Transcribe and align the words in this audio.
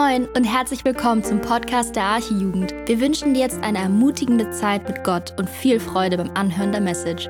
Moin 0.00 0.26
und 0.28 0.44
herzlich 0.44 0.82
willkommen 0.86 1.22
zum 1.22 1.42
Podcast 1.42 1.94
der 1.94 2.04
Archijugend. 2.04 2.72
Wir 2.86 3.00
wünschen 3.02 3.34
dir 3.34 3.40
jetzt 3.40 3.62
eine 3.62 3.80
ermutigende 3.80 4.50
Zeit 4.50 4.88
mit 4.88 5.04
Gott 5.04 5.34
und 5.38 5.50
viel 5.50 5.78
Freude 5.78 6.16
beim 6.16 6.30
Anhören 6.30 6.72
der 6.72 6.80
Message. 6.80 7.26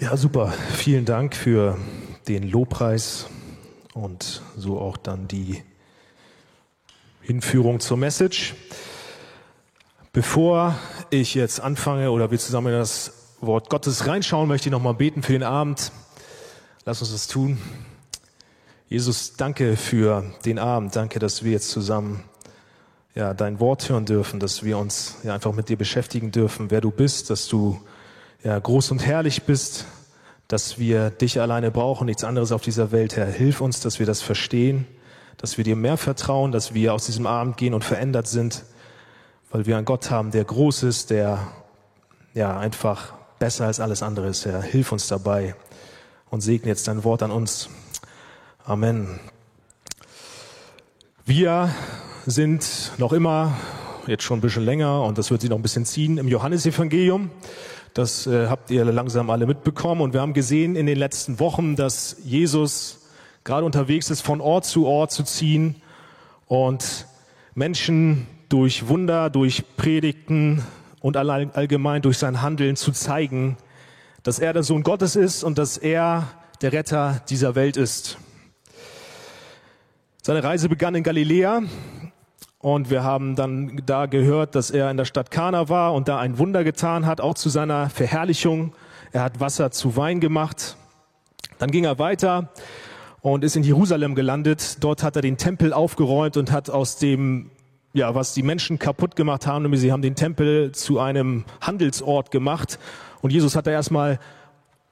Ja, 0.00 0.16
super. 0.16 0.52
Vielen 0.72 1.04
Dank 1.04 1.36
für 1.36 1.78
den 2.26 2.42
Lobpreis 2.42 3.28
und 3.94 4.42
so 4.56 4.80
auch 4.80 4.96
dann 4.96 5.28
die 5.28 5.62
Hinführung 7.20 7.78
zur 7.78 7.98
Message. 7.98 8.56
Bevor 10.16 10.74
ich 11.10 11.34
jetzt 11.34 11.60
anfange 11.60 12.10
oder 12.10 12.30
wir 12.30 12.38
zusammen 12.38 12.68
in 12.68 12.78
das 12.78 13.34
Wort 13.42 13.68
Gottes 13.68 14.06
reinschauen, 14.06 14.48
möchte 14.48 14.70
ich 14.70 14.72
nochmal 14.72 14.94
beten 14.94 15.22
für 15.22 15.32
den 15.32 15.42
Abend. 15.42 15.92
Lass 16.86 17.02
uns 17.02 17.12
das 17.12 17.26
tun. 17.26 17.58
Jesus, 18.88 19.34
danke 19.36 19.76
für 19.76 20.24
den 20.46 20.58
Abend. 20.58 20.96
Danke, 20.96 21.18
dass 21.18 21.44
wir 21.44 21.52
jetzt 21.52 21.68
zusammen 21.68 22.24
ja, 23.14 23.34
dein 23.34 23.60
Wort 23.60 23.90
hören 23.90 24.06
dürfen, 24.06 24.40
dass 24.40 24.62
wir 24.62 24.78
uns 24.78 25.16
ja, 25.22 25.34
einfach 25.34 25.52
mit 25.52 25.68
dir 25.68 25.76
beschäftigen 25.76 26.32
dürfen, 26.32 26.70
wer 26.70 26.80
du 26.80 26.90
bist, 26.90 27.28
dass 27.28 27.46
du 27.46 27.78
ja, 28.42 28.58
groß 28.58 28.92
und 28.92 29.04
herrlich 29.04 29.42
bist, 29.42 29.84
dass 30.48 30.78
wir 30.78 31.10
dich 31.10 31.42
alleine 31.42 31.70
brauchen, 31.70 32.06
nichts 32.06 32.24
anderes 32.24 32.52
auf 32.52 32.62
dieser 32.62 32.90
Welt, 32.90 33.16
Herr. 33.16 33.26
Hilf 33.26 33.60
uns, 33.60 33.80
dass 33.80 33.98
wir 33.98 34.06
das 34.06 34.22
verstehen, 34.22 34.86
dass 35.36 35.58
wir 35.58 35.64
dir 35.64 35.76
mehr 35.76 35.98
vertrauen, 35.98 36.52
dass 36.52 36.72
wir 36.72 36.94
aus 36.94 37.04
diesem 37.04 37.26
Abend 37.26 37.58
gehen 37.58 37.74
und 37.74 37.84
verändert 37.84 38.28
sind 38.28 38.64
weil 39.50 39.66
wir 39.66 39.76
einen 39.76 39.84
Gott 39.84 40.10
haben, 40.10 40.30
der 40.30 40.44
groß 40.44 40.82
ist, 40.84 41.10
der 41.10 41.38
ja 42.34 42.58
einfach 42.58 43.14
besser 43.38 43.66
als 43.66 43.80
alles 43.80 44.02
andere 44.02 44.28
ist. 44.28 44.44
Herr, 44.44 44.62
hilf 44.62 44.92
uns 44.92 45.08
dabei 45.08 45.54
und 46.30 46.40
segne 46.40 46.68
jetzt 46.68 46.88
dein 46.88 47.04
Wort 47.04 47.22
an 47.22 47.30
uns. 47.30 47.68
Amen. 48.64 49.20
Wir 51.24 51.70
sind 52.26 52.92
noch 52.98 53.12
immer, 53.12 53.56
jetzt 54.06 54.24
schon 54.24 54.38
ein 54.38 54.42
bisschen 54.42 54.64
länger, 54.64 55.02
und 55.02 55.18
das 55.18 55.30
wird 55.30 55.40
sich 55.40 55.50
noch 55.50 55.58
ein 55.58 55.62
bisschen 55.62 55.84
ziehen, 55.84 56.18
im 56.18 56.28
Johannesevangelium. 56.28 57.30
Das 57.94 58.26
äh, 58.26 58.48
habt 58.48 58.70
ihr 58.70 58.84
langsam 58.84 59.30
alle 59.30 59.46
mitbekommen. 59.46 60.02
Und 60.02 60.12
wir 60.12 60.20
haben 60.20 60.34
gesehen 60.34 60.76
in 60.76 60.86
den 60.86 60.98
letzten 60.98 61.40
Wochen, 61.40 61.76
dass 61.76 62.16
Jesus 62.24 63.06
gerade 63.44 63.64
unterwegs 63.64 64.10
ist, 64.10 64.20
von 64.20 64.40
Ort 64.40 64.66
zu 64.66 64.86
Ort 64.86 65.12
zu 65.12 65.22
ziehen 65.22 65.76
und 66.46 67.06
Menschen 67.54 68.26
durch 68.48 68.88
Wunder, 68.88 69.30
durch 69.30 69.64
Predigten 69.76 70.62
und 71.00 71.16
allgemein 71.16 72.02
durch 72.02 72.18
sein 72.18 72.42
Handeln 72.42 72.76
zu 72.76 72.92
zeigen, 72.92 73.56
dass 74.22 74.38
er 74.38 74.52
der 74.52 74.62
Sohn 74.62 74.82
Gottes 74.82 75.16
ist 75.16 75.44
und 75.44 75.58
dass 75.58 75.76
er 75.78 76.28
der 76.60 76.72
Retter 76.72 77.22
dieser 77.28 77.54
Welt 77.54 77.76
ist. 77.76 78.18
Seine 80.22 80.42
Reise 80.42 80.68
begann 80.68 80.94
in 80.94 81.02
Galiläa 81.02 81.62
und 82.58 82.90
wir 82.90 83.04
haben 83.04 83.36
dann 83.36 83.80
da 83.86 84.06
gehört, 84.06 84.56
dass 84.56 84.70
er 84.70 84.90
in 84.90 84.96
der 84.96 85.04
Stadt 85.04 85.30
Kana 85.30 85.68
war 85.68 85.94
und 85.94 86.08
da 86.08 86.18
ein 86.18 86.38
Wunder 86.38 86.64
getan 86.64 87.06
hat, 87.06 87.20
auch 87.20 87.34
zu 87.34 87.48
seiner 87.48 87.90
Verherrlichung. 87.90 88.74
Er 89.12 89.22
hat 89.22 89.38
Wasser 89.38 89.70
zu 89.70 89.96
Wein 89.96 90.18
gemacht. 90.18 90.76
Dann 91.58 91.70
ging 91.70 91.84
er 91.84 92.00
weiter 92.00 92.50
und 93.20 93.44
ist 93.44 93.54
in 93.54 93.62
Jerusalem 93.62 94.14
gelandet. 94.14 94.78
Dort 94.80 95.02
hat 95.02 95.14
er 95.16 95.22
den 95.22 95.36
Tempel 95.36 95.72
aufgeräumt 95.72 96.36
und 96.36 96.50
hat 96.50 96.70
aus 96.70 96.96
dem 96.96 97.50
ja, 97.96 98.14
was 98.14 98.34
die 98.34 98.42
Menschen 98.42 98.78
kaputt 98.78 99.16
gemacht 99.16 99.46
haben, 99.46 99.62
nämlich 99.62 99.80
sie 99.80 99.90
haben 99.90 100.02
den 100.02 100.14
Tempel 100.14 100.72
zu 100.72 101.00
einem 101.00 101.46
Handelsort 101.62 102.30
gemacht 102.30 102.78
und 103.22 103.32
Jesus 103.32 103.56
hat 103.56 103.66
da 103.66 103.70
erstmal 103.70 104.18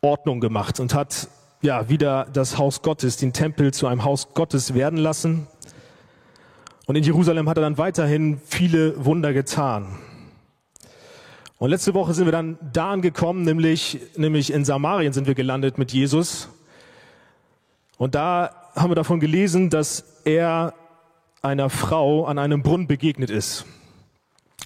Ordnung 0.00 0.40
gemacht 0.40 0.80
und 0.80 0.94
hat 0.94 1.28
ja 1.60 1.90
wieder 1.90 2.26
das 2.32 2.56
Haus 2.56 2.80
Gottes, 2.80 3.18
den 3.18 3.34
Tempel 3.34 3.74
zu 3.74 3.86
einem 3.86 4.04
Haus 4.04 4.32
Gottes 4.32 4.72
werden 4.72 4.98
lassen. 4.98 5.46
Und 6.86 6.96
in 6.96 7.04
Jerusalem 7.04 7.46
hat 7.48 7.58
er 7.58 7.62
dann 7.62 7.76
weiterhin 7.76 8.40
viele 8.46 9.04
Wunder 9.04 9.34
getan. 9.34 9.98
Und 11.58 11.70
letzte 11.70 11.92
Woche 11.92 12.14
sind 12.14 12.24
wir 12.26 12.32
dann 12.32 12.58
da 12.72 12.90
angekommen, 12.90 13.42
nämlich, 13.42 14.00
nämlich 14.16 14.50
in 14.50 14.64
Samarien 14.64 15.12
sind 15.12 15.26
wir 15.26 15.34
gelandet 15.34 15.76
mit 15.76 15.92
Jesus. 15.92 16.48
Und 17.98 18.14
da 18.14 18.70
haben 18.74 18.90
wir 18.90 18.96
davon 18.96 19.20
gelesen, 19.20 19.68
dass 19.68 20.22
er 20.24 20.74
einer 21.44 21.68
Frau 21.68 22.24
an 22.24 22.38
einem 22.38 22.62
Brunnen 22.62 22.86
begegnet 22.86 23.30
ist. 23.30 23.66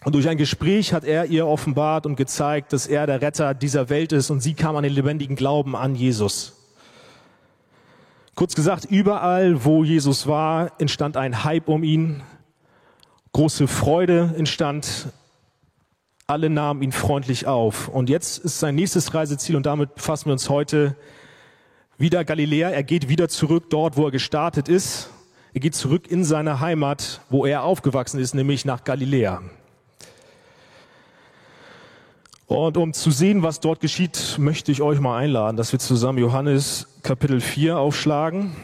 Und 0.04 0.14
durch 0.14 0.28
ein 0.28 0.36
Gespräch 0.36 0.92
hat 0.92 1.04
er 1.04 1.26
ihr 1.26 1.46
offenbart 1.46 2.06
und 2.06 2.14
gezeigt, 2.14 2.72
dass 2.72 2.86
er 2.86 3.06
der 3.06 3.20
Retter 3.20 3.52
dieser 3.52 3.88
Welt 3.88 4.12
ist 4.12 4.30
und 4.30 4.40
sie 4.40 4.54
kam 4.54 4.76
an 4.76 4.84
den 4.84 4.92
lebendigen 4.92 5.34
Glauben 5.34 5.74
an 5.74 5.96
Jesus. 5.96 6.54
Kurz 8.36 8.54
gesagt, 8.54 8.84
überall, 8.84 9.64
wo 9.64 9.82
Jesus 9.82 10.28
war, 10.28 10.70
entstand 10.78 11.16
ein 11.16 11.42
Hype 11.42 11.68
um 11.68 11.82
ihn, 11.82 12.22
große 13.32 13.66
Freude 13.66 14.34
entstand, 14.38 15.08
alle 16.28 16.48
nahmen 16.48 16.82
ihn 16.82 16.92
freundlich 16.92 17.48
auf. 17.48 17.88
Und 17.88 18.08
jetzt 18.08 18.38
ist 18.38 18.60
sein 18.60 18.76
nächstes 18.76 19.14
Reiseziel 19.14 19.56
und 19.56 19.66
damit 19.66 19.96
befassen 19.96 20.26
wir 20.26 20.32
uns 20.32 20.48
heute 20.48 20.94
wieder 21.96 22.24
Galiläa. 22.24 22.70
Er 22.70 22.84
geht 22.84 23.08
wieder 23.08 23.28
zurück 23.28 23.64
dort, 23.70 23.96
wo 23.96 24.04
er 24.04 24.12
gestartet 24.12 24.68
ist 24.68 25.10
er 25.54 25.60
geht 25.60 25.74
zurück 25.74 26.10
in 26.10 26.24
seine 26.24 26.60
Heimat, 26.60 27.20
wo 27.30 27.46
er 27.46 27.62
aufgewachsen 27.62 28.20
ist, 28.20 28.34
nämlich 28.34 28.64
nach 28.64 28.84
Galiläa. 28.84 29.42
Und 32.46 32.76
um 32.78 32.94
zu 32.94 33.10
sehen, 33.10 33.42
was 33.42 33.60
dort 33.60 33.80
geschieht, 33.80 34.36
möchte 34.38 34.72
ich 34.72 34.80
euch 34.80 35.00
mal 35.00 35.18
einladen, 35.18 35.56
dass 35.56 35.72
wir 35.72 35.78
zusammen 35.78 36.18
Johannes 36.18 36.86
Kapitel 37.02 37.40
4 37.40 37.78
aufschlagen 37.78 38.56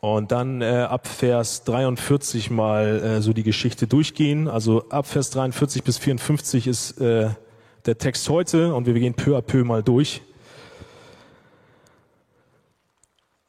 und 0.00 0.32
dann 0.32 0.62
äh, 0.62 0.86
ab 0.88 1.06
Vers 1.06 1.64
43 1.64 2.50
mal 2.50 3.02
äh, 3.02 3.20
so 3.20 3.32
die 3.32 3.42
Geschichte 3.42 3.86
durchgehen. 3.86 4.48
Also 4.48 4.88
ab 4.88 5.06
Vers 5.06 5.30
43 5.30 5.82
bis 5.82 5.98
54 5.98 6.66
ist 6.66 7.00
äh, 7.00 7.30
der 7.84 7.98
Text 7.98 8.28
heute 8.28 8.74
und 8.74 8.86
wir 8.86 8.94
gehen 8.94 9.14
peu 9.14 9.36
à 9.36 9.42
peu 9.42 9.64
mal 9.64 9.82
durch. 9.82 10.22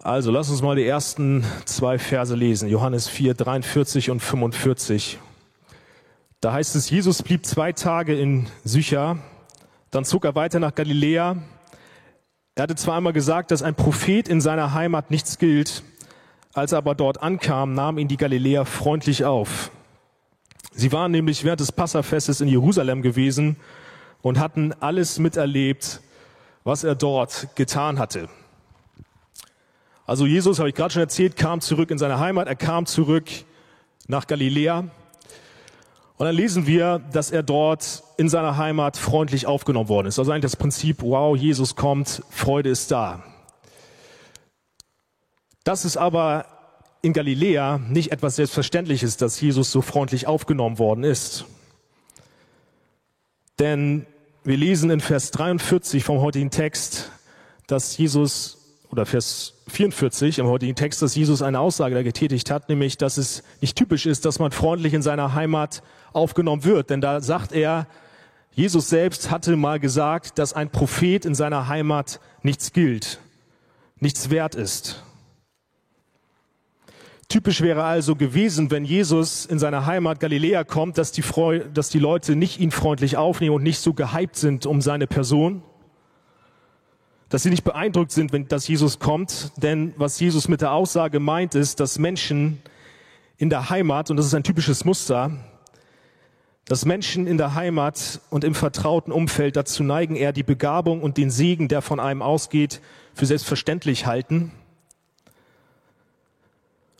Also 0.04 0.30
lass 0.30 0.52
uns 0.52 0.62
mal 0.62 0.76
die 0.76 0.86
ersten 0.86 1.44
zwei 1.66 1.98
Verse 1.98 2.36
lesen. 2.36 2.70
Johannes 2.70 3.08
4, 3.08 3.34
43 3.34 4.12
und 4.12 4.20
45. 4.20 5.18
Da 6.40 6.54
heißt 6.54 6.76
es, 6.76 6.92
Jesus 6.92 7.24
blieb 7.24 7.48
zwei 7.48 7.74
Tage 7.74 8.16
in 8.18 8.48
Sycha, 8.64 9.18
dann 9.90 10.06
zog 10.06 10.24
er 10.24 10.36
weiter 10.36 10.60
nach 10.60 10.76
Galiläa. 10.76 11.38
Er 12.54 12.64
hatte 12.64 12.76
zwar 12.76 12.98
einmal 12.98 13.12
gesagt, 13.12 13.50
dass 13.50 13.64
ein 13.64 13.74
Prophet 13.74 14.28
in 14.28 14.40
seiner 14.40 14.76
Heimat 14.76 15.10
nichts 15.10 15.40
gilt, 15.40 15.82
als 16.54 16.74
er 16.74 16.78
aber 16.78 16.94
dort 16.94 17.24
ankam, 17.24 17.74
nahm 17.74 17.98
ihn 17.98 18.08
die 18.08 18.18
Galiläer 18.18 18.66
freundlich 18.66 19.26
auf. 19.26 19.72
Sie 20.74 20.92
waren 20.92 21.12
nämlich 21.12 21.44
während 21.44 21.60
des 21.60 21.72
Passafestes 21.72 22.40
in 22.40 22.48
Jerusalem 22.48 23.02
gewesen 23.02 23.58
und 24.22 24.38
hatten 24.38 24.74
alles 24.80 25.18
miterlebt, 25.18 26.02
was 26.64 26.84
er 26.84 26.94
dort 26.94 27.48
getan 27.56 27.98
hatte. 27.98 28.30
Also 30.08 30.26
Jesus, 30.26 30.58
habe 30.60 30.70
ich 30.70 30.76
gerade 30.76 30.94
schon 30.94 31.02
erzählt, 31.02 31.36
kam 31.36 31.60
zurück 31.60 31.92
in 31.92 31.98
seine 31.98 32.18
Heimat, 32.18 32.48
er 32.48 32.56
kam 32.56 32.86
zurück 32.86 33.26
nach 34.08 34.26
Galiläa. 34.26 34.80
Und 36.16 36.26
dann 36.26 36.34
lesen 36.34 36.66
wir, 36.66 37.00
dass 37.12 37.30
er 37.30 37.44
dort 37.44 38.04
in 38.16 38.30
seiner 38.30 38.56
Heimat 38.56 38.96
freundlich 38.96 39.48
aufgenommen 39.48 39.90
worden 39.90 40.08
ist. 40.08 40.18
Also 40.18 40.32
eigentlich 40.32 40.50
das 40.50 40.56
Prinzip, 40.56 41.02
wow, 41.02 41.36
Jesus 41.36 41.76
kommt, 41.76 42.24
Freude 42.30 42.70
ist 42.70 42.90
da. 42.90 43.22
Das 45.66 45.84
ist 45.84 45.98
aber 45.98 46.46
in 47.02 47.12
Galiläa 47.12 47.78
nicht 47.78 48.14
etwas 48.14 48.38
Selbstverständliches, 48.38 49.18
dass 49.18 49.42
Jesus 49.42 49.74
so 49.74 49.82
freundlich 49.82 50.26
aufgenommen 50.26 50.80
worden 50.80 51.04
ist. 51.04 51.44
Denn 53.60 54.06
wir 54.46 54.56
lesen 54.56 54.90
in 54.90 55.02
Vers 55.02 55.32
43 55.32 56.06
vom 56.06 56.22
heutigen 56.22 56.50
Text, 56.50 57.12
dass 57.68 57.98
Jesus 57.98 58.57
oder 58.92 59.06
Vers 59.06 59.54
44 59.68 60.40
im 60.40 60.48
heutigen 60.48 60.76
Text, 60.76 61.02
dass 61.02 61.16
Jesus 61.16 61.42
eine 61.42 61.60
Aussage 61.60 61.96
da 61.96 62.04
getätigt 62.04 62.50
hat, 62.52 62.70
nämlich, 62.70 62.98
dass 62.98 63.18
es 63.18 63.44
nicht 63.62 63.76
typisch 63.76 64.06
ist, 64.06 64.26
dass 64.26 64.40
man 64.40 64.52
freundlich 64.52 64.94
in 64.94 65.02
seiner 65.02 65.34
Heimat 65.34 65.84
aufgenommen 66.14 66.64
wird. 66.64 66.90
Denn 66.90 67.02
da 67.02 67.22
sagt 67.22 67.52
er, 67.52 67.88
Jesus 68.52 68.90
selbst 68.90 69.30
hatte 69.30 69.56
mal 69.56 69.80
gesagt, 69.80 70.40
dass 70.40 70.54
ein 70.54 70.72
Prophet 70.72 71.26
in 71.26 71.36
seiner 71.36 71.68
Heimat 71.68 72.20
nichts 72.42 72.74
gilt, 72.74 73.20
nichts 74.00 74.30
wert 74.30 74.56
ist. 74.56 75.04
Typisch 77.30 77.60
wäre 77.60 77.84
also 77.84 78.16
gewesen, 78.16 78.72
wenn 78.72 78.86
Jesus 78.86 79.46
in 79.46 79.60
seiner 79.60 79.86
Heimat 79.86 80.22
Galiläa 80.22 80.64
kommt, 80.64 80.98
dass 80.98 81.12
die, 81.12 81.22
Freu 81.22 81.60
dass 81.74 81.90
die 81.90 82.00
Leute 82.00 82.38
nicht 82.38 82.60
ihn 82.62 82.72
freundlich 82.72 83.18
aufnehmen 83.18 83.56
und 83.56 83.64
nicht 83.64 83.80
so 83.80 83.94
gehypt 83.94 84.38
sind 84.38 84.66
um 84.66 84.82
seine 84.82 85.08
Person, 85.08 85.62
dass 87.30 87.44
sie 87.44 87.50
nicht 87.50 87.64
beeindruckt 87.64 88.12
sind, 88.12 88.32
wenn 88.32 88.48
dass 88.48 88.68
Jesus 88.68 89.00
kommt, 89.00 89.52
denn 89.58 89.94
was 89.98 90.20
Jesus 90.20 90.48
mit 90.48 90.62
der 90.62 90.72
Aussage 90.72 91.20
meint, 91.20 91.56
ist, 91.56 91.80
dass 91.80 92.00
Menschen 92.00 92.62
in 93.38 93.50
der 93.50 93.70
Heimat, 93.70 94.10
und 94.10 94.18
das 94.18 94.26
ist 94.26 94.34
ein 94.34 94.44
typisches 94.44 94.86
Muster, 94.86 95.32
dass 96.66 96.86
Menschen 96.86 97.28
in 97.28 97.38
der 97.38 97.56
Heimat 97.56 98.22
und 98.30 98.44
im 98.44 98.54
vertrauten 98.54 99.12
Umfeld 99.12 99.56
dazu 99.56 99.84
neigen, 99.84 100.16
eher 100.16 100.34
die 100.34 100.44
Begabung 100.44 101.02
und 101.02 101.18
den 101.18 101.30
Segen, 101.30 101.68
der 101.68 101.82
von 101.82 102.00
einem 102.00 102.22
ausgeht, 102.22 102.82
für 103.14 103.26
selbstverständlich 103.26 104.06
halten 104.06 104.52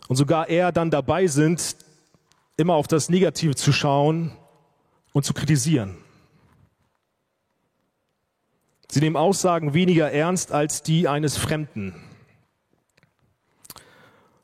und 0.08 0.16
sogar 0.16 0.48
eher 0.48 0.72
dann 0.72 0.90
dabei 0.90 1.26
sind, 1.26 1.76
immer 2.56 2.74
auf 2.74 2.88
das 2.88 3.08
Negative 3.08 3.54
zu 3.54 3.72
schauen 3.72 4.32
und 5.12 5.24
zu 5.24 5.34
kritisieren. 5.34 5.98
Sie 8.90 9.00
nehmen 9.00 9.16
Aussagen 9.16 9.74
weniger 9.74 10.10
ernst 10.10 10.50
als 10.50 10.82
die 10.82 11.08
eines 11.08 11.36
Fremden. 11.36 11.94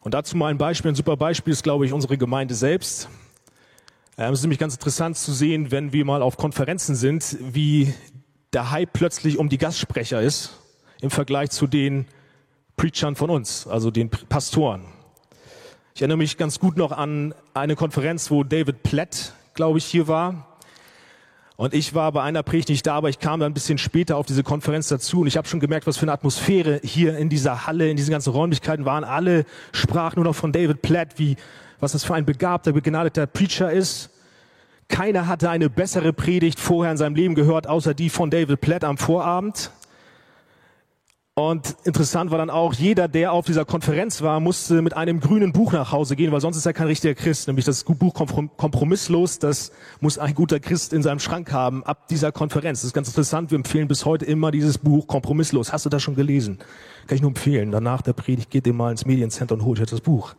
Und 0.01 0.13
dazu 0.13 0.37
mal 0.37 0.49
ein 0.49 0.59
Beispiel, 0.59 0.91
ein 0.91 0.95
super 0.95 1.17
Beispiel 1.17 1.55
ist, 1.55 1.63
glaube 1.63 1.87
ich, 1.87 1.93
unsere 1.95 2.19
Gemeinde 2.19 2.55
selbst. 2.55 3.09
Ähm, 4.19 4.35
es 4.35 4.41
ist 4.41 4.43
nämlich 4.43 4.59
ganz 4.59 4.75
interessant 4.75 5.17
zu 5.17 5.33
sehen, 5.33 5.71
wenn 5.71 5.95
wir 5.95 6.05
mal 6.05 6.21
auf 6.21 6.37
Konferenzen 6.37 6.95
sind, 6.95 7.39
wie 7.41 7.95
der 8.53 8.71
Hype 8.71 8.93
plötzlich 8.93 9.39
um 9.39 9.49
die 9.49 9.57
Gastsprecher 9.57 10.21
ist 10.21 10.61
im 11.01 11.11
Vergleich 11.11 11.51
zu 11.51 11.67
den 11.67 12.07
Preachern 12.77 13.17
von 13.17 13.31
uns, 13.31 13.67
also 13.67 13.91
den 13.91 14.11
Pastoren. 14.11 14.85
Ich 15.95 16.03
erinnere 16.03 16.19
mich 16.19 16.37
ganz 16.37 16.59
gut 16.59 16.77
noch 16.77 16.93
an 16.93 17.35
eine 17.55 17.77
Konferenz, 17.77 18.31
wo 18.31 18.45
David 18.45 18.83
Platt, 18.83 19.33
glaube 19.55 19.79
ich, 19.79 19.87
hier 19.87 20.07
war. 20.07 20.54
Und 21.57 21.73
ich 21.73 21.95
war 21.95 22.11
bei 22.11 22.23
einer 22.23 22.43
Predigt 22.43 22.69
nicht 22.69 22.87
da, 22.87 22.97
aber 22.97 23.09
ich 23.09 23.21
kam 23.21 23.39
dann 23.39 23.53
ein 23.53 23.55
bisschen 23.55 23.79
später 23.79 24.17
auf 24.17 24.27
diese 24.27 24.43
Konferenz 24.43 24.89
dazu 24.89 25.21
und 25.21 25.29
ich 25.29 25.37
habe 25.37 25.47
schon 25.47 25.61
gemerkt, 25.61 25.87
was 25.87 25.97
für 25.97 26.03
eine 26.03 26.13
Atmosphäre 26.13 26.81
hier 26.83 27.17
in 27.17 27.29
dieser 27.29 27.67
Halle, 27.67 27.89
in 27.89 27.97
diesen 27.97 28.11
ganzen 28.11 28.33
Räumlichkeiten 28.33 28.85
waren. 28.85 29.05
Alle 29.05 29.45
sprachen 29.73 30.17
nur 30.17 30.25
noch 30.25 30.35
von 30.35 30.51
David 30.51 30.83
Platt, 30.83 31.15
wie 31.17 31.37
was 31.79 31.93
das 31.93 32.03
für 32.03 32.15
ein 32.15 32.25
begabter, 32.25 32.73
begnadeter 32.73 33.27
Preacher 33.27 33.71
ist. 33.71 34.11
Keiner 34.89 35.29
hatte 35.29 35.49
eine 35.49 35.71
bessere 35.71 36.13
Predigt 36.13 36.59
vorher 36.59 36.91
in 36.91 36.99
seinem 36.99 37.15
Leben 37.15 37.35
gehört, 37.35 37.69
außer 37.69 37.95
die 37.95 38.11
von 38.11 38.31
David 38.31 38.61
Platt 38.61 38.83
am 38.83 38.99
Vorabend. 38.99 39.71
Und 41.37 41.75
interessant 41.83 42.31
war 42.31 42.39
dann 42.39 42.49
auch, 42.49 42.75
jeder, 42.75 43.09
der 43.09 43.33
auf 43.33 43.45
dieser 43.45 43.65
Konferenz 43.65 44.23
war, 44.23 44.39
musste 44.39 44.83
mit 44.83 44.97
einem 44.97 45.19
grünen 45.19 45.53
Buch 45.53 45.73
nach 45.73 45.91
Hause 45.91 46.15
gehen, 46.15 46.31
weil 46.31 46.41
sonst 46.41 46.57
ist 46.57 46.65
er 46.65 46.73
kein 46.73 46.87
richtiger 46.87 47.17
Christ. 47.17 47.49
Nämlich 47.49 47.65
das 47.65 47.83
Buch 47.83 48.15
Kompromisslos, 48.15 49.41
das 49.41 49.73
muss 49.99 50.17
ein 50.17 50.33
guter 50.35 50.61
Christ 50.61 50.93
in 50.93 51.03
seinem 51.03 51.19
Schrank 51.19 51.51
haben 51.51 51.83
ab 51.83 52.07
dieser 52.07 52.31
Konferenz. 52.31 52.83
Das 52.83 52.87
ist 52.87 52.93
ganz 52.93 53.09
interessant. 53.09 53.51
Wir 53.51 53.57
empfehlen 53.57 53.89
bis 53.89 54.05
heute 54.05 54.25
immer 54.25 54.53
dieses 54.53 54.79
Buch 54.79 55.09
Kompromisslos. 55.09 55.73
Hast 55.73 55.85
du 55.85 55.91
das 55.91 56.05
schon 56.05 56.15
gelesen? 56.15 56.59
Kann 57.09 57.17
ich 57.17 57.23
nur 57.23 57.31
empfehlen. 57.31 57.73
Danach 57.73 58.03
der 58.03 58.13
Predigt 58.13 58.53
geht 58.53 58.69
ihr 58.69 58.73
mal 58.73 58.93
ins 58.93 59.05
Mediencenter 59.05 59.57
und 59.57 59.65
holt 59.65 59.81
euch 59.81 59.91
das 59.91 60.03
Buch. 60.03 60.37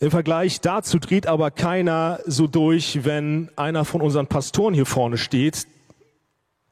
Im 0.00 0.10
Vergleich 0.10 0.60
dazu 0.60 0.98
dreht 0.98 1.28
aber 1.28 1.52
keiner 1.52 2.18
so 2.26 2.48
durch, 2.48 3.04
wenn 3.04 3.50
einer 3.54 3.84
von 3.84 4.00
unseren 4.00 4.26
Pastoren 4.26 4.74
hier 4.74 4.86
vorne 4.86 5.16
steht. 5.16 5.68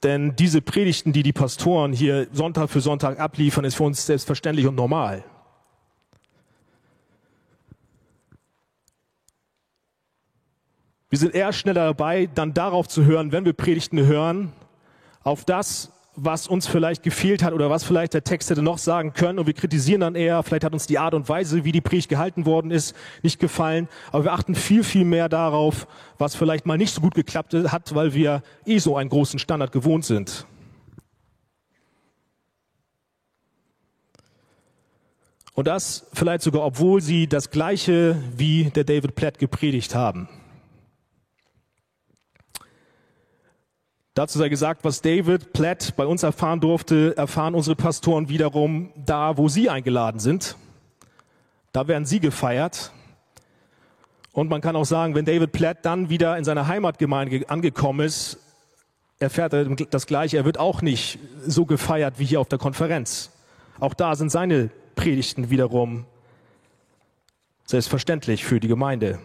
Denn 0.02 0.36
diese 0.36 0.60
Predigten, 0.60 1.12
die 1.12 1.22
die 1.22 1.32
Pastoren 1.32 1.92
hier 1.92 2.28
Sonntag 2.32 2.70
für 2.70 2.80
Sonntag 2.80 3.18
abliefern, 3.18 3.64
ist 3.64 3.74
für 3.74 3.82
uns 3.82 4.06
selbstverständlich 4.06 4.66
und 4.66 4.76
normal. 4.76 5.24
Wir 11.10 11.18
sind 11.18 11.34
eher 11.34 11.52
schneller 11.52 11.86
dabei, 11.86 12.26
dann 12.26 12.54
darauf 12.54 12.86
zu 12.86 13.04
hören, 13.04 13.32
wenn 13.32 13.44
wir 13.44 13.54
Predigten 13.54 14.04
hören, 14.04 14.52
auf 15.22 15.44
das, 15.44 15.90
was 16.20 16.48
uns 16.48 16.66
vielleicht 16.66 17.02
gefehlt 17.02 17.42
hat 17.42 17.52
oder 17.52 17.70
was 17.70 17.84
vielleicht 17.84 18.12
der 18.12 18.24
Text 18.24 18.50
hätte 18.50 18.62
noch 18.62 18.78
sagen 18.78 19.12
können. 19.12 19.38
Und 19.38 19.46
wir 19.46 19.54
kritisieren 19.54 20.00
dann 20.00 20.14
eher, 20.14 20.42
vielleicht 20.42 20.64
hat 20.64 20.72
uns 20.72 20.86
die 20.86 20.98
Art 20.98 21.14
und 21.14 21.28
Weise, 21.28 21.64
wie 21.64 21.72
die 21.72 21.80
Predigt 21.80 22.08
gehalten 22.08 22.44
worden 22.44 22.70
ist, 22.70 22.94
nicht 23.22 23.38
gefallen. 23.38 23.88
Aber 24.10 24.24
wir 24.24 24.32
achten 24.32 24.54
viel, 24.54 24.82
viel 24.82 25.04
mehr 25.04 25.28
darauf, 25.28 25.86
was 26.18 26.34
vielleicht 26.34 26.66
mal 26.66 26.76
nicht 26.76 26.92
so 26.92 27.00
gut 27.00 27.14
geklappt 27.14 27.54
hat, 27.54 27.94
weil 27.94 28.14
wir 28.14 28.42
eh 28.66 28.78
so 28.78 28.96
einen 28.96 29.10
großen 29.10 29.38
Standard 29.38 29.70
gewohnt 29.70 30.04
sind. 30.04 30.46
Und 35.54 35.66
das 35.66 36.06
vielleicht 36.12 36.42
sogar, 36.42 36.64
obwohl 36.64 37.00
sie 37.00 37.26
das 37.26 37.50
Gleiche 37.50 38.16
wie 38.36 38.70
der 38.70 38.84
David 38.84 39.14
Platt 39.14 39.38
gepredigt 39.38 39.94
haben. 39.94 40.28
Dazu 44.18 44.36
sei 44.36 44.48
gesagt, 44.48 44.82
was 44.82 45.00
David 45.00 45.52
Platt 45.52 45.94
bei 45.96 46.04
uns 46.04 46.24
erfahren 46.24 46.58
durfte, 46.58 47.16
erfahren 47.16 47.54
unsere 47.54 47.76
Pastoren 47.76 48.28
wiederum 48.28 48.90
da, 48.96 49.36
wo 49.36 49.46
sie 49.46 49.70
eingeladen 49.70 50.18
sind. 50.18 50.56
Da 51.70 51.86
werden 51.86 52.04
sie 52.04 52.18
gefeiert. 52.18 52.90
Und 54.32 54.50
man 54.50 54.60
kann 54.60 54.74
auch 54.74 54.86
sagen, 54.86 55.14
wenn 55.14 55.24
David 55.24 55.52
Platt 55.52 55.86
dann 55.86 56.10
wieder 56.10 56.36
in 56.36 56.42
seiner 56.42 56.66
Heimatgemeinde 56.66 57.48
angekommen 57.48 58.04
ist, 58.04 58.38
erfährt 59.20 59.52
er 59.52 59.66
das 59.66 60.08
Gleiche. 60.08 60.36
Er 60.36 60.44
wird 60.44 60.58
auch 60.58 60.82
nicht 60.82 61.20
so 61.46 61.64
gefeiert 61.64 62.18
wie 62.18 62.24
hier 62.24 62.40
auf 62.40 62.48
der 62.48 62.58
Konferenz. 62.58 63.30
Auch 63.78 63.94
da 63.94 64.16
sind 64.16 64.30
seine 64.30 64.70
Predigten 64.96 65.48
wiederum 65.48 66.06
selbstverständlich 67.66 68.44
für 68.44 68.58
die 68.58 68.66
Gemeinde. 68.66 69.20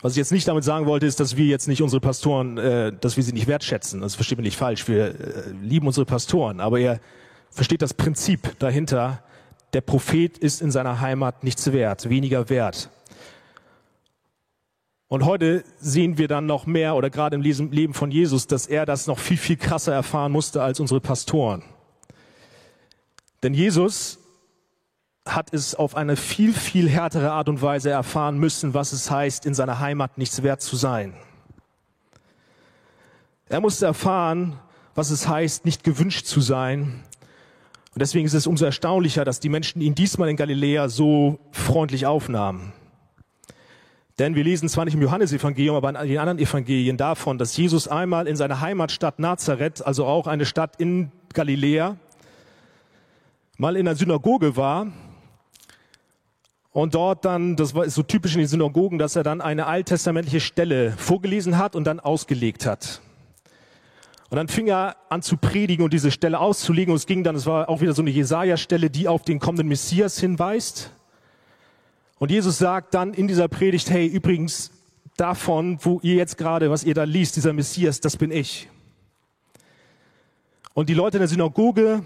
Was 0.00 0.12
ich 0.12 0.18
jetzt 0.18 0.30
nicht 0.30 0.46
damit 0.46 0.62
sagen 0.62 0.86
wollte, 0.86 1.06
ist, 1.06 1.18
dass 1.18 1.36
wir 1.36 1.46
jetzt 1.46 1.66
nicht 1.66 1.82
unsere 1.82 2.00
Pastoren, 2.00 2.56
äh, 2.56 2.92
dass 2.92 3.16
wir 3.16 3.24
sie 3.24 3.32
nicht 3.32 3.48
wertschätzen. 3.48 4.00
Das 4.00 4.14
versteht 4.14 4.38
mich 4.38 4.44
nicht 4.44 4.56
falsch. 4.56 4.86
Wir 4.86 5.06
äh, 5.06 5.50
lieben 5.60 5.86
unsere 5.86 6.06
Pastoren, 6.06 6.60
aber 6.60 6.78
er 6.78 7.00
versteht 7.50 7.82
das 7.82 7.94
Prinzip 7.94 8.58
dahinter. 8.60 9.22
Der 9.72 9.80
Prophet 9.80 10.38
ist 10.38 10.62
in 10.62 10.70
seiner 10.70 11.00
Heimat 11.00 11.42
nichts 11.42 11.72
wert, 11.72 12.08
weniger 12.08 12.48
wert. 12.48 12.90
Und 15.08 15.24
heute 15.24 15.64
sehen 15.80 16.18
wir 16.18 16.28
dann 16.28 16.46
noch 16.46 16.66
mehr, 16.66 16.94
oder 16.94 17.10
gerade 17.10 17.34
im 17.34 17.42
Leben 17.42 17.94
von 17.94 18.10
Jesus, 18.10 18.46
dass 18.46 18.66
er 18.66 18.86
das 18.86 19.06
noch 19.06 19.18
viel, 19.18 19.38
viel 19.38 19.56
krasser 19.56 19.92
erfahren 19.92 20.30
musste 20.30 20.62
als 20.62 20.80
unsere 20.80 21.00
Pastoren. 21.00 21.64
Denn 23.42 23.54
Jesus 23.54 24.18
hat 25.34 25.52
es 25.52 25.74
auf 25.74 25.96
eine 25.96 26.16
viel, 26.16 26.52
viel 26.52 26.88
härtere 26.88 27.32
Art 27.32 27.48
und 27.48 27.62
Weise 27.62 27.90
erfahren 27.90 28.38
müssen, 28.38 28.74
was 28.74 28.92
es 28.92 29.10
heißt, 29.10 29.46
in 29.46 29.54
seiner 29.54 29.80
Heimat 29.80 30.18
nichts 30.18 30.42
wert 30.42 30.62
zu 30.62 30.76
sein. 30.76 31.14
Er 33.48 33.60
musste 33.60 33.86
erfahren, 33.86 34.58
was 34.94 35.10
es 35.10 35.28
heißt, 35.28 35.64
nicht 35.64 35.84
gewünscht 35.84 36.26
zu 36.26 36.40
sein. 36.40 37.02
Und 37.94 38.00
deswegen 38.00 38.26
ist 38.26 38.34
es 38.34 38.46
umso 38.46 38.64
erstaunlicher, 38.64 39.24
dass 39.24 39.40
die 39.40 39.48
Menschen 39.48 39.80
ihn 39.80 39.94
diesmal 39.94 40.28
in 40.28 40.36
Galiläa 40.36 40.88
so 40.88 41.38
freundlich 41.52 42.06
aufnahmen. 42.06 42.72
Denn 44.18 44.34
wir 44.34 44.44
lesen 44.44 44.68
zwar 44.68 44.84
nicht 44.84 44.94
im 44.94 45.02
Johannesevangelium, 45.02 45.76
aber 45.76 45.88
in 46.02 46.08
den 46.08 46.18
anderen 46.18 46.38
Evangelien 46.38 46.96
davon, 46.96 47.38
dass 47.38 47.56
Jesus 47.56 47.86
einmal 47.86 48.26
in 48.26 48.36
seiner 48.36 48.60
Heimatstadt 48.60 49.18
Nazareth, 49.18 49.86
also 49.86 50.04
auch 50.06 50.26
eine 50.26 50.44
Stadt 50.44 50.74
in 50.78 51.12
Galiläa, 51.32 51.96
mal 53.56 53.76
in 53.76 53.84
der 53.84 53.94
Synagoge 53.94 54.56
war 54.56 54.88
und 56.72 56.94
dort 56.94 57.24
dann, 57.24 57.56
das 57.56 57.74
war 57.74 57.88
so 57.88 58.02
typisch 58.02 58.34
in 58.34 58.40
den 58.40 58.48
Synagogen, 58.48 58.98
dass 58.98 59.16
er 59.16 59.22
dann 59.22 59.40
eine 59.40 59.66
alttestamentliche 59.66 60.40
Stelle 60.40 60.92
vorgelesen 60.92 61.58
hat 61.58 61.74
und 61.74 61.84
dann 61.84 61.98
ausgelegt 62.00 62.66
hat. 62.66 63.00
Und 64.30 64.36
dann 64.36 64.48
fing 64.48 64.66
er 64.66 64.96
an 65.08 65.22
zu 65.22 65.38
predigen 65.38 65.84
und 65.84 65.92
diese 65.92 66.10
Stelle 66.10 66.38
auszulegen. 66.38 66.92
Und 66.92 66.96
es 66.96 67.06
ging 67.06 67.24
dann, 67.24 67.34
es 67.34 67.46
war 67.46 67.68
auch 67.70 67.80
wieder 67.80 67.94
so 67.94 68.02
eine 68.02 68.10
Jesaja-Stelle, 68.10 68.90
die 68.90 69.08
auf 69.08 69.22
den 69.22 69.38
kommenden 69.38 69.68
Messias 69.68 70.18
hinweist. 70.18 70.90
Und 72.18 72.30
Jesus 72.30 72.58
sagt 72.58 72.92
dann 72.92 73.14
in 73.14 73.26
dieser 73.26 73.48
Predigt, 73.48 73.88
hey, 73.88 74.06
übrigens, 74.06 74.70
davon, 75.16 75.78
wo 75.82 75.98
ihr 76.02 76.14
jetzt 76.14 76.36
gerade, 76.36 76.70
was 76.70 76.84
ihr 76.84 76.94
da 76.94 77.04
liest, 77.04 77.36
dieser 77.36 77.52
Messias, 77.52 78.00
das 78.00 78.16
bin 78.16 78.30
ich. 78.30 78.68
Und 80.74 80.88
die 80.88 80.94
Leute 80.94 81.16
in 81.16 81.22
der 81.22 81.28
Synagoge, 81.28 82.02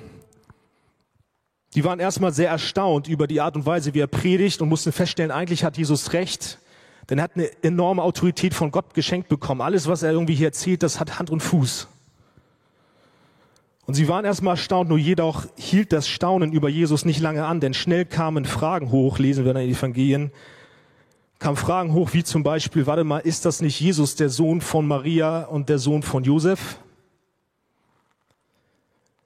die 1.74 1.84
waren 1.84 2.00
erstmal 2.00 2.32
sehr 2.32 2.50
erstaunt 2.50 3.08
über 3.08 3.26
die 3.26 3.40
Art 3.40 3.56
und 3.56 3.64
Weise, 3.64 3.94
wie 3.94 4.00
er 4.00 4.06
predigt 4.06 4.60
und 4.60 4.68
mussten 4.68 4.92
feststellen, 4.92 5.30
eigentlich 5.30 5.64
hat 5.64 5.78
Jesus 5.78 6.12
recht, 6.12 6.58
denn 7.08 7.18
er 7.18 7.24
hat 7.24 7.32
eine 7.34 7.50
enorme 7.62 8.02
Autorität 8.02 8.54
von 8.54 8.70
Gott 8.70 8.94
geschenkt 8.94 9.28
bekommen. 9.28 9.60
Alles, 9.60 9.88
was 9.88 10.02
er 10.02 10.12
irgendwie 10.12 10.34
hier 10.34 10.48
erzählt, 10.48 10.82
das 10.82 11.00
hat 11.00 11.18
Hand 11.18 11.30
und 11.30 11.40
Fuß. 11.40 11.88
Und 13.86 13.94
sie 13.94 14.06
waren 14.06 14.24
erstmal 14.24 14.52
erstaunt, 14.52 14.88
nur 14.88 14.98
jedoch 14.98 15.46
hielt 15.56 15.92
das 15.92 16.08
Staunen 16.08 16.52
über 16.52 16.68
Jesus 16.68 17.04
nicht 17.04 17.20
lange 17.20 17.44
an, 17.44 17.60
denn 17.60 17.74
schnell 17.74 18.04
kamen 18.04 18.44
Fragen 18.44 18.90
hoch, 18.90 19.18
lesen 19.18 19.44
wir 19.44 19.52
in 19.52 19.58
den 19.58 19.70
Evangelien, 19.70 20.30
kamen 21.38 21.56
Fragen 21.56 21.92
hoch, 21.92 22.10
wie 22.12 22.22
zum 22.22 22.44
Beispiel, 22.44 22.86
warte 22.86 23.02
mal, 23.02 23.18
ist 23.18 23.44
das 23.44 23.60
nicht 23.60 23.80
Jesus, 23.80 24.14
der 24.14 24.28
Sohn 24.28 24.60
von 24.60 24.86
Maria 24.86 25.44
und 25.44 25.68
der 25.68 25.78
Sohn 25.78 26.02
von 26.02 26.22
Josef? 26.22 26.78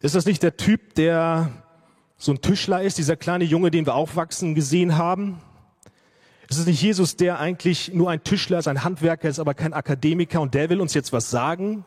Ist 0.01 0.15
das 0.15 0.25
nicht 0.25 0.43
der 0.43 0.57
Typ, 0.57 0.95
der 0.95 1.51
so 2.19 2.33
ein 2.33 2.41
Tischler 2.41 2.83
ist, 2.83 2.99
dieser 2.99 3.17
kleine 3.17 3.45
Junge, 3.45 3.71
den 3.71 3.87
wir 3.87 3.95
aufwachsen 3.95 4.55
gesehen 4.55 4.97
haben? 4.97 5.41
Ist 6.49 6.59
es 6.59 6.67
nicht 6.67 6.81
Jesus, 6.81 7.17
der 7.17 7.41
eigentlich 7.41 7.93
nur 7.93 8.11
ein 8.11 8.23
Tischler 8.23 8.59
ist, 8.59 8.69
ein 8.69 8.85
Handwerker 8.85 9.29
ist, 9.29 9.39
aber 9.39 9.55
kein 9.55 9.73
Akademiker 9.73 10.41
und 10.41 10.55
der 10.55 10.71
will 10.71 10.81
uns 10.81 10.95
jetzt 10.95 11.13
was 11.13 11.31
sagen? 11.31 11.85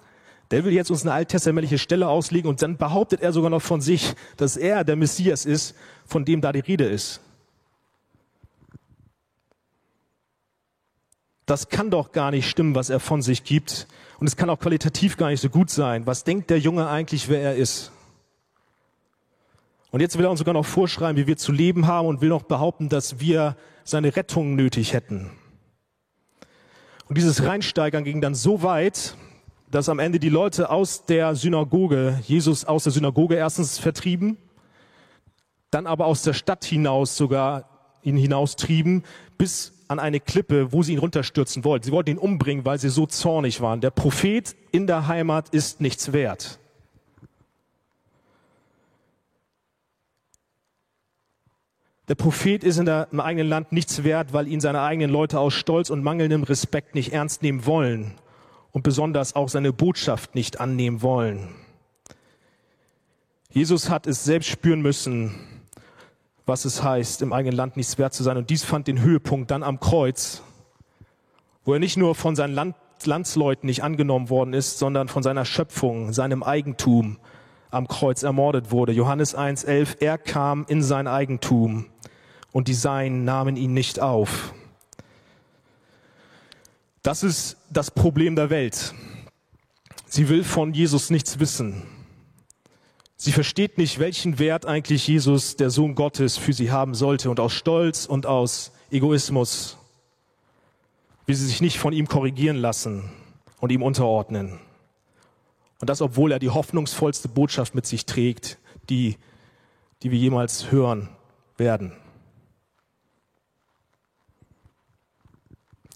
Der 0.52 0.66
will 0.66 0.74
jetzt 0.74 0.92
uns 0.92 1.04
eine 1.04 1.14
alttestamentliche 1.14 1.78
Stelle 1.78 2.08
auslegen 2.08 2.50
und 2.50 2.62
dann 2.62 2.78
behauptet 2.78 3.22
er 3.22 3.32
sogar 3.32 3.50
noch 3.50 3.62
von 3.62 3.82
sich, 3.82 4.14
dass 4.36 4.58
er 4.58 4.84
der 4.84 4.96
Messias 4.96 5.46
ist, 5.46 5.76
von 6.06 6.26
dem 6.26 6.42
da 6.42 6.52
die 6.52 6.60
Rede 6.60 6.86
ist. 6.86 7.22
das 11.50 11.70
kann 11.70 11.90
doch 11.90 12.12
gar 12.12 12.32
nicht 12.32 12.48
stimmen, 12.50 12.76
was 12.76 12.90
er 12.90 13.00
von 13.00 13.22
sich 13.22 13.44
gibt. 13.44 13.88
Und 14.20 14.28
es 14.28 14.36
kann 14.36 14.50
auch 14.50 14.60
qualitativ 14.60 15.18
gar 15.18 15.30
nicht 15.30 15.42
so 15.42 15.50
gut 15.50 15.70
sein. 15.70 16.06
Was 16.06 16.24
denkt 16.24 16.50
der 16.50 16.60
Junge 16.60 16.88
eigentlich, 16.88 17.30
wer 17.30 17.42
er 17.42 17.56
ist? 17.56 17.92
Und 19.92 20.02
jetzt 20.02 20.18
will 20.18 20.26
er 20.26 20.32
uns 20.32 20.40
sogar 20.40 20.54
noch 20.54 20.66
vorschreiben, 20.66 21.18
wie 21.18 21.28
wir 21.28 21.38
zu 21.38 21.52
leben 21.52 21.88
haben 21.88 22.08
und 22.08 22.22
will 22.22 22.30
noch 22.30 22.44
behaupten, 22.44 22.90
dass 22.90 23.20
wir 23.20 23.56
seine 23.84 24.16
Rettung 24.16 24.56
nötig 24.56 24.94
hätten. 24.94 25.32
Und 27.08 27.18
dieses 27.18 27.44
Reinsteigern 27.44 28.04
ging 28.04 28.22
dann 28.22 28.36
so 28.36 28.62
weit, 28.62 29.16
dass 29.72 29.90
am 29.90 30.00
Ende 30.00 30.20
die 30.20 30.30
Leute 30.30 30.70
aus 30.70 31.06
der 31.06 31.36
Synagoge, 31.36 32.20
Jesus 32.24 32.66
aus 32.66 32.84
der 32.84 32.92
Synagoge 32.92 33.36
erstens 33.36 33.80
vertrieben, 33.80 34.38
dann 35.72 35.88
aber 35.88 36.06
aus 36.06 36.22
der 36.24 36.34
Stadt 36.34 36.66
hinaus 36.66 37.18
sogar 37.18 37.98
ihn 38.04 38.18
hinaustrieben, 38.18 39.04
bis 39.38 39.74
an 39.88 40.00
eine 40.00 40.20
Klippe, 40.20 40.72
wo 40.72 40.84
sie 40.84 40.94
ihn 40.94 41.00
runterstürzen 41.00 41.64
wollten. 41.64 41.86
Sie 41.86 41.92
wollten 41.92 42.12
ihn 42.12 42.18
umbringen, 42.18 42.64
weil 42.64 42.80
sie 42.80 42.90
so 42.90 43.08
zornig 43.08 43.60
waren. 43.60 43.82
Der 43.82 43.90
Prophet 43.90 44.56
in 44.72 44.86
der 44.86 45.08
Heimat 45.08 45.50
ist 45.50 45.82
nichts 45.82 46.14
wert. 46.14 46.60
Der 52.10 52.16
Prophet 52.16 52.64
ist 52.64 52.80
in 52.80 52.88
der, 52.88 53.08
im 53.12 53.20
eigenen 53.20 53.48
Land 53.48 53.72
nichts 53.72 54.04
wert, 54.04 54.34
weil 54.34 54.48
ihn 54.48 54.60
seine 54.60 54.82
eigenen 54.82 55.12
Leute 55.12 55.40
aus 55.40 55.54
Stolz 55.54 55.92
und 55.92 56.04
mangelndem 56.04 56.42
Respekt 56.42 56.96
nicht 56.96 57.14
ernst 57.14 57.44
nehmen 57.44 57.68
wollen 57.68 58.16
und 58.72 58.82
besonders 58.82 59.36
auch 59.36 59.48
seine 59.48 59.72
Botschaft 59.72 60.34
nicht 60.34 60.60
annehmen 60.60 61.04
wollen. 61.04 61.50
Jesus 63.52 63.92
hat 63.92 64.08
es 64.08 64.24
selbst 64.24 64.50
spüren 64.50 64.82
müssen, 64.82 65.36
was 66.48 66.66
es 66.66 66.84
heißt, 66.84 67.22
im 67.22 67.32
eigenen 67.32 67.56
Land 67.56 67.78
nichts 67.78 68.00
wert 68.00 68.16
zu 68.16 68.24
sein. 68.24 68.38
Und 68.38 68.50
dies 68.50 68.64
fand 68.64 68.88
den 68.88 69.02
Höhepunkt 69.02 69.52
dann 69.52 69.62
am 69.62 69.80
Kreuz, 69.80 70.42
wo 71.64 71.74
er 71.74 71.80
nicht 71.80 71.96
nur 71.96 72.16
von 72.16 72.36
seinen 72.36 72.56
Land 72.56 72.76
Landsleuten 73.06 73.68
nicht 73.68 73.82
angenommen 73.82 74.30
worden 74.30 74.54
ist, 74.54 74.78
sondern 74.78 75.08
von 75.08 75.24
seiner 75.24 75.46
Schöpfung, 75.46 76.12
seinem 76.12 76.44
Eigentum 76.44 77.18
am 77.72 77.88
Kreuz 77.88 78.24
ermordet 78.24 78.72
wurde. 78.72 78.92
Johannes 78.92 79.38
1.11, 79.38 80.02
er 80.02 80.18
kam 80.18 80.66
in 80.68 80.82
sein 80.82 81.08
Eigentum 81.08 81.86
und 82.52 82.68
die 82.68 82.74
Seinen 82.74 83.26
nahmen 83.26 83.56
ihn 83.56 83.74
nicht 83.74 84.00
auf. 84.00 84.54
Das 87.02 87.24
ist 87.24 87.58
das 87.70 87.92
Problem 87.92 88.36
der 88.36 88.50
Welt. 88.50 88.94
Sie 90.08 90.28
will 90.28 90.44
von 90.44 90.74
Jesus 90.74 91.10
nichts 91.10 91.40
wissen. 91.40 91.84
Sie 93.16 93.32
versteht 93.32 93.78
nicht, 93.78 94.00
welchen 94.00 94.40
Wert 94.40 94.66
eigentlich 94.66 95.08
Jesus, 95.08 95.56
der 95.56 95.70
Sohn 95.70 95.94
Gottes, 95.94 96.38
für 96.38 96.54
sie 96.54 96.72
haben 96.72 96.96
sollte. 96.96 97.30
Und 97.30 97.40
aus 97.40 97.54
Stolz 97.54 98.06
und 98.06 98.26
aus 98.26 98.72
Egoismus 98.92 99.78
will 101.26 101.36
sie 101.36 101.46
sich 101.46 101.62
nicht 101.62 101.78
von 101.78 101.94
ihm 101.94 102.08
korrigieren 102.08 102.58
lassen 102.58 103.12
und 103.60 103.72
ihm 103.72 103.84
unterordnen. 103.84 104.60
Und 105.80 105.90
das, 105.90 106.02
obwohl 106.02 106.32
er 106.32 106.40
die 106.40 106.50
hoffnungsvollste 106.50 107.28
Botschaft 107.28 107.76
mit 107.76 107.86
sich 107.86 108.06
trägt, 108.06 108.58
die, 108.90 109.18
die 110.02 110.12
wir 110.12 110.18
jemals 110.18 110.72
hören 110.72 111.10
werden. 111.58 111.94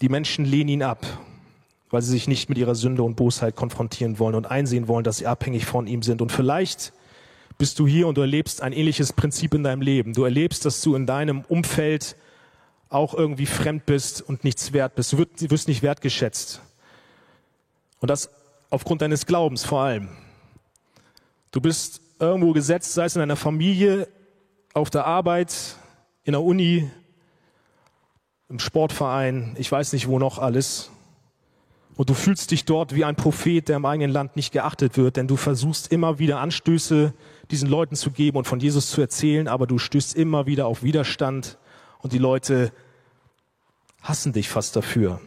Die 0.04 0.10
Menschen 0.10 0.44
lehnen 0.44 0.68
ihn 0.68 0.84
ab, 0.84 1.06
weil 1.90 2.02
sie 2.02 2.12
sich 2.12 2.28
nicht 2.28 2.50
mit 2.50 2.58
ihrer 2.58 2.76
Sünde 2.76 3.04
und 3.04 3.16
Bosheit 3.16 3.56
konfrontieren 3.56 4.20
wollen 4.20 4.36
und 4.36 4.46
einsehen 4.46 4.90
wollen, 4.90 5.06
dass 5.06 5.20
sie 5.20 5.28
abhängig 5.28 5.66
von 5.66 5.88
ihm 5.88 6.02
sind. 6.02 6.22
Und 6.22 6.30
vielleicht 6.30 6.92
bist 7.58 7.80
du 7.80 7.88
hier 7.88 8.10
und 8.10 8.18
du 8.18 8.22
erlebst 8.22 8.62
ein 8.62 8.74
ähnliches 8.74 9.14
Prinzip 9.14 9.54
in 9.54 9.64
deinem 9.64 9.82
Leben. 9.82 10.12
Du 10.12 10.26
erlebst, 10.26 10.66
dass 10.66 10.82
du 10.82 10.96
in 10.96 11.06
deinem 11.06 11.46
Umfeld 11.48 12.18
auch 12.90 13.14
irgendwie 13.14 13.46
fremd 13.46 13.86
bist 13.86 14.22
und 14.22 14.44
nichts 14.44 14.74
wert 14.74 14.96
bist. 14.96 15.14
Du 15.14 15.20
wirst 15.20 15.70
nicht 15.70 15.84
wertgeschätzt. 15.84 16.62
Und 18.02 18.10
das 18.10 18.30
aufgrund 18.70 19.02
deines 19.02 19.26
Glaubens 19.26 19.64
vor 19.64 19.84
allem. 19.84 20.10
Du 21.52 21.62
bist 21.62 22.02
irgendwo 22.20 22.52
gesetzt, 22.52 22.92
sei 22.92 23.06
es 23.06 23.16
in 23.16 23.22
deiner 23.22 23.38
Familie, 23.38 24.10
auf 24.74 24.90
der 24.90 25.06
Arbeit, 25.06 25.78
in 26.26 26.34
der 26.34 26.42
Uni, 26.42 26.92
im 28.54 28.60
Sportverein, 28.60 29.56
ich 29.58 29.72
weiß 29.72 29.94
nicht 29.94 30.08
wo 30.08 30.20
noch 30.20 30.38
alles. 30.38 30.92
Und 31.96 32.12
du 32.12 32.14
fühlst 32.14 32.52
dich 32.52 32.66
dort 32.66 32.94
wie 32.94 33.04
ein 33.04 33.16
Prophet, 33.16 33.68
der 33.68 33.78
im 33.78 33.86
eigenen 33.86 34.12
Land 34.12 34.36
nicht 34.36 34.52
geachtet 34.52 34.96
wird, 34.96 35.18
denn 35.18 35.28
du 35.28 35.38
versuchst 35.38 35.92
immer 35.92 36.20
wieder 36.20 36.40
Anstöße 36.40 37.16
diesen 37.50 37.68
Leuten 37.68 37.96
zu 37.96 38.12
geben 38.12 38.38
und 38.38 38.46
von 38.46 38.60
Jesus 38.60 38.92
zu 38.92 39.02
erzählen, 39.02 39.48
aber 39.48 39.66
du 39.66 39.80
stößt 39.80 40.16
immer 40.16 40.46
wieder 40.46 40.68
auf 40.68 40.84
Widerstand 40.84 41.58
und 41.98 42.14
die 42.14 42.20
Leute 42.20 42.72
hassen 44.04 44.34
dich 44.34 44.50
fast 44.50 44.76
dafür. 44.76 45.20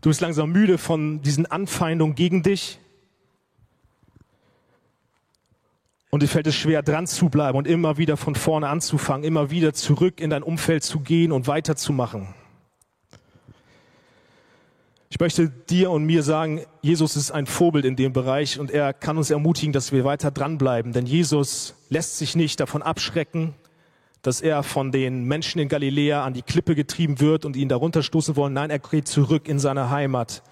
Du 0.00 0.10
bist 0.10 0.20
langsam 0.20 0.50
müde 0.50 0.78
von 0.78 1.22
diesen 1.22 1.46
Anfeindungen 1.46 2.16
gegen 2.16 2.42
dich. 2.42 2.80
Und 6.10 6.22
dir 6.22 6.28
fällt 6.28 6.46
es 6.46 6.54
schwer, 6.54 6.82
dran 6.82 7.06
zu 7.06 7.28
bleiben 7.28 7.58
und 7.58 7.66
immer 7.66 7.98
wieder 7.98 8.16
von 8.16 8.34
vorne 8.34 8.68
anzufangen, 8.68 9.24
immer 9.24 9.50
wieder 9.50 9.74
zurück 9.74 10.20
in 10.20 10.30
dein 10.30 10.42
Umfeld 10.42 10.84
zu 10.84 11.00
gehen 11.00 11.32
und 11.32 11.46
weiterzumachen. 11.46 12.34
Ich 15.08 15.20
möchte 15.20 15.48
dir 15.48 15.90
und 15.90 16.04
mir 16.04 16.22
sagen, 16.22 16.62
Jesus 16.82 17.16
ist 17.16 17.30
ein 17.30 17.46
Vorbild 17.46 17.84
in 17.84 17.96
dem 17.96 18.12
Bereich 18.12 18.58
und 18.58 18.70
er 18.70 18.92
kann 18.92 19.16
uns 19.16 19.30
ermutigen, 19.30 19.72
dass 19.72 19.92
wir 19.92 20.04
weiter 20.04 20.30
dranbleiben. 20.30 20.92
Denn 20.92 21.06
Jesus 21.06 21.74
lässt 21.88 22.18
sich 22.18 22.34
nicht 22.34 22.60
davon 22.60 22.82
abschrecken, 22.82 23.54
dass 24.22 24.40
er 24.40 24.62
von 24.62 24.90
den 24.90 25.24
Menschen 25.24 25.60
in 25.60 25.68
Galiläa 25.68 26.24
an 26.24 26.34
die 26.34 26.42
Klippe 26.42 26.74
getrieben 26.74 27.20
wird 27.20 27.44
und 27.44 27.54
ihn 27.56 27.68
darunter 27.68 28.02
stoßen 28.02 28.34
wollen. 28.34 28.52
Nein, 28.52 28.70
er 28.70 28.80
geht 28.80 29.06
zurück 29.06 29.48
in 29.48 29.60
seine 29.60 29.90
Heimat, 29.90 30.42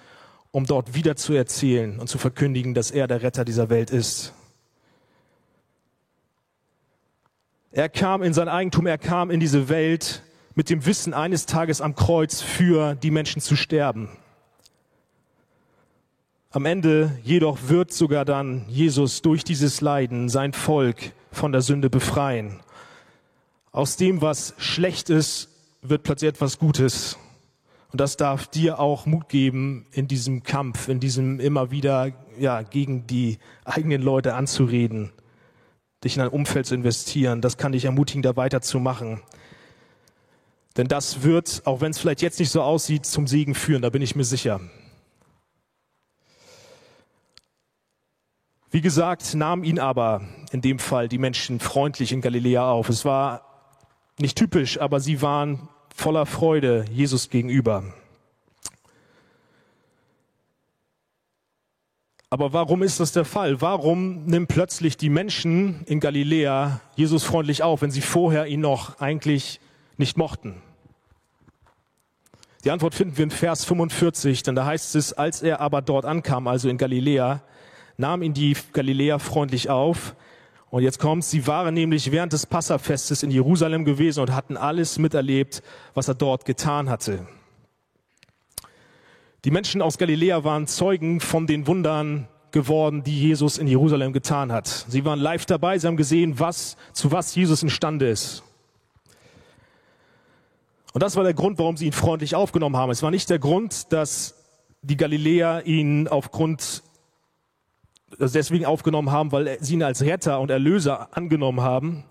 um 0.52 0.64
dort 0.66 0.94
wieder 0.94 1.16
zu 1.16 1.32
erzählen 1.32 1.99
und 1.99 2.08
zu 2.08 2.18
verkündigen, 2.18 2.75
dass 2.75 2.92
er 2.92 3.08
der 3.08 3.23
Retter 3.23 3.44
dieser 3.44 3.70
Welt 3.70 3.90
ist. 3.90 4.32
Er 7.76 7.88
kam 7.88 8.22
in 8.22 8.32
sein 8.32 8.46
Eigentum, 8.46 8.86
er 8.86 8.98
kam 8.98 9.32
in 9.32 9.40
diese 9.40 9.68
Welt 9.68 10.22
mit 10.54 10.70
dem 10.70 10.86
Wissen, 10.86 11.12
eines 11.12 11.44
Tages 11.44 11.80
am 11.80 11.96
Kreuz 11.96 12.40
für 12.40 12.94
die 12.94 13.10
Menschen 13.10 13.42
zu 13.42 13.56
sterben. 13.56 14.10
Am 16.50 16.66
Ende 16.66 17.18
jedoch 17.24 17.58
wird 17.66 17.92
sogar 17.92 18.24
dann 18.24 18.64
Jesus 18.68 19.22
durch 19.22 19.42
dieses 19.42 19.80
Leiden 19.80 20.28
sein 20.28 20.52
Volk 20.52 21.14
von 21.32 21.50
der 21.50 21.62
Sünde 21.62 21.90
befreien. 21.90 22.60
Aus 23.72 23.96
dem, 23.96 24.22
was 24.22 24.54
schlecht 24.58 25.10
ist, 25.10 25.48
wird 25.82 26.04
plötzlich 26.04 26.28
etwas 26.28 26.60
Gutes. 26.60 27.18
Und 27.90 28.00
das 28.00 28.16
darf 28.16 28.46
dir 28.46 28.78
auch 28.78 29.04
Mut 29.04 29.28
geben, 29.28 29.86
in 29.90 30.06
diesem 30.06 30.44
Kampf, 30.44 30.86
in 30.86 31.00
diesem 31.00 31.40
immer 31.40 31.72
wieder, 31.72 32.12
ja, 32.38 32.62
gegen 32.62 33.08
die 33.08 33.38
eigenen 33.64 34.00
Leute 34.00 34.34
anzureden, 34.34 35.10
dich 36.04 36.16
in 36.16 36.23
ein 36.23 36.28
Umfeld 36.28 36.66
zu 36.66 36.75
investieren. 36.75 37.40
Das 37.40 37.56
kann 37.56 37.73
dich 37.73 37.84
ermutigen, 37.84 38.23
da 38.23 38.37
weiterzumachen. 38.37 39.20
Denn 40.76 40.88
das 40.88 41.23
wird, 41.23 41.62
auch 41.64 41.80
wenn 41.80 41.90
es 41.90 41.99
vielleicht 41.99 42.23
jetzt 42.23 42.40
nicht 42.40 42.50
so 42.50 42.62
aussieht, 42.62 43.06
zum 43.06 43.26
Segen 43.26 43.54
führen, 43.54 43.82
da 43.82 43.90
bin 43.90 44.02
ich 44.02 44.16
mir 44.16 44.25
sicher. 44.25 44.61
Wie 48.70 48.80
gesagt, 48.80 49.34
nahmen 49.34 49.62
ihn 49.62 49.78
aber 49.78 50.23
in 50.50 50.61
dem 50.61 50.80
Fall 50.80 51.08
die 51.08 51.18
Menschen 51.18 51.61
freundlich 51.61 52.11
in 52.11 52.20
Galiläa 52.20 52.68
auf. 52.68 52.88
Es 52.88 53.04
war 53.04 53.42
nicht 54.18 54.37
typisch, 54.37 54.80
aber 54.80 54.99
sie 54.99 55.23
waren 55.23 55.68
voller 55.94 56.26
Freude 56.26 56.84
Jesus 56.90 57.30
gegenüber. 57.30 57.84
Aber 62.34 62.52
warum 62.52 62.82
ist 62.82 62.98
das 62.98 63.12
der 63.12 63.24
Fall? 63.24 63.60
Warum 63.60 64.24
nimmt 64.24 64.48
plötzlich 64.48 64.96
die 64.96 65.08
Menschen 65.08 65.84
in 65.86 66.00
Galiläa 66.00 66.80
Jesus 66.96 67.22
freundlich 67.22 67.62
auf, 67.62 67.82
wenn 67.82 67.92
sie 67.92 68.00
vorher 68.00 68.48
ihn 68.48 68.58
noch 68.58 68.98
eigentlich 68.98 69.60
nicht 69.98 70.16
mochten? 70.16 70.60
Die 72.64 72.72
Antwort 72.72 72.96
finden 72.96 73.16
wir 73.16 73.22
in 73.22 73.30
Vers 73.30 73.64
45, 73.64 74.42
denn 74.42 74.56
da 74.56 74.66
heißt 74.66 74.96
es, 74.96 75.12
als 75.12 75.42
er 75.42 75.60
aber 75.60 75.80
dort 75.80 76.04
ankam, 76.04 76.48
also 76.48 76.68
in 76.68 76.76
Galiläa, 76.76 77.40
nahm 77.98 78.20
ihn 78.20 78.34
die 78.34 78.56
Galiläer 78.72 79.20
freundlich 79.20 79.70
auf, 79.70 80.16
und 80.70 80.82
jetzt 80.82 80.98
kommt's, 80.98 81.30
sie 81.30 81.46
waren 81.46 81.72
nämlich 81.72 82.10
während 82.10 82.32
des 82.32 82.46
Passafestes 82.46 83.22
in 83.22 83.30
Jerusalem 83.30 83.84
gewesen 83.84 84.18
und 84.18 84.34
hatten 84.34 84.56
alles 84.56 84.98
miterlebt, 84.98 85.62
was 85.94 86.08
er 86.08 86.16
dort 86.16 86.46
getan 86.46 86.90
hatte. 86.90 87.28
Die 89.44 89.50
Menschen 89.50 89.82
aus 89.82 89.98
Galiläa 89.98 90.42
waren 90.42 90.66
Zeugen 90.66 91.20
von 91.20 91.46
den 91.46 91.66
Wundern 91.66 92.28
geworden, 92.50 93.02
die 93.02 93.20
Jesus 93.20 93.58
in 93.58 93.66
Jerusalem 93.66 94.14
getan 94.14 94.50
hat. 94.50 94.86
Sie 94.88 95.04
waren 95.04 95.18
live 95.18 95.44
dabei, 95.44 95.76
sie 95.78 95.86
haben 95.86 95.98
gesehen, 95.98 96.40
was, 96.40 96.78
zu 96.94 97.12
was 97.12 97.34
Jesus 97.34 97.62
imstande 97.62 98.08
ist. 98.08 98.42
Und 100.94 101.02
das 101.02 101.16
war 101.16 101.24
der 101.24 101.34
Grund, 101.34 101.58
warum 101.58 101.76
sie 101.76 101.86
ihn 101.86 101.92
freundlich 101.92 102.34
aufgenommen 102.34 102.76
haben. 102.76 102.90
Es 102.90 103.02
war 103.02 103.10
nicht 103.10 103.28
der 103.28 103.38
Grund, 103.38 103.92
dass 103.92 104.34
die 104.80 104.96
Galiläer 104.96 105.66
ihn 105.66 106.08
aufgrund 106.08 106.82
deswegen 108.18 108.64
aufgenommen 108.64 109.10
haben, 109.10 109.30
weil 109.30 109.58
sie 109.60 109.74
ihn 109.74 109.82
als 109.82 110.00
Retter 110.00 110.40
und 110.40 110.50
Erlöser 110.50 111.14
angenommen 111.14 111.60
haben. 111.60 112.04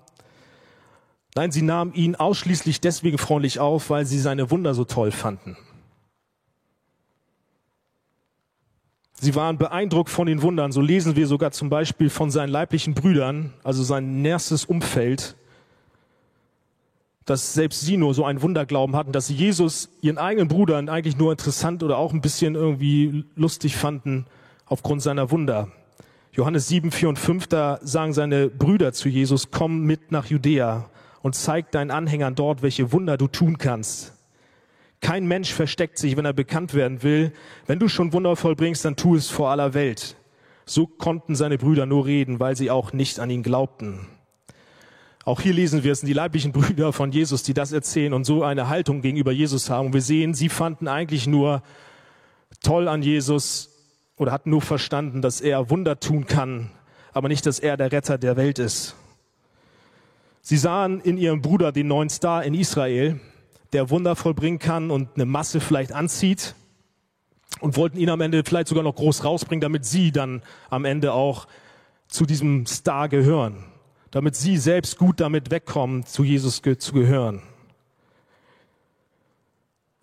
Nein, 1.34 1.52
sie 1.52 1.64
nahmen 1.64 1.94
ihn 1.96 2.16
ausschließlich 2.16 2.80
deswegen 2.80 3.18
freundlich 3.18 3.60
auf, 3.60 3.90
weil 3.90 4.06
sie 4.06 4.20
seine 4.20 4.52
Wunder 4.52 4.76
so 4.76 4.84
toll 4.84 5.12
fanden. 5.12 5.58
Sie 9.24 9.36
waren 9.36 9.58
beeindruckt 9.58 10.10
von 10.10 10.28
den 10.28 10.42
Wundern. 10.42 10.74
So 10.74 10.82
lesen 10.82 11.16
wir 11.16 11.28
sogar 11.28 11.52
zum 11.52 11.70
Beispiel 11.70 12.10
von 12.10 12.30
seinen 12.30 12.50
leiblichen 12.50 12.94
Brüdern, 12.94 13.54
also 13.64 13.82
sein 13.82 14.22
nächstes 14.22 14.66
Umfeld, 14.66 15.38
dass 17.24 17.54
selbst 17.54 17.80
sie 17.80 17.96
nur 17.96 18.14
so 18.14 18.26
einen 18.26 18.42
Wunderglauben 18.42 18.98
hatten, 18.98 19.14
dass 19.14 19.28
sie 19.28 19.34
Jesus, 19.34 19.88
ihren 20.02 20.18
eigenen 20.18 20.50
Brudern, 20.50 20.90
eigentlich 20.90 21.18
nur 21.18 21.32
interessant 21.32 21.84
oder 21.84 21.98
auch 21.98 22.12
ein 22.12 22.20
bisschen 22.20 22.56
irgendwie 22.56 23.24
lustig 23.38 23.78
fanden 23.78 24.26
aufgrund 24.66 25.02
seiner 25.02 25.32
Wunder. 25.32 25.70
Johannes 26.34 26.68
7, 26.68 26.92
4 26.92 27.08
und 27.08 27.18
5, 27.18 27.48
da 27.48 27.80
sagen 27.82 28.12
seine 28.12 28.50
Brüder 28.50 28.92
zu 28.92 29.08
Jesus, 29.08 29.52
komm 29.52 29.84
mit 29.84 30.12
nach 30.12 30.26
Judäa 30.26 30.90
und 31.22 31.36
zeig 31.36 31.72
deinen 31.72 31.92
Anhängern 31.92 32.36
dort, 32.36 32.62
welche 32.62 32.92
Wunder 32.92 33.16
du 33.16 33.28
tun 33.28 33.58
kannst. 33.58 34.12
Kein 35.04 35.28
Mensch 35.28 35.54
versteckt 35.54 35.98
sich, 35.98 36.16
wenn 36.16 36.24
er 36.24 36.32
bekannt 36.32 36.74
werden 36.74 37.04
will. 37.04 37.34
Wenn 37.68 37.78
du 37.78 37.90
schon 37.90 38.14
Wunder 38.14 38.38
vollbringst, 38.38 38.86
dann 38.86 38.96
tu 38.96 39.16
es 39.16 39.30
vor 39.30 39.50
aller 39.50 39.74
Welt. 39.74 40.16
So 40.66 40.88
konnten 40.88 41.36
seine 41.36 41.58
Brüder 41.58 41.86
nur 41.86 42.06
reden, 42.06 42.40
weil 42.40 42.56
sie 42.56 42.72
auch 42.72 42.94
nicht 42.94 43.20
an 43.20 43.30
ihn 43.30 43.44
glaubten. 43.44 44.08
Auch 45.26 45.42
hier 45.42 45.52
lesen 45.52 45.84
wir 45.84 45.92
es 45.92 46.00
sind 46.00 46.08
die 46.08 46.14
leiblichen 46.14 46.52
Brüder 46.54 46.94
von 46.94 47.12
Jesus, 47.12 47.44
die 47.44 47.54
das 47.54 47.74
erzählen 47.74 48.14
und 48.14 48.24
so 48.24 48.44
eine 48.44 48.70
Haltung 48.70 49.02
gegenüber 49.02 49.34
Jesus 49.34 49.70
haben. 49.70 49.88
Und 49.88 49.94
wir 49.94 50.02
sehen, 50.02 50.34
sie 50.34 50.48
fanden 50.48 50.88
eigentlich 50.88 51.28
nur 51.28 51.64
toll 52.62 52.88
an 52.88 53.04
Jesus 53.04 53.72
oder 54.16 54.32
hatten 54.32 54.52
nur 54.52 54.62
verstanden, 54.62 55.22
dass 55.22 55.42
er 55.42 55.70
Wunder 55.70 56.00
tun 56.00 56.28
kann, 56.28 56.72
aber 57.12 57.28
nicht, 57.28 57.46
dass 57.46 57.60
er 57.60 57.76
der 57.76 57.92
Retter 57.92 58.18
der 58.18 58.38
Welt 58.38 58.58
ist. 58.58 58.96
Sie 60.42 60.58
sahen 60.58 61.02
in 61.02 61.18
ihrem 61.18 61.42
Bruder 61.42 61.74
den 61.74 61.90
neuen 61.90 62.10
Star 62.10 62.46
in 62.46 62.54
Israel, 62.54 63.20
der 63.74 63.90
Wunder 63.90 64.16
vollbringen 64.16 64.60
kann 64.60 64.92
und 64.92 65.10
eine 65.16 65.26
Masse 65.26 65.60
vielleicht 65.60 65.92
anzieht 65.92 66.56
und 67.60 67.78
wollten 67.78 67.98
ihn 67.98 68.10
am 68.10 68.22
Ende 68.22 68.44
vielleicht 68.44 68.68
sogar 68.68 68.84
noch 68.84 68.96
groß 68.96 69.24
rausbringen, 69.24 69.62
damit 69.62 69.86
sie 69.86 70.12
dann 70.12 70.42
am 70.70 70.86
Ende 70.86 71.14
auch 71.14 71.48
zu 72.08 72.26
diesem 72.26 72.66
Star 72.66 73.10
gehören, 73.10 73.66
damit 74.12 74.36
sie 74.36 74.58
selbst 74.58 74.98
gut 74.98 75.20
damit 75.20 75.52
wegkommen, 75.52 76.06
zu 76.06 76.24
Jesus 76.24 76.62
ge 76.62 76.78
zu 76.78 76.94
gehören. 76.94 77.42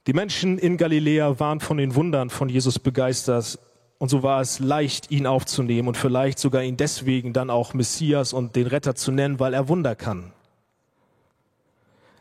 Die 0.06 0.12
Menschen 0.12 0.58
in 0.58 0.76
Galiläa 0.76 1.38
waren 1.38 1.60
von 1.60 1.76
den 1.76 1.94
Wundern 1.94 2.30
von 2.30 2.48
Jesus 2.48 2.78
begeistert 2.78 3.58
und 3.98 4.08
so 4.08 4.22
war 4.22 4.40
es 4.40 4.58
leicht, 4.58 5.10
ihn 5.10 5.26
aufzunehmen 5.26 5.86
und 5.86 5.96
vielleicht 5.96 6.38
sogar 6.38 6.62
ihn 6.62 6.78
deswegen 6.78 7.32
dann 7.32 7.50
auch 7.50 7.74
Messias 7.74 8.32
und 8.32 8.56
den 8.56 8.66
Retter 8.66 8.94
zu 8.94 9.12
nennen, 9.12 9.38
weil 9.38 9.52
er 9.52 9.68
Wunder 9.68 9.94
kann. 9.94 10.32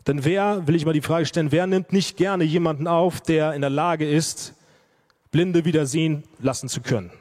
Denn 0.09 0.25
wer, 0.25 0.65
will 0.65 0.73
ich 0.73 0.87
mal 0.87 0.93
die 0.93 1.01
Frage 1.01 1.27
stellen, 1.27 1.51
wer 1.51 1.67
nimmt 1.67 1.93
nicht 1.93 2.17
gerne 2.17 2.43
jemanden 2.43 2.87
auf, 2.87 3.21
der 3.21 3.53
in 3.53 3.61
der 3.61 3.69
Lage 3.69 4.09
ist, 4.09 4.55
Blinde 5.29 5.65
wieder 5.65 5.85
sehen 5.85 6.23
lassen 6.39 6.67
zu 6.67 6.81
können? 6.81 7.11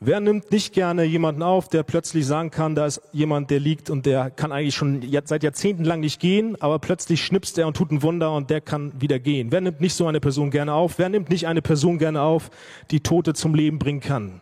Wer 0.00 0.20
nimmt 0.20 0.50
nicht 0.50 0.72
gerne 0.72 1.04
jemanden 1.04 1.42
auf, 1.42 1.68
der 1.68 1.82
plötzlich 1.82 2.24
sagen 2.24 2.50
kann, 2.50 2.74
da 2.74 2.86
ist 2.86 3.02
jemand, 3.12 3.50
der 3.50 3.60
liegt 3.60 3.90
und 3.90 4.06
der 4.06 4.30
kann 4.30 4.50
eigentlich 4.50 4.74
schon 4.74 5.02
seit 5.26 5.42
Jahrzehnten 5.42 5.84
lang 5.84 6.00
nicht 6.00 6.20
gehen, 6.20 6.58
aber 6.62 6.78
plötzlich 6.78 7.22
schnipst 7.22 7.58
er 7.58 7.66
und 7.66 7.76
tut 7.76 7.90
ein 7.90 8.02
Wunder 8.02 8.32
und 8.32 8.48
der 8.48 8.62
kann 8.62 8.98
wieder 8.98 9.18
gehen. 9.18 9.52
Wer 9.52 9.60
nimmt 9.60 9.82
nicht 9.82 9.92
so 9.92 10.06
eine 10.06 10.20
Person 10.20 10.50
gerne 10.50 10.72
auf? 10.72 10.98
Wer 10.98 11.10
nimmt 11.10 11.28
nicht 11.28 11.46
eine 11.46 11.60
Person 11.60 11.98
gerne 11.98 12.22
auf, 12.22 12.50
die 12.90 13.00
Tote 13.00 13.34
zum 13.34 13.54
Leben 13.54 13.78
bringen 13.78 14.00
kann? 14.00 14.40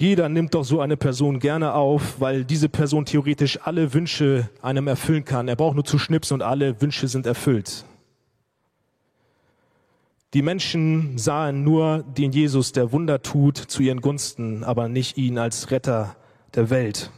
Jeder 0.00 0.30
nimmt 0.30 0.54
doch 0.54 0.64
so 0.64 0.80
eine 0.80 0.96
Person 0.96 1.40
gerne 1.40 1.74
auf, 1.74 2.22
weil 2.22 2.46
diese 2.46 2.70
Person 2.70 3.04
theoretisch 3.04 3.58
alle 3.64 3.92
Wünsche 3.92 4.48
einem 4.62 4.88
erfüllen 4.88 5.26
kann. 5.26 5.46
Er 5.46 5.56
braucht 5.56 5.74
nur 5.74 5.84
zu 5.84 5.98
schnipsen 5.98 6.36
und 6.36 6.42
alle 6.42 6.80
Wünsche 6.80 7.06
sind 7.06 7.26
erfüllt. 7.26 7.84
Die 10.32 10.40
Menschen 10.40 11.18
sahen 11.18 11.64
nur 11.64 12.02
den 12.02 12.32
Jesus, 12.32 12.72
der 12.72 12.92
Wunder 12.92 13.20
tut, 13.20 13.58
zu 13.58 13.82
ihren 13.82 14.00
Gunsten, 14.00 14.64
aber 14.64 14.88
nicht 14.88 15.18
ihn 15.18 15.36
als 15.36 15.70
Retter 15.70 16.16
der 16.54 16.70
Welt. 16.70 17.10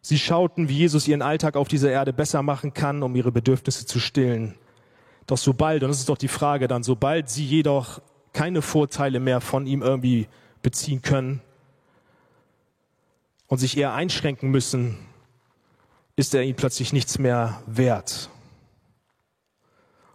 Sie 0.00 0.20
schauten, 0.20 0.68
wie 0.68 0.76
Jesus 0.76 1.08
ihren 1.08 1.22
Alltag 1.22 1.56
auf 1.56 1.66
dieser 1.66 1.90
Erde 1.90 2.12
besser 2.12 2.44
machen 2.44 2.74
kann, 2.74 3.02
um 3.02 3.16
ihre 3.16 3.32
Bedürfnisse 3.32 3.86
zu 3.86 3.98
stillen. 3.98 4.54
Doch 5.26 5.38
sobald, 5.38 5.82
und 5.82 5.88
das 5.88 5.98
ist 5.98 6.10
doch 6.10 6.16
die 6.16 6.28
Frage 6.28 6.68
dann, 6.68 6.84
sobald 6.84 7.28
sie 7.28 7.44
jedoch 7.44 8.00
keine 8.32 8.62
Vorteile 8.62 9.18
mehr 9.18 9.40
von 9.40 9.66
ihm 9.66 9.82
irgendwie 9.82 10.28
beziehen 10.62 11.02
können 11.02 11.40
und 13.46 13.58
sich 13.58 13.76
eher 13.76 13.94
einschränken 13.94 14.50
müssen, 14.50 14.96
ist 16.16 16.34
er 16.34 16.42
ihnen 16.42 16.56
plötzlich 16.56 16.92
nichts 16.92 17.18
mehr 17.18 17.62
wert. 17.66 18.30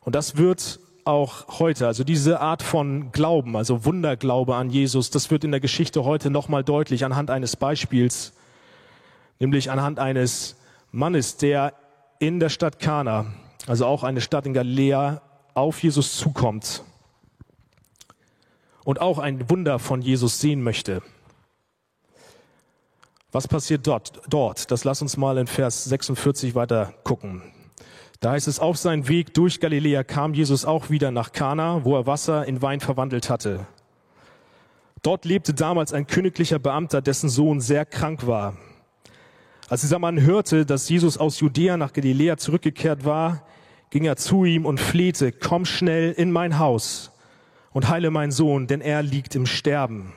Und 0.01 0.15
das 0.15 0.37
wird 0.37 0.79
auch 1.05 1.59
heute, 1.59 1.87
also 1.87 2.03
diese 2.03 2.39
Art 2.39 2.61
von 2.61 3.11
Glauben, 3.11 3.57
also 3.57 3.85
Wunderglaube 3.85 4.55
an 4.55 4.69
Jesus, 4.69 5.09
das 5.09 5.31
wird 5.31 5.43
in 5.43 5.51
der 5.51 5.59
Geschichte 5.59 6.03
heute 6.03 6.29
nochmal 6.29 6.63
deutlich 6.63 7.05
anhand 7.05 7.29
eines 7.29 7.55
Beispiels, 7.55 8.33
nämlich 9.39 9.71
anhand 9.71 9.99
eines 9.99 10.55
Mannes, 10.91 11.37
der 11.37 11.73
in 12.19 12.39
der 12.39 12.49
Stadt 12.49 12.79
Kana, 12.79 13.33
also 13.67 13.85
auch 13.85 14.03
eine 14.03 14.21
Stadt 14.21 14.45
in 14.45 14.53
Galiläa, 14.53 15.21
auf 15.53 15.81
Jesus 15.83 16.17
zukommt 16.17 16.83
und 18.85 19.01
auch 19.01 19.19
ein 19.19 19.49
Wunder 19.49 19.79
von 19.79 20.01
Jesus 20.01 20.39
sehen 20.39 20.61
möchte. 20.61 21.01
Was 23.31 23.47
passiert 23.47 23.87
dort? 23.87 24.21
Dort, 24.29 24.69
das 24.69 24.83
lass 24.83 25.01
uns 25.01 25.17
mal 25.17 25.37
in 25.37 25.47
Vers 25.47 25.85
46 25.85 26.53
weiter 26.53 26.93
gucken. 27.03 27.41
Da 28.19 28.31
heißt 28.31 28.47
es, 28.47 28.59
auf 28.59 28.77
seinem 28.77 29.07
Weg 29.07 29.33
durch 29.33 29.59
Galiläa 29.59 30.03
kam 30.03 30.33
Jesus 30.33 30.65
auch 30.65 30.89
wieder 30.89 31.11
nach 31.11 31.31
Kana, 31.31 31.83
wo 31.83 31.97
er 31.97 32.05
Wasser 32.05 32.45
in 32.45 32.61
Wein 32.61 32.79
verwandelt 32.79 33.29
hatte. 33.29 33.65
Dort 35.01 35.25
lebte 35.25 35.53
damals 35.53 35.93
ein 35.93 36.07
königlicher 36.07 36.59
Beamter, 36.59 37.01
dessen 37.01 37.27
Sohn 37.27 37.59
sehr 37.59 37.85
krank 37.85 38.27
war. 38.27 38.55
Als 39.67 39.81
dieser 39.81 39.99
Mann 39.99 40.21
hörte, 40.21 40.65
dass 40.65 40.87
Jesus 40.87 41.17
aus 41.17 41.39
Judäa 41.39 41.75
nach 41.75 41.91
Galiläa 41.91 42.37
zurückgekehrt 42.37 43.03
war, 43.03 43.45
ging 43.89 44.05
er 44.05 44.15
zu 44.15 44.45
ihm 44.45 44.65
und 44.65 44.79
flehte, 44.79 45.31
komm 45.31 45.65
schnell 45.65 46.11
in 46.11 46.31
mein 46.31 46.59
Haus 46.59 47.12
und 47.73 47.89
heile 47.89 48.11
meinen 48.11 48.31
Sohn, 48.31 48.67
denn 48.67 48.81
er 48.81 49.03
liegt 49.03 49.35
im 49.35 49.45
Sterben. 49.45 50.13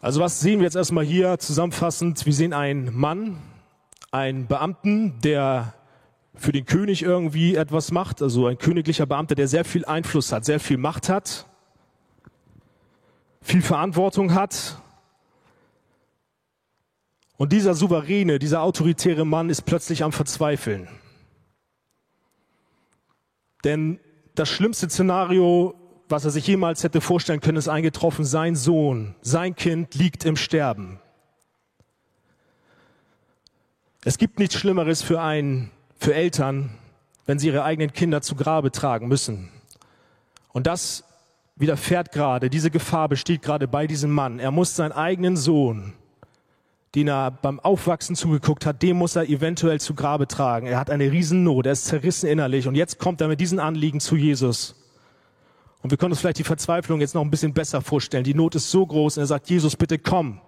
Also 0.00 0.20
was 0.20 0.40
sehen 0.40 0.60
wir 0.60 0.64
jetzt 0.64 0.76
erstmal 0.76 1.04
hier 1.04 1.38
zusammenfassend? 1.38 2.26
Wir 2.26 2.32
sehen 2.34 2.52
einen 2.52 2.94
Mann, 2.94 3.38
einen 4.12 4.46
Beamten, 4.46 5.18
der 5.22 5.72
für 6.34 6.52
den 6.52 6.66
König 6.66 7.02
irgendwie 7.02 7.54
etwas 7.54 7.90
macht, 7.90 8.20
also 8.20 8.46
ein 8.46 8.58
königlicher 8.58 9.06
Beamter, 9.06 9.34
der 9.34 9.48
sehr 9.48 9.64
viel 9.64 9.84
Einfluss 9.84 10.30
hat, 10.30 10.44
sehr 10.44 10.60
viel 10.60 10.76
Macht 10.76 11.08
hat, 11.08 11.46
viel 13.40 13.62
Verantwortung 13.62 14.34
hat. 14.34 14.78
Und 17.36 17.52
dieser 17.52 17.74
souveräne, 17.74 18.38
dieser 18.38 18.62
autoritäre 18.62 19.24
Mann 19.24 19.48
ist 19.48 19.62
plötzlich 19.62 20.04
am 20.04 20.12
Verzweifeln. 20.12 20.88
Denn 23.64 23.98
das 24.34 24.48
schlimmste 24.48 24.88
Szenario, 24.88 25.74
was 26.08 26.24
er 26.24 26.30
sich 26.30 26.46
jemals 26.46 26.82
hätte 26.84 27.00
vorstellen 27.00 27.40
können, 27.40 27.58
ist 27.58 27.68
eingetroffen. 27.68 28.24
Sein 28.24 28.56
Sohn, 28.56 29.14
sein 29.22 29.54
Kind 29.54 29.94
liegt 29.94 30.24
im 30.24 30.36
Sterben. 30.36 31.00
Es 34.04 34.18
gibt 34.18 34.38
nichts 34.38 34.56
Schlimmeres 34.56 35.02
für 35.02 35.20
einen, 35.20 35.70
für 35.98 36.14
Eltern, 36.14 36.70
wenn 37.26 37.38
sie 37.38 37.46
ihre 37.48 37.64
eigenen 37.64 37.92
Kinder 37.92 38.20
zu 38.20 38.34
Grabe 38.34 38.70
tragen 38.70 39.08
müssen. 39.08 39.48
Und 40.52 40.66
das 40.66 41.04
widerfährt 41.56 42.12
gerade, 42.12 42.50
diese 42.50 42.70
Gefahr 42.70 43.08
besteht 43.08 43.42
gerade 43.42 43.66
bei 43.66 43.86
diesem 43.86 44.10
Mann. 44.10 44.40
Er 44.40 44.50
muss 44.50 44.76
seinen 44.76 44.92
eigenen 44.92 45.36
Sohn 45.36 45.94
den 46.94 47.08
er 47.08 47.30
beim 47.30 47.58
Aufwachsen 47.58 48.14
zugeguckt 48.14 48.66
hat, 48.66 48.82
dem 48.82 48.96
muss 48.96 49.16
er 49.16 49.28
eventuell 49.28 49.80
zu 49.80 49.94
Grabe 49.94 50.28
tragen. 50.28 50.66
Er 50.66 50.78
hat 50.78 50.90
eine 50.90 51.10
Riesennot, 51.10 51.66
er 51.66 51.72
ist 51.72 51.86
zerrissen 51.86 52.28
innerlich 52.28 52.68
und 52.68 52.76
jetzt 52.76 52.98
kommt 52.98 53.20
er 53.20 53.28
mit 53.28 53.40
diesen 53.40 53.58
Anliegen 53.58 54.00
zu 54.00 54.16
Jesus. 54.16 54.76
Und 55.82 55.90
wir 55.90 55.98
können 55.98 56.12
uns 56.12 56.20
vielleicht 56.20 56.38
die 56.38 56.44
Verzweiflung 56.44 57.00
jetzt 57.00 57.14
noch 57.14 57.22
ein 57.22 57.30
bisschen 57.30 57.52
besser 57.52 57.82
vorstellen. 57.82 58.24
Die 58.24 58.32
Not 58.32 58.54
ist 58.54 58.70
so 58.70 58.86
groß 58.86 59.16
und 59.16 59.24
er 59.24 59.26
sagt, 59.26 59.50
Jesus, 59.50 59.76
bitte 59.76 59.98
komm. 59.98 60.40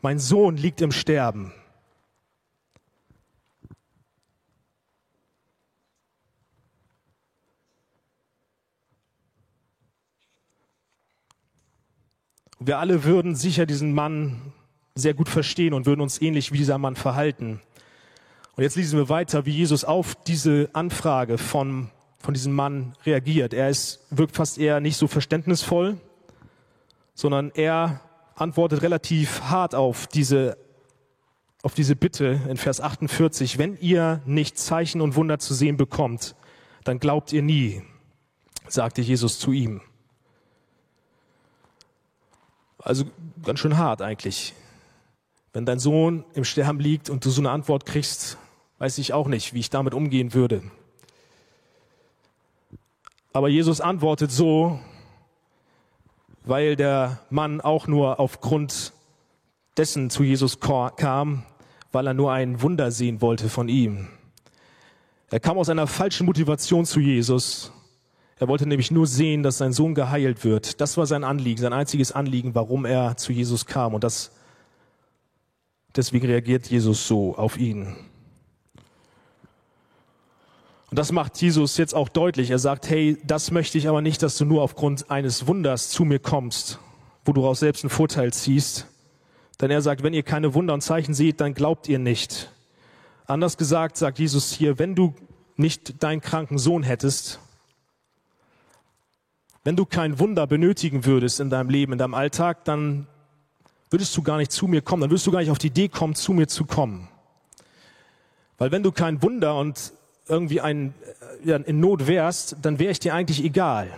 Mein 0.00 0.18
Sohn 0.18 0.56
liegt 0.56 0.80
im 0.80 0.92
Sterben. 0.92 1.52
Wir 12.58 12.78
alle 12.78 13.04
würden 13.04 13.34
sicher 13.34 13.66
diesen 13.66 13.92
Mann 13.92 14.52
sehr 14.96 15.14
gut 15.14 15.28
verstehen 15.28 15.74
und 15.74 15.86
würden 15.86 16.00
uns 16.00 16.20
ähnlich 16.20 16.50
wie 16.52 16.58
dieser 16.58 16.78
Mann 16.78 16.96
verhalten. 16.96 17.60
Und 18.56 18.62
jetzt 18.62 18.76
lesen 18.76 18.98
wir 18.98 19.10
weiter, 19.10 19.44
wie 19.44 19.50
Jesus 19.50 19.84
auf 19.84 20.14
diese 20.14 20.70
Anfrage 20.72 21.36
von, 21.36 21.90
von 22.18 22.32
diesem 22.32 22.54
Mann 22.54 22.94
reagiert. 23.04 23.52
Er 23.52 23.68
ist, 23.68 24.00
wirkt 24.10 24.34
fast 24.34 24.56
eher 24.58 24.80
nicht 24.80 24.96
so 24.96 25.06
verständnisvoll, 25.06 25.98
sondern 27.14 27.52
er 27.54 28.00
antwortet 28.34 28.82
relativ 28.82 29.42
hart 29.42 29.74
auf 29.74 30.06
diese, 30.06 30.56
auf 31.62 31.74
diese 31.74 31.94
Bitte 31.94 32.40
in 32.48 32.56
Vers 32.56 32.80
48. 32.80 33.58
Wenn 33.58 33.76
ihr 33.78 34.22
nicht 34.24 34.58
Zeichen 34.58 35.02
und 35.02 35.14
Wunder 35.14 35.38
zu 35.38 35.52
sehen 35.52 35.76
bekommt, 35.76 36.34
dann 36.84 36.98
glaubt 36.98 37.34
ihr 37.34 37.42
nie, 37.42 37.82
sagte 38.66 39.02
Jesus 39.02 39.38
zu 39.38 39.52
ihm. 39.52 39.82
Also 42.78 43.04
ganz 43.42 43.58
schön 43.58 43.76
hart 43.76 44.00
eigentlich. 44.00 44.54
Wenn 45.56 45.64
dein 45.64 45.78
Sohn 45.78 46.26
im 46.34 46.44
Sterben 46.44 46.80
liegt 46.80 47.08
und 47.08 47.24
du 47.24 47.30
so 47.30 47.40
eine 47.40 47.48
Antwort 47.48 47.86
kriegst, 47.86 48.36
weiß 48.76 48.98
ich 48.98 49.14
auch 49.14 49.26
nicht, 49.26 49.54
wie 49.54 49.60
ich 49.60 49.70
damit 49.70 49.94
umgehen 49.94 50.34
würde. 50.34 50.60
Aber 53.32 53.48
Jesus 53.48 53.80
antwortet 53.80 54.30
so, 54.30 54.78
weil 56.44 56.76
der 56.76 57.20
Mann 57.30 57.62
auch 57.62 57.86
nur 57.86 58.20
aufgrund 58.20 58.92
dessen 59.78 60.10
zu 60.10 60.24
Jesus 60.24 60.60
kam, 60.60 61.44
weil 61.90 62.06
er 62.06 62.12
nur 62.12 62.34
ein 62.34 62.60
Wunder 62.60 62.90
sehen 62.90 63.22
wollte 63.22 63.48
von 63.48 63.70
ihm. 63.70 64.08
Er 65.30 65.40
kam 65.40 65.56
aus 65.56 65.70
einer 65.70 65.86
falschen 65.86 66.26
Motivation 66.26 66.84
zu 66.84 67.00
Jesus. 67.00 67.72
Er 68.38 68.48
wollte 68.48 68.68
nämlich 68.68 68.90
nur 68.90 69.06
sehen, 69.06 69.42
dass 69.42 69.56
sein 69.56 69.72
Sohn 69.72 69.94
geheilt 69.94 70.44
wird. 70.44 70.82
Das 70.82 70.98
war 70.98 71.06
sein 71.06 71.24
Anliegen, 71.24 71.62
sein 71.62 71.72
einziges 71.72 72.12
Anliegen, 72.12 72.54
warum 72.54 72.84
er 72.84 73.16
zu 73.16 73.32
Jesus 73.32 73.64
kam. 73.64 73.94
Und 73.94 74.04
das, 74.04 74.32
deswegen 75.96 76.26
reagiert 76.26 76.66
Jesus 76.66 77.06
so 77.06 77.36
auf 77.36 77.58
ihn. 77.58 77.96
Und 80.90 80.98
das 80.98 81.12
macht 81.12 81.40
Jesus 81.40 81.76
jetzt 81.76 81.94
auch 81.94 82.08
deutlich. 82.08 82.50
Er 82.50 82.58
sagt, 82.58 82.88
hey, 82.88 83.18
das 83.24 83.50
möchte 83.50 83.76
ich 83.76 83.88
aber 83.88 84.02
nicht, 84.02 84.22
dass 84.22 84.38
du 84.38 84.44
nur 84.44 84.62
aufgrund 84.62 85.10
eines 85.10 85.46
Wunders 85.46 85.90
zu 85.90 86.04
mir 86.04 86.18
kommst, 86.18 86.78
wo 87.24 87.32
du 87.32 87.40
daraus 87.40 87.60
selbst 87.60 87.84
einen 87.84 87.90
Vorteil 87.90 88.32
ziehst. 88.32 88.86
Denn 89.60 89.70
er 89.70 89.82
sagt, 89.82 90.02
wenn 90.02 90.14
ihr 90.14 90.22
keine 90.22 90.54
Wunder 90.54 90.74
und 90.74 90.82
Zeichen 90.82 91.14
seht, 91.14 91.40
dann 91.40 91.54
glaubt 91.54 91.88
ihr 91.88 91.98
nicht. 91.98 92.52
Anders 93.26 93.56
gesagt 93.56 93.96
sagt 93.96 94.18
Jesus 94.18 94.52
hier, 94.52 94.78
wenn 94.78 94.94
du 94.94 95.14
nicht 95.56 96.02
deinen 96.02 96.20
kranken 96.20 96.58
Sohn 96.58 96.82
hättest, 96.82 97.40
wenn 99.64 99.74
du 99.74 99.84
kein 99.84 100.20
Wunder 100.20 100.46
benötigen 100.46 101.04
würdest 101.04 101.40
in 101.40 101.50
deinem 101.50 101.70
Leben, 101.70 101.92
in 101.92 101.98
deinem 101.98 102.14
Alltag, 102.14 102.64
dann 102.64 103.08
würdest 103.90 104.16
du 104.16 104.22
gar 104.22 104.38
nicht 104.38 104.52
zu 104.52 104.66
mir 104.66 104.82
kommen, 104.82 105.02
dann 105.02 105.10
würdest 105.10 105.26
du 105.26 105.30
gar 105.30 105.40
nicht 105.40 105.50
auf 105.50 105.58
die 105.58 105.68
Idee 105.68 105.88
kommen, 105.88 106.14
zu 106.14 106.32
mir 106.32 106.48
zu 106.48 106.64
kommen. 106.64 107.08
Weil 108.58 108.72
wenn 108.72 108.82
du 108.82 108.92
kein 108.92 109.22
Wunder 109.22 109.58
und 109.58 109.92
irgendwie 110.28 110.60
ein, 110.60 110.94
ja, 111.44 111.56
in 111.56 111.80
Not 111.80 112.06
wärst, 112.06 112.56
dann 112.62 112.78
wäre 112.78 112.90
ich 112.90 112.98
dir 112.98 113.14
eigentlich 113.14 113.44
egal. 113.44 113.90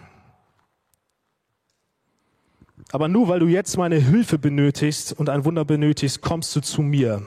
Aber 2.91 3.09
nur 3.09 3.29
weil 3.29 3.41
du 3.41 3.47
jetzt 3.47 3.77
meine 3.77 3.97
Hilfe 3.97 4.39
benötigst 4.39 5.13
und 5.13 5.29
ein 5.29 5.45
Wunder 5.45 5.65
benötigst, 5.65 6.23
kommst 6.23 6.55
du 6.57 6.61
zu 6.61 6.83
mir. 6.83 7.27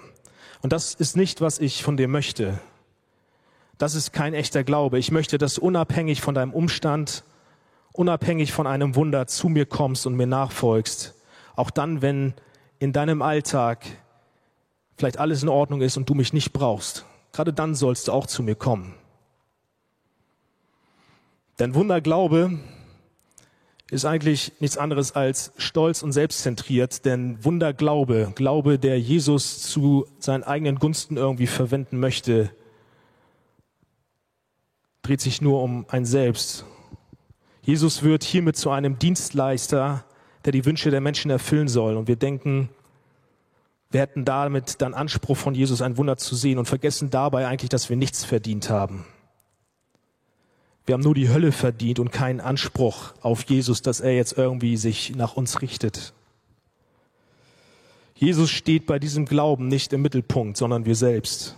Und 0.61 0.73
das 0.73 0.93
ist 0.93 1.15
nicht, 1.15 1.41
was 1.41 1.59
ich 1.59 1.83
von 1.83 1.97
dir 1.97 2.07
möchte. 2.07 2.59
Das 3.77 3.95
ist 3.95 4.11
kein 4.13 4.33
echter 4.33 4.63
Glaube. 4.63 4.99
Ich 4.99 5.11
möchte, 5.11 5.37
dass 5.37 5.55
du 5.55 5.61
unabhängig 5.61 6.21
von 6.21 6.35
deinem 6.35 6.53
Umstand, 6.53 7.23
unabhängig 7.93 8.53
von 8.53 8.67
einem 8.67 8.95
Wunder 8.95 9.27
zu 9.27 9.49
mir 9.49 9.65
kommst 9.65 10.05
und 10.05 10.15
mir 10.15 10.27
nachfolgst. 10.27 11.15
Auch 11.55 11.71
dann, 11.71 12.01
wenn 12.01 12.33
in 12.81 12.93
deinem 12.93 13.21
Alltag 13.21 13.85
vielleicht 14.97 15.19
alles 15.19 15.43
in 15.43 15.49
Ordnung 15.49 15.81
ist 15.81 15.97
und 15.97 16.09
du 16.09 16.15
mich 16.15 16.33
nicht 16.33 16.51
brauchst. 16.51 17.05
Gerade 17.31 17.53
dann 17.53 17.75
sollst 17.75 18.07
du 18.07 18.11
auch 18.11 18.25
zu 18.25 18.41
mir 18.41 18.55
kommen. 18.55 18.95
Denn 21.59 21.75
Wunderglaube 21.75 22.57
ist 23.91 24.05
eigentlich 24.05 24.53
nichts 24.59 24.79
anderes 24.79 25.11
als 25.11 25.53
stolz 25.57 26.01
und 26.01 26.11
selbstzentriert, 26.11 27.05
denn 27.05 27.45
Wunderglaube, 27.45 28.31
Glaube, 28.33 28.79
der 28.79 28.99
Jesus 28.99 29.61
zu 29.61 30.07
seinen 30.17 30.43
eigenen 30.43 30.79
Gunsten 30.79 31.17
irgendwie 31.17 31.47
verwenden 31.47 31.99
möchte, 31.99 32.49
dreht 35.03 35.21
sich 35.21 35.39
nur 35.39 35.61
um 35.61 35.85
ein 35.89 36.05
Selbst. 36.05 36.65
Jesus 37.61 38.01
wird 38.01 38.23
hiermit 38.23 38.57
zu 38.57 38.71
einem 38.71 38.97
Dienstleister, 38.97 40.03
der 40.45 40.51
die 40.51 40.65
Wünsche 40.65 40.91
der 40.91 41.01
Menschen 41.01 41.31
erfüllen 41.31 41.67
soll. 41.67 41.97
Und 41.97 42.07
wir 42.07 42.15
denken, 42.15 42.69
wir 43.91 44.01
hätten 44.01 44.25
damit 44.25 44.81
dann 44.81 44.93
Anspruch 44.93 45.37
von 45.37 45.53
Jesus, 45.53 45.81
ein 45.81 45.97
Wunder 45.97 46.17
zu 46.17 46.35
sehen 46.35 46.57
und 46.57 46.65
vergessen 46.65 47.09
dabei 47.09 47.47
eigentlich, 47.47 47.69
dass 47.69 47.89
wir 47.89 47.97
nichts 47.97 48.23
verdient 48.23 48.69
haben. 48.69 49.05
Wir 50.85 50.93
haben 50.93 51.01
nur 51.01 51.15
die 51.15 51.29
Hölle 51.29 51.51
verdient 51.51 51.99
und 51.99 52.11
keinen 52.11 52.39
Anspruch 52.39 53.13
auf 53.21 53.43
Jesus, 53.43 53.81
dass 53.81 53.99
er 53.99 54.15
jetzt 54.15 54.37
irgendwie 54.37 54.77
sich 54.77 55.15
nach 55.15 55.35
uns 55.35 55.61
richtet. 55.61 56.13
Jesus 58.15 58.49
steht 58.49 58.85
bei 58.85 58.99
diesem 58.99 59.25
Glauben 59.25 59.67
nicht 59.67 59.93
im 59.93 60.01
Mittelpunkt, 60.01 60.57
sondern 60.57 60.85
wir 60.85 60.95
selbst. 60.95 61.55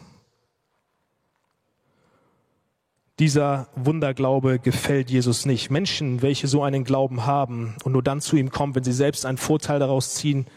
Dieser 3.20 3.68
Wunderglaube 3.76 4.58
gefällt 4.58 5.12
Jesus 5.12 5.46
nicht. 5.46 5.70
Menschen, 5.70 6.24
welche 6.24 6.48
so 6.48 6.64
einen 6.64 6.84
Glauben 6.84 7.26
haben 7.26 7.76
und 7.84 7.92
nur 7.92 8.02
dann 8.02 8.22
zu 8.22 8.36
ihm 8.36 8.50
kommen, 8.50 8.74
wenn 8.74 8.84
sie 8.84 8.92
selbst 8.92 9.26
einen 9.26 9.38
Vorteil 9.38 9.80
daraus 9.80 10.16
ziehen, 10.16 10.48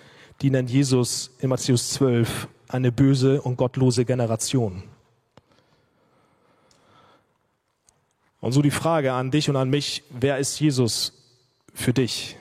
die 0.40 0.51
nennt 0.51 0.71
Jesus 0.71 1.37
in 1.40 1.51
Matthäus 1.51 1.90
12 1.90 2.49
eine 2.69 2.92
böse 2.92 3.42
und 3.42 3.57
gottlose 3.57 4.05
Generation. 4.05 4.83
Und 8.40 8.53
so 8.53 8.62
die 8.62 8.71
Frage 8.71 9.12
an 9.12 9.31
dich 9.31 9.51
und 9.51 9.57
an 9.57 9.69
mich, 9.69 10.03
wer 10.11 10.38
ist 10.38 10.59
Jesus 10.59 11.12
für 11.75 11.92
dich? 11.92 12.37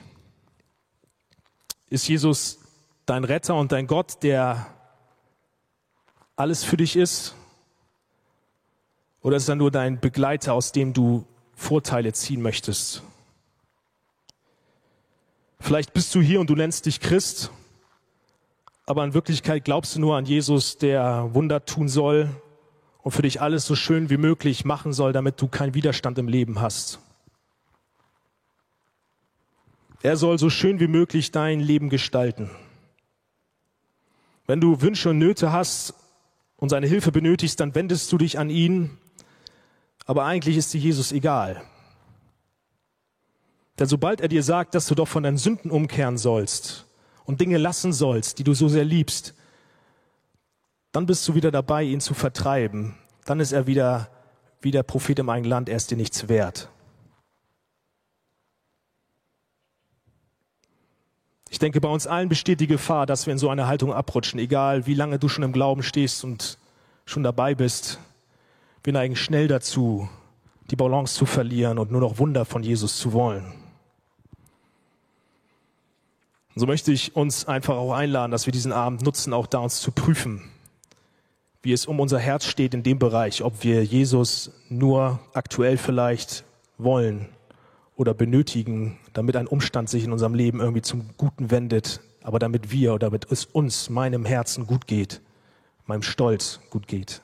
Ist 1.90 2.08
Jesus 2.08 2.60
dein 3.06 3.24
Retter 3.24 3.54
und 3.54 3.72
dein 3.72 3.86
Gott, 3.86 4.22
der 4.22 4.66
alles 6.36 6.64
für 6.64 6.76
dich 6.76 6.96
ist? 6.96 7.34
Oder 9.26 9.38
ist 9.38 9.48
er 9.48 9.56
nur 9.56 9.72
dein 9.72 9.98
Begleiter, 9.98 10.52
aus 10.52 10.70
dem 10.70 10.92
du 10.92 11.26
Vorteile 11.56 12.12
ziehen 12.12 12.40
möchtest? 12.40 13.02
Vielleicht 15.58 15.92
bist 15.94 16.14
du 16.14 16.20
hier 16.20 16.38
und 16.38 16.48
du 16.48 16.54
nennst 16.54 16.86
dich 16.86 17.00
Christ, 17.00 17.50
aber 18.86 19.02
in 19.02 19.14
Wirklichkeit 19.14 19.64
glaubst 19.64 19.96
du 19.96 20.00
nur 20.00 20.16
an 20.16 20.26
Jesus, 20.26 20.78
der 20.78 21.34
Wunder 21.34 21.64
tun 21.64 21.88
soll, 21.88 22.30
und 23.02 23.10
für 23.10 23.22
dich 23.22 23.40
alles 23.42 23.66
so 23.66 23.74
schön 23.74 24.10
wie 24.10 24.16
möglich 24.16 24.64
machen 24.64 24.92
soll, 24.92 25.12
damit 25.12 25.40
du 25.40 25.48
keinen 25.48 25.74
Widerstand 25.74 26.18
im 26.18 26.28
Leben 26.28 26.60
hast. 26.60 27.00
Er 30.02 30.16
soll 30.16 30.38
so 30.38 30.50
schön 30.50 30.78
wie 30.78 30.86
möglich 30.86 31.32
dein 31.32 31.58
Leben 31.58 31.90
gestalten. 31.90 32.48
Wenn 34.46 34.60
du 34.60 34.82
Wünsche 34.82 35.10
und 35.10 35.18
Nöte 35.18 35.50
hast 35.50 35.94
und 36.58 36.68
seine 36.68 36.86
Hilfe 36.86 37.10
benötigst, 37.10 37.58
dann 37.58 37.74
wendest 37.74 38.12
du 38.12 38.18
dich 38.18 38.38
an 38.38 38.50
ihn, 38.50 38.98
aber 40.06 40.24
eigentlich 40.24 40.56
ist 40.56 40.72
dir 40.72 40.80
Jesus 40.80 41.12
egal. 41.12 41.62
Denn 43.78 43.88
sobald 43.88 44.20
er 44.20 44.28
dir 44.28 44.42
sagt, 44.42 44.74
dass 44.74 44.86
du 44.86 44.94
doch 44.94 45.08
von 45.08 45.24
deinen 45.24 45.36
Sünden 45.36 45.70
umkehren 45.70 46.16
sollst 46.16 46.86
und 47.24 47.40
Dinge 47.40 47.58
lassen 47.58 47.92
sollst, 47.92 48.38
die 48.38 48.44
du 48.44 48.54
so 48.54 48.68
sehr 48.68 48.84
liebst, 48.84 49.34
dann 50.92 51.04
bist 51.04 51.28
du 51.28 51.34
wieder 51.34 51.50
dabei, 51.50 51.82
ihn 51.82 52.00
zu 52.00 52.14
vertreiben. 52.14 52.96
Dann 53.26 53.40
ist 53.40 53.52
er 53.52 53.66
wieder 53.66 54.08
wie 54.62 54.70
der 54.70 54.82
Prophet 54.82 55.18
im 55.18 55.28
eigenen 55.28 55.50
Land, 55.50 55.68
er 55.68 55.76
ist 55.76 55.90
dir 55.90 55.96
nichts 55.96 56.28
wert. 56.28 56.70
Ich 61.50 61.58
denke, 61.58 61.80
bei 61.80 61.88
uns 61.88 62.06
allen 62.06 62.28
besteht 62.28 62.60
die 62.60 62.66
Gefahr, 62.66 63.06
dass 63.06 63.26
wir 63.26 63.32
in 63.32 63.38
so 63.38 63.50
eine 63.50 63.66
Haltung 63.66 63.92
abrutschen, 63.92 64.40
egal 64.40 64.86
wie 64.86 64.94
lange 64.94 65.18
du 65.18 65.28
schon 65.28 65.44
im 65.44 65.52
Glauben 65.52 65.82
stehst 65.82 66.24
und 66.24 66.58
schon 67.04 67.22
dabei 67.22 67.54
bist. 67.54 67.98
Wir 68.86 68.92
neigen 68.92 69.16
schnell 69.16 69.48
dazu, 69.48 70.08
die 70.70 70.76
Balance 70.76 71.14
zu 71.14 71.26
verlieren 71.26 71.78
und 71.78 71.90
nur 71.90 72.00
noch 72.00 72.18
Wunder 72.18 72.44
von 72.44 72.62
Jesus 72.62 72.98
zu 72.98 73.12
wollen. 73.12 73.44
Und 76.54 76.60
so 76.60 76.66
möchte 76.66 76.92
ich 76.92 77.14
uns 77.14 77.46
einfach 77.46 77.76
auch 77.76 77.92
einladen, 77.92 78.30
dass 78.30 78.46
wir 78.46 78.52
diesen 78.52 78.72
Abend 78.72 79.02
nutzen, 79.02 79.34
auch 79.34 79.46
da 79.46 79.58
uns 79.58 79.80
zu 79.80 79.92
prüfen 79.92 80.48
wie 81.66 81.72
es 81.72 81.84
um 81.84 81.98
unser 81.98 82.20
Herz 82.20 82.44
steht 82.44 82.74
in 82.74 82.84
dem 82.84 83.00
Bereich, 83.00 83.42
ob 83.42 83.64
wir 83.64 83.82
Jesus 83.82 84.52
nur 84.68 85.18
aktuell 85.32 85.78
vielleicht 85.78 86.44
wollen 86.78 87.26
oder 87.96 88.14
benötigen, 88.14 89.00
damit 89.14 89.34
ein 89.34 89.48
Umstand 89.48 89.88
sich 89.88 90.04
in 90.04 90.12
unserem 90.12 90.34
Leben 90.34 90.60
irgendwie 90.60 90.82
zum 90.82 91.10
Guten 91.16 91.50
wendet, 91.50 92.02
aber 92.22 92.38
damit 92.38 92.70
wir 92.70 92.94
oder 92.94 93.06
damit 93.06 93.26
es 93.32 93.46
uns, 93.46 93.90
meinem 93.90 94.24
Herzen 94.24 94.68
gut 94.68 94.86
geht, 94.86 95.22
meinem 95.86 96.02
Stolz 96.02 96.60
gut 96.70 96.86
geht. 96.86 97.20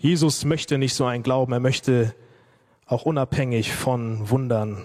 Jesus 0.00 0.44
möchte 0.44 0.78
nicht 0.78 0.94
so 0.94 1.06
einen 1.06 1.24
Glauben, 1.24 1.52
er 1.52 1.58
möchte 1.58 2.14
auch 2.86 3.02
unabhängig 3.02 3.74
von 3.74 4.30
Wundern 4.30 4.84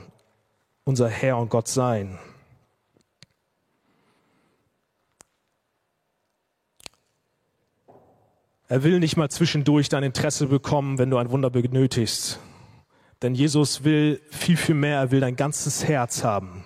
unser 0.85 1.07
Herr 1.07 1.37
und 1.37 1.49
Gott 1.49 1.67
sein. 1.67 2.17
Er 8.67 8.83
will 8.83 8.99
nicht 8.99 9.15
mal 9.15 9.29
zwischendurch 9.29 9.87
dein 9.87 10.01
Interesse 10.01 10.47
bekommen, 10.47 10.97
wenn 10.97 11.11
du 11.11 11.17
ein 11.17 11.29
Wunder 11.29 11.51
benötigst. 11.51 12.39
Denn 13.21 13.35
Jesus 13.35 13.83
will 13.83 14.19
viel, 14.31 14.57
viel 14.57 14.73
mehr. 14.73 14.97
Er 14.97 15.11
will 15.11 15.19
dein 15.19 15.35
ganzes 15.35 15.87
Herz 15.87 16.23
haben. 16.23 16.65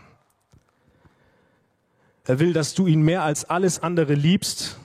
Er 2.23 2.39
will, 2.39 2.53
dass 2.53 2.73
du 2.73 2.87
ihn 2.87 3.01
mehr 3.01 3.23
als 3.23 3.43
alles 3.43 3.83
andere 3.83 4.13
liebst, 4.13 4.79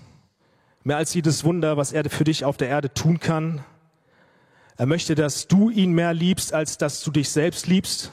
mehr 0.85 0.97
als 0.97 1.15
jedes 1.15 1.45
Wunder, 1.45 1.77
was 1.77 1.93
er 1.93 2.09
für 2.09 2.25
dich 2.25 2.45
auf 2.45 2.57
der 2.57 2.69
Erde 2.69 2.93
tun 2.93 3.21
kann. 3.21 3.65
Er 4.77 4.87
möchte, 4.87 5.15
dass 5.15 5.49
du 5.49 5.71
ihn 5.71 5.93
mehr 5.93 6.15
liebst, 6.15 6.53
als 6.53 6.79
dass 6.79 7.03
du 7.03 7.11
dich 7.11 7.31
selbst 7.31 7.67
liebst. 7.67 8.11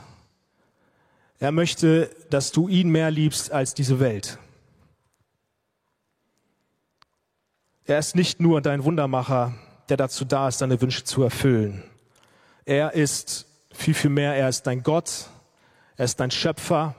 Er 1.40 1.52
möchte, 1.52 2.10
dass 2.30 2.52
du 2.52 2.68
ihn 2.68 2.90
mehr 2.90 3.12
liebst 3.12 3.52
als 3.52 3.74
diese 3.74 4.00
Welt. 4.00 4.38
Er 7.86 7.98
ist 7.98 8.16
nicht 8.16 8.40
nur 8.40 8.62
dein 8.62 8.84
Wundermacher, 8.84 9.56
der 9.88 9.98
dazu 9.98 10.26
da 10.26 10.48
ist, 10.48 10.62
deine 10.62 10.80
Wünsche 10.80 11.06
zu 11.06 11.24
erfüllen. 11.24 11.84
Er 12.66 12.94
ist 12.94 13.48
viel, 13.72 13.96
viel 13.96 14.12
mehr. 14.12 14.36
Er 14.36 14.50
ist 14.50 14.64
dein 14.68 14.84
Gott. 14.84 15.28
Er 15.98 16.06
ist 16.06 16.20
dein 16.20 16.30
Schöpfer, 16.30 16.94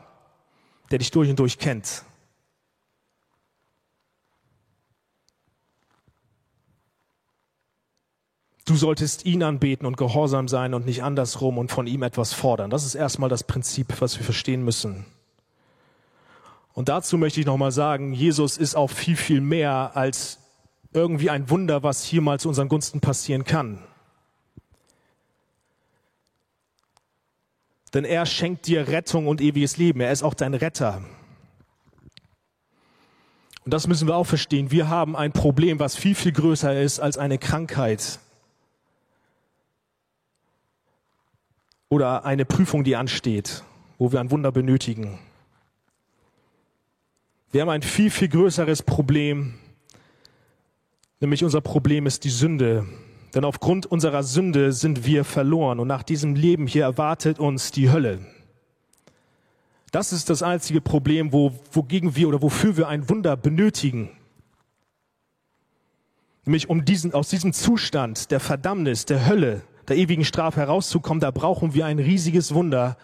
der 0.91 0.99
dich 0.99 1.11
durch 1.13 1.31
und 1.31 1.39
durch 1.39 1.59
kennt. 1.59 2.03
Du 8.71 8.77
solltest 8.77 9.27
ihn 9.27 9.43
anbeten 9.43 9.85
und 9.85 9.97
gehorsam 9.97 10.47
sein 10.47 10.75
und 10.75 10.87
nicht 10.87 11.03
andersrum 11.03 11.59
und 11.59 11.73
von 11.73 11.89
ihm 11.89 12.05
etwas 12.05 12.33
fordern. 12.33 12.71
Das 12.71 12.85
ist 12.85 12.95
erstmal 12.95 13.29
das 13.29 13.43
Prinzip, 13.43 14.01
was 14.01 14.17
wir 14.17 14.25
verstehen 14.25 14.65
müssen. 14.65 15.07
Und 16.73 16.89
dazu 16.89 17.19
möchte 17.19 17.41
ich 17.41 17.47
nochmal 17.47 17.73
sagen, 17.73 18.13
Jesus 18.13 18.59
ist 18.59 18.77
auch 18.77 18.89
viel, 18.89 19.17
viel 19.17 19.41
mehr 19.41 19.97
als 19.97 20.39
irgendwie 20.93 21.31
ein 21.31 21.51
Wunder, 21.51 21.83
was 21.83 22.05
hier 22.05 22.21
mal 22.21 22.39
zu 22.39 22.47
unseren 22.47 22.69
Gunsten 22.69 23.01
passieren 23.01 23.43
kann. 23.43 23.83
Denn 27.93 28.05
er 28.05 28.25
schenkt 28.25 28.69
dir 28.69 28.87
Rettung 28.87 29.27
und 29.27 29.41
ewiges 29.41 29.79
Leben. 29.79 30.01
Er 30.01 30.13
ist 30.13 30.23
auch 30.23 30.35
dein 30.35 30.55
Retter. 30.55 31.03
Und 33.65 33.75
das 33.75 33.89
müssen 33.89 34.07
wir 34.07 34.15
auch 34.15 34.29
verstehen. 34.29 34.71
Wir 34.71 34.89
haben 34.89 35.17
ein 35.17 35.33
Problem, 35.33 35.81
was 35.81 35.97
viel, 35.97 36.15
viel 36.15 36.31
größer 36.31 36.81
ist 36.81 37.01
als 37.01 37.19
eine 37.19 37.37
Krankheit. 37.37 38.21
Oder 41.91 42.25
eine 42.25 42.47
Prüfung, 42.47 42.85
die 42.85 42.97
ansteht, 42.97 43.63
wo 43.99 44.13
wir 44.13 44.21
ein 44.21 44.31
Wunder 44.31 44.51
benötigen. 44.53 45.19
Wir 47.53 47.61
haben 47.61 47.69
ein 47.69 47.83
viel, 47.83 48.11
viel 48.11 48.29
größeres 48.29 48.85
Problem, 48.85 49.55
nämlich 51.19 51.45
unser 51.45 51.61
Problem 51.61 52.07
ist 52.07 52.25
die 52.25 52.31
Sünde. 52.31 52.87
Denn 53.35 53.45
aufgrund 53.45 53.87
unserer 53.87 54.23
Sünde 54.23 54.73
sind 54.73 55.05
wir 55.05 55.25
verloren 55.25 55.79
und 55.79 55.89
nach 55.89 56.03
diesem 56.03 56.35
Leben 56.35 56.67
hier 56.67 56.85
erwartet 56.85 57.39
uns 57.39 57.71
die 57.71 57.91
Hölle. 57.91 58.25
Das 59.93 60.13
ist 60.13 60.31
das 60.31 60.43
einzige 60.43 60.81
Problem, 60.81 61.33
wo, 61.33 61.53
wogegen 61.73 62.15
wir 62.15 62.29
oder 62.29 62.43
wofür 62.43 62.77
wir 62.77 62.89
ein 62.89 63.09
Wunder 63.09 63.37
benötigen. 63.37 64.11
Nämlich 66.45 66.69
um 66.71 66.85
diesen, 66.85 67.13
aus 67.13 67.29
diesem 67.29 67.53
Zustand 67.53 68.31
der 68.31 68.41
Verdammnis, 68.41 69.07
der 69.07 69.27
Hölle, 69.27 69.63
der 69.91 69.99
ewigen 69.99 70.25
Strafe 70.25 70.61
herauszukommen, 70.61 71.21
da 71.21 71.31
brauchen 71.31 71.75
wir 71.75 71.85
ein 71.85 71.99
riesiges 71.99 72.55
Wunder, 72.55 72.97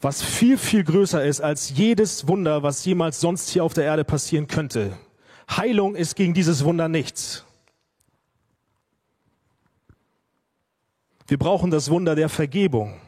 was 0.00 0.22
viel, 0.22 0.58
viel 0.58 0.84
größer 0.84 1.24
ist 1.24 1.40
als 1.40 1.70
jedes 1.70 2.28
Wunder, 2.28 2.62
was 2.62 2.84
jemals 2.84 3.20
sonst 3.20 3.48
hier 3.48 3.64
auf 3.64 3.72
der 3.72 3.84
Erde 3.84 4.04
passieren 4.04 4.46
könnte. 4.46 4.92
Heilung 5.50 5.94
ist 5.96 6.16
gegen 6.16 6.34
dieses 6.34 6.64
Wunder 6.64 6.88
nichts. 6.88 7.44
Wir 11.26 11.38
brauchen 11.38 11.70
das 11.70 11.90
Wunder 11.90 12.14
der 12.14 12.28
Vergebung. 12.28 13.00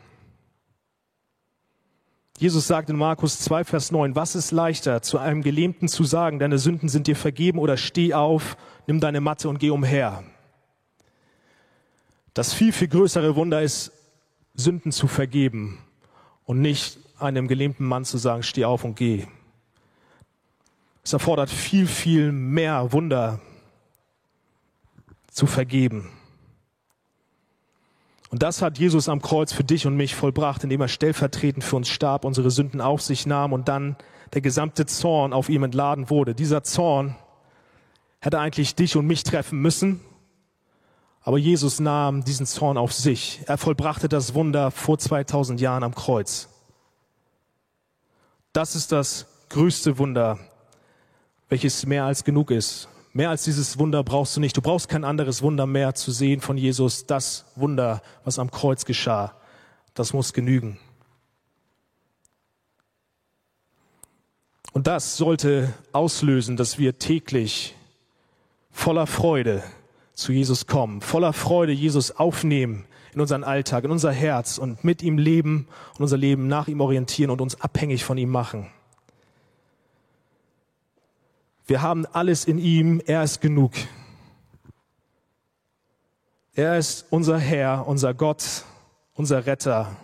Jesus 2.39 2.67
sagt 2.67 2.89
in 2.89 2.97
Markus 2.97 3.41
2, 3.41 3.65
Vers 3.65 3.93
9, 3.93 4.15
was 4.15 4.35
ist 4.35 4.51
leichter, 4.51 5.03
zu 5.03 5.19
einem 5.19 5.43
Gelähmten 5.43 5.89
zu 5.89 6.05
sagen, 6.05 6.39
deine 6.39 6.59
Sünden 6.59 6.89
sind 6.89 7.07
dir 7.07 7.17
vergeben 7.17 7.59
oder 7.59 7.77
steh 7.77 8.15
auf, 8.15 8.57
nimm 8.87 9.01
deine 9.01 9.21
Matte 9.21 9.49
und 9.49 9.59
geh 9.59 9.71
umher. 9.71 10.23
Das 12.37 12.53
viel, 12.53 12.71
viel 12.71 12.89
größere 12.89 13.35
Wunder 13.35 13.63
ist, 13.63 13.93
Sünden 14.53 14.93
zu 14.93 15.09
vergeben 15.09 15.79
und 16.45 16.61
nicht 16.61 16.99
einem 17.19 17.49
gelähmten 17.49 17.87
Mann 17.87 18.05
zu 18.05 18.19
sagen, 18.19 18.43
steh 18.43 18.67
auf 18.67 18.85
und 18.85 18.95
geh. 18.95 19.27
Es 21.03 21.15
erfordert 21.15 21.49
viel, 21.49 21.87
viel 21.87 22.33
mehr 22.33 22.93
Wunder 22.93 23.41
zu 25.31 25.47
vergeben. 25.47 26.11
Und 28.29 28.43
das 28.43 28.61
hat 28.61 28.77
Jesus 28.77 29.09
am 29.09 29.23
Kreuz 29.23 29.55
für 29.55 29.65
dich 29.65 29.87
und 29.87 29.97
mich 29.97 30.15
vollbracht, 30.15 30.63
indem 30.63 30.83
er 30.83 30.89
stellvertretend 30.89 31.65
für 31.65 31.77
uns 31.77 31.89
starb, 31.89 32.27
unsere 32.27 32.51
Sünden 32.51 32.83
auf 32.83 33.01
sich 33.01 33.25
nahm 33.25 33.55
und 33.55 33.67
dann 33.67 33.97
der 34.35 34.43
gesamte 34.43 34.85
Zorn 34.85 35.33
auf 35.33 35.49
ihm 35.49 35.63
entladen 35.63 36.11
wurde. 36.11 36.35
Dieser 36.35 36.63
Zorn 36.63 37.17
hätte 38.21 38.39
eigentlich 38.41 38.75
dich 38.75 38.95
und 38.95 39.07
mich 39.07 39.23
treffen 39.23 39.63
müssen, 39.63 40.03
aber 41.27 41.39
Jesus 41.39 41.81
nahm 41.81 42.23
diesen 42.23 42.47
Zorn 42.47 42.79
auf 42.79 42.93
sich. 42.93 43.41
Er 43.47 43.59
vollbrachte 43.59 44.09
das 44.09 44.35
Wunder 44.35 44.71
vor 44.71 44.97
2000 44.97 45.61
Jahren 45.61 45.83
am 45.83 45.93
Kreuz. 45.93 46.49
Das 48.53 48.77
ist 48.77 48.93
das 48.93 49.27
größte 49.49 49.99
Wunder, 49.99 50.39
welches 51.49 51.85
mehr 51.85 52.05
als 52.05 52.23
genug 52.23 52.53
ist. 52.53 52.89
Mehr 53.13 53.31
als 53.31 53.43
dieses 53.43 53.77
Wunder 53.77 54.05
brauchst 54.05 54.37
du 54.37 54.41
nicht. 54.41 54.57
Du 54.57 54.61
brauchst 54.61 54.89
kein 54.89 55.03
anderes 55.03 55.43
Wunder 55.43 55.67
mehr 55.67 55.97
zu 55.97 56.13
sehen 56.13 56.41
von 56.41 56.57
Jesus. 56.57 57.07
Das 57.07 57.45
Wunder, 57.57 58.03
was 58.23 58.39
am 58.39 58.53
Kreuz 58.53 58.85
geschah, 58.85 59.35
das 59.95 60.13
muss 60.13 60.33
genügen. 60.33 60.79
Und 64.73 64.87
das 64.87 65.17
sollte 65.17 65.75
auslösen, 65.91 66.57
dass 66.57 66.79
wir 66.79 67.01
täglich 67.01 67.75
voller 68.71 69.09
Freude 69.09 69.65
zu 70.17 70.33
Jesus 70.33 70.67
kommen, 70.67 71.03
voller 71.03 71.33
Freude 71.33 71.73
Jesus 71.73 72.11
aufnehmen 72.11 72.87
in 73.13 73.21
unseren 73.21 73.45
Alltag, 73.45 73.85
in 73.85 73.91
unser 73.91 74.11
Herz 74.11 74.59
und 74.59 74.83
mit 74.83 75.03
ihm 75.03 75.19
leben 75.19 75.69
und 75.95 76.03
unser 76.03 76.17
Leben 76.17 76.49
nach 76.49 76.69
ihm 76.69 76.81
orientieren 76.81 77.31
und 77.31 77.41
uns 77.41 77.61
abhängig 77.61 78.03
von 78.03 78.19
ihm 78.19 78.31
machen. 78.31 78.67
Wir 81.67 81.83
haben 81.83 82.07
alles 82.07 82.47
in 82.47 82.59
ihm, 82.59 83.03
er 83.07 83.23
ist 83.23 83.41
genug. 83.41 83.73
Er 86.55 86.79
ist 86.79 87.07
unser 87.11 87.39
Herr, 87.39 87.87
unser 87.87 88.15
Gott, 88.15 88.65
unser 89.15 89.45
Retter. 89.45 89.95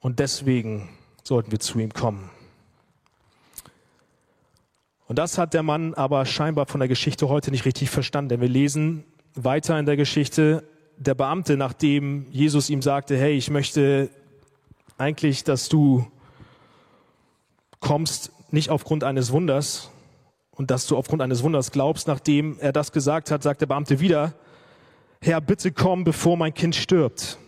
Und 0.00 0.18
deswegen 0.18 0.88
sollten 1.22 1.52
wir 1.52 1.60
zu 1.60 1.78
ihm 1.78 1.92
kommen. 1.92 2.30
Und 5.14 5.18
das 5.20 5.38
hat 5.38 5.54
der 5.54 5.62
Mann 5.62 5.94
aber 5.94 6.26
scheinbar 6.26 6.66
von 6.66 6.80
der 6.80 6.88
Geschichte 6.88 7.28
heute 7.28 7.52
nicht 7.52 7.64
richtig 7.66 7.88
verstanden, 7.88 8.30
denn 8.30 8.40
wir 8.40 8.48
lesen 8.48 9.04
weiter 9.36 9.78
in 9.78 9.86
der 9.86 9.96
Geschichte, 9.96 10.64
der 10.96 11.14
Beamte, 11.14 11.56
nachdem 11.56 12.26
Jesus 12.32 12.68
ihm 12.68 12.82
sagte, 12.82 13.16
hey, 13.16 13.34
ich 13.34 13.48
möchte 13.48 14.10
eigentlich, 14.98 15.44
dass 15.44 15.68
du 15.68 16.04
kommst, 17.78 18.32
nicht 18.50 18.70
aufgrund 18.70 19.04
eines 19.04 19.30
Wunders 19.30 19.88
und 20.50 20.72
dass 20.72 20.88
du 20.88 20.96
aufgrund 20.96 21.22
eines 21.22 21.44
Wunders 21.44 21.70
glaubst, 21.70 22.08
nachdem 22.08 22.58
er 22.58 22.72
das 22.72 22.90
gesagt 22.90 23.30
hat, 23.30 23.44
sagt 23.44 23.60
der 23.60 23.66
Beamte 23.66 24.00
wieder, 24.00 24.34
Herr, 25.20 25.40
bitte 25.40 25.70
komm, 25.70 26.02
bevor 26.02 26.36
mein 26.36 26.54
Kind 26.54 26.74
stirbt. 26.74 27.38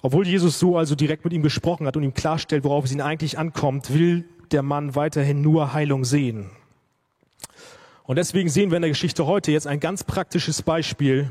Obwohl 0.00 0.26
Jesus 0.26 0.58
so 0.58 0.78
also 0.78 0.94
direkt 0.94 1.24
mit 1.24 1.34
ihm 1.34 1.42
gesprochen 1.42 1.86
hat 1.86 1.98
und 1.98 2.04
ihm 2.04 2.14
klarstellt, 2.14 2.64
worauf 2.64 2.86
es 2.86 2.92
ihn 2.92 3.02
eigentlich 3.02 3.38
ankommt, 3.38 3.92
will 3.92 4.24
der 4.52 4.62
Mann 4.62 4.94
weiterhin 4.94 5.40
nur 5.40 5.72
Heilung 5.72 6.04
sehen. 6.04 6.50
Und 8.04 8.16
deswegen 8.16 8.48
sehen 8.48 8.70
wir 8.70 8.76
in 8.76 8.82
der 8.82 8.90
Geschichte 8.90 9.26
heute 9.26 9.52
jetzt 9.52 9.66
ein 9.66 9.80
ganz 9.80 10.04
praktisches 10.04 10.62
Beispiel, 10.62 11.30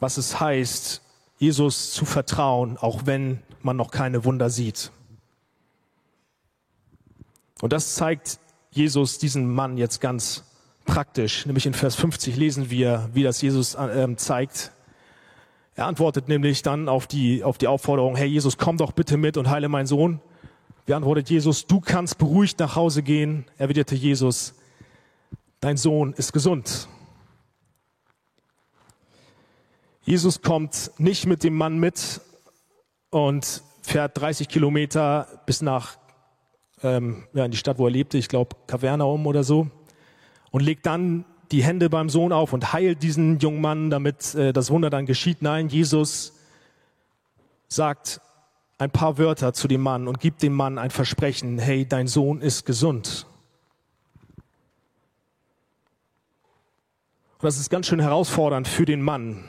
was 0.00 0.16
es 0.16 0.40
heißt, 0.40 1.02
Jesus 1.38 1.92
zu 1.92 2.04
vertrauen, 2.04 2.76
auch 2.76 3.06
wenn 3.06 3.42
man 3.62 3.76
noch 3.76 3.90
keine 3.90 4.24
Wunder 4.24 4.50
sieht. 4.50 4.90
Und 7.60 7.72
das 7.72 7.94
zeigt 7.94 8.40
Jesus 8.70 9.18
diesen 9.18 9.48
Mann 9.52 9.76
jetzt 9.76 10.00
ganz 10.00 10.44
praktisch. 10.84 11.46
Nämlich 11.46 11.66
in 11.66 11.74
Vers 11.74 11.94
50 11.96 12.36
lesen 12.36 12.70
wir, 12.70 13.08
wie 13.12 13.22
das 13.22 13.40
Jesus 13.42 13.74
äh, 13.74 14.16
zeigt. 14.16 14.72
Er 15.76 15.86
antwortet 15.86 16.28
nämlich 16.28 16.62
dann 16.62 16.88
auf 16.88 17.06
die, 17.06 17.44
auf 17.44 17.56
die 17.56 17.66
Aufforderung, 17.66 18.16
Herr 18.16 18.26
Jesus, 18.26 18.58
komm 18.58 18.76
doch 18.76 18.92
bitte 18.92 19.16
mit 19.16 19.36
und 19.36 19.48
heile 19.48 19.68
meinen 19.68 19.86
Sohn. 19.86 20.20
Wie 20.90 20.94
antwortet 20.94 21.30
Jesus, 21.30 21.68
du 21.68 21.80
kannst 21.80 22.18
beruhigt 22.18 22.58
nach 22.58 22.74
Hause 22.74 23.04
gehen. 23.04 23.44
Erwiderte 23.58 23.94
Jesus, 23.94 24.54
dein 25.60 25.76
Sohn 25.76 26.14
ist 26.14 26.32
gesund. 26.32 26.88
Jesus 30.02 30.42
kommt 30.42 30.90
nicht 30.98 31.26
mit 31.26 31.44
dem 31.44 31.54
Mann 31.54 31.78
mit 31.78 32.20
und 33.10 33.62
fährt 33.82 34.20
30 34.20 34.48
Kilometer 34.48 35.28
bis 35.46 35.62
nach 35.62 35.96
ähm, 36.82 37.22
ja, 37.34 37.44
in 37.44 37.52
die 37.52 37.56
Stadt, 37.56 37.78
wo 37.78 37.86
er 37.86 37.92
lebte, 37.92 38.18
ich 38.18 38.26
glaube 38.26 38.56
Kavernaum 38.66 39.28
oder 39.28 39.44
so, 39.44 39.70
und 40.50 40.64
legt 40.64 40.86
dann 40.86 41.24
die 41.52 41.62
Hände 41.62 41.88
beim 41.88 42.08
Sohn 42.10 42.32
auf 42.32 42.52
und 42.52 42.72
heilt 42.72 43.04
diesen 43.04 43.38
jungen 43.38 43.60
Mann, 43.60 43.90
damit 43.90 44.34
äh, 44.34 44.52
das 44.52 44.72
Wunder 44.72 44.90
dann 44.90 45.06
geschieht. 45.06 45.40
Nein, 45.40 45.68
Jesus 45.68 46.32
sagt, 47.68 48.20
ein 48.80 48.90
paar 48.90 49.18
Wörter 49.18 49.52
zu 49.52 49.68
dem 49.68 49.82
Mann 49.82 50.08
und 50.08 50.20
gibt 50.20 50.42
dem 50.42 50.54
Mann 50.54 50.78
ein 50.78 50.90
Versprechen, 50.90 51.58
hey, 51.58 51.84
dein 51.86 52.06
Sohn 52.06 52.40
ist 52.40 52.64
gesund. 52.64 53.26
Und 57.38 57.44
das 57.44 57.58
ist 57.58 57.68
ganz 57.68 57.86
schön 57.86 58.00
herausfordernd 58.00 58.66
für 58.66 58.86
den 58.86 59.02
Mann. 59.02 59.44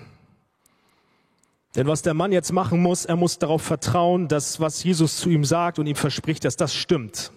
Denn 1.75 1.87
was 1.87 2.01
der 2.01 2.13
Mann 2.13 2.33
jetzt 2.33 2.51
machen 2.51 2.81
muss, 2.81 3.05
er 3.05 3.15
muss 3.15 3.39
darauf 3.39 3.61
vertrauen, 3.61 4.27
dass 4.27 4.59
was 4.59 4.83
Jesus 4.83 5.15
zu 5.15 5.29
ihm 5.29 5.45
sagt 5.45 5.79
und 5.79 5.87
ihm 5.87 5.95
verspricht, 5.95 6.43
dass 6.43 6.57
das 6.57 6.75
stimmt. 6.75 7.31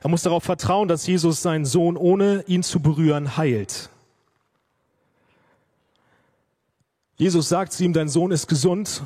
Er 0.00 0.08
muss 0.08 0.22
darauf 0.22 0.44
vertrauen, 0.44 0.88
dass 0.88 1.06
Jesus 1.06 1.42
seinen 1.42 1.66
Sohn 1.66 1.98
ohne 1.98 2.42
ihn 2.46 2.62
zu 2.62 2.80
berühren 2.80 3.36
heilt. 3.36 3.90
Jesus 7.16 7.50
sagt 7.50 7.74
zu 7.74 7.84
ihm, 7.84 7.92
dein 7.92 8.08
Sohn 8.08 8.30
ist 8.32 8.48
gesund. 8.48 9.02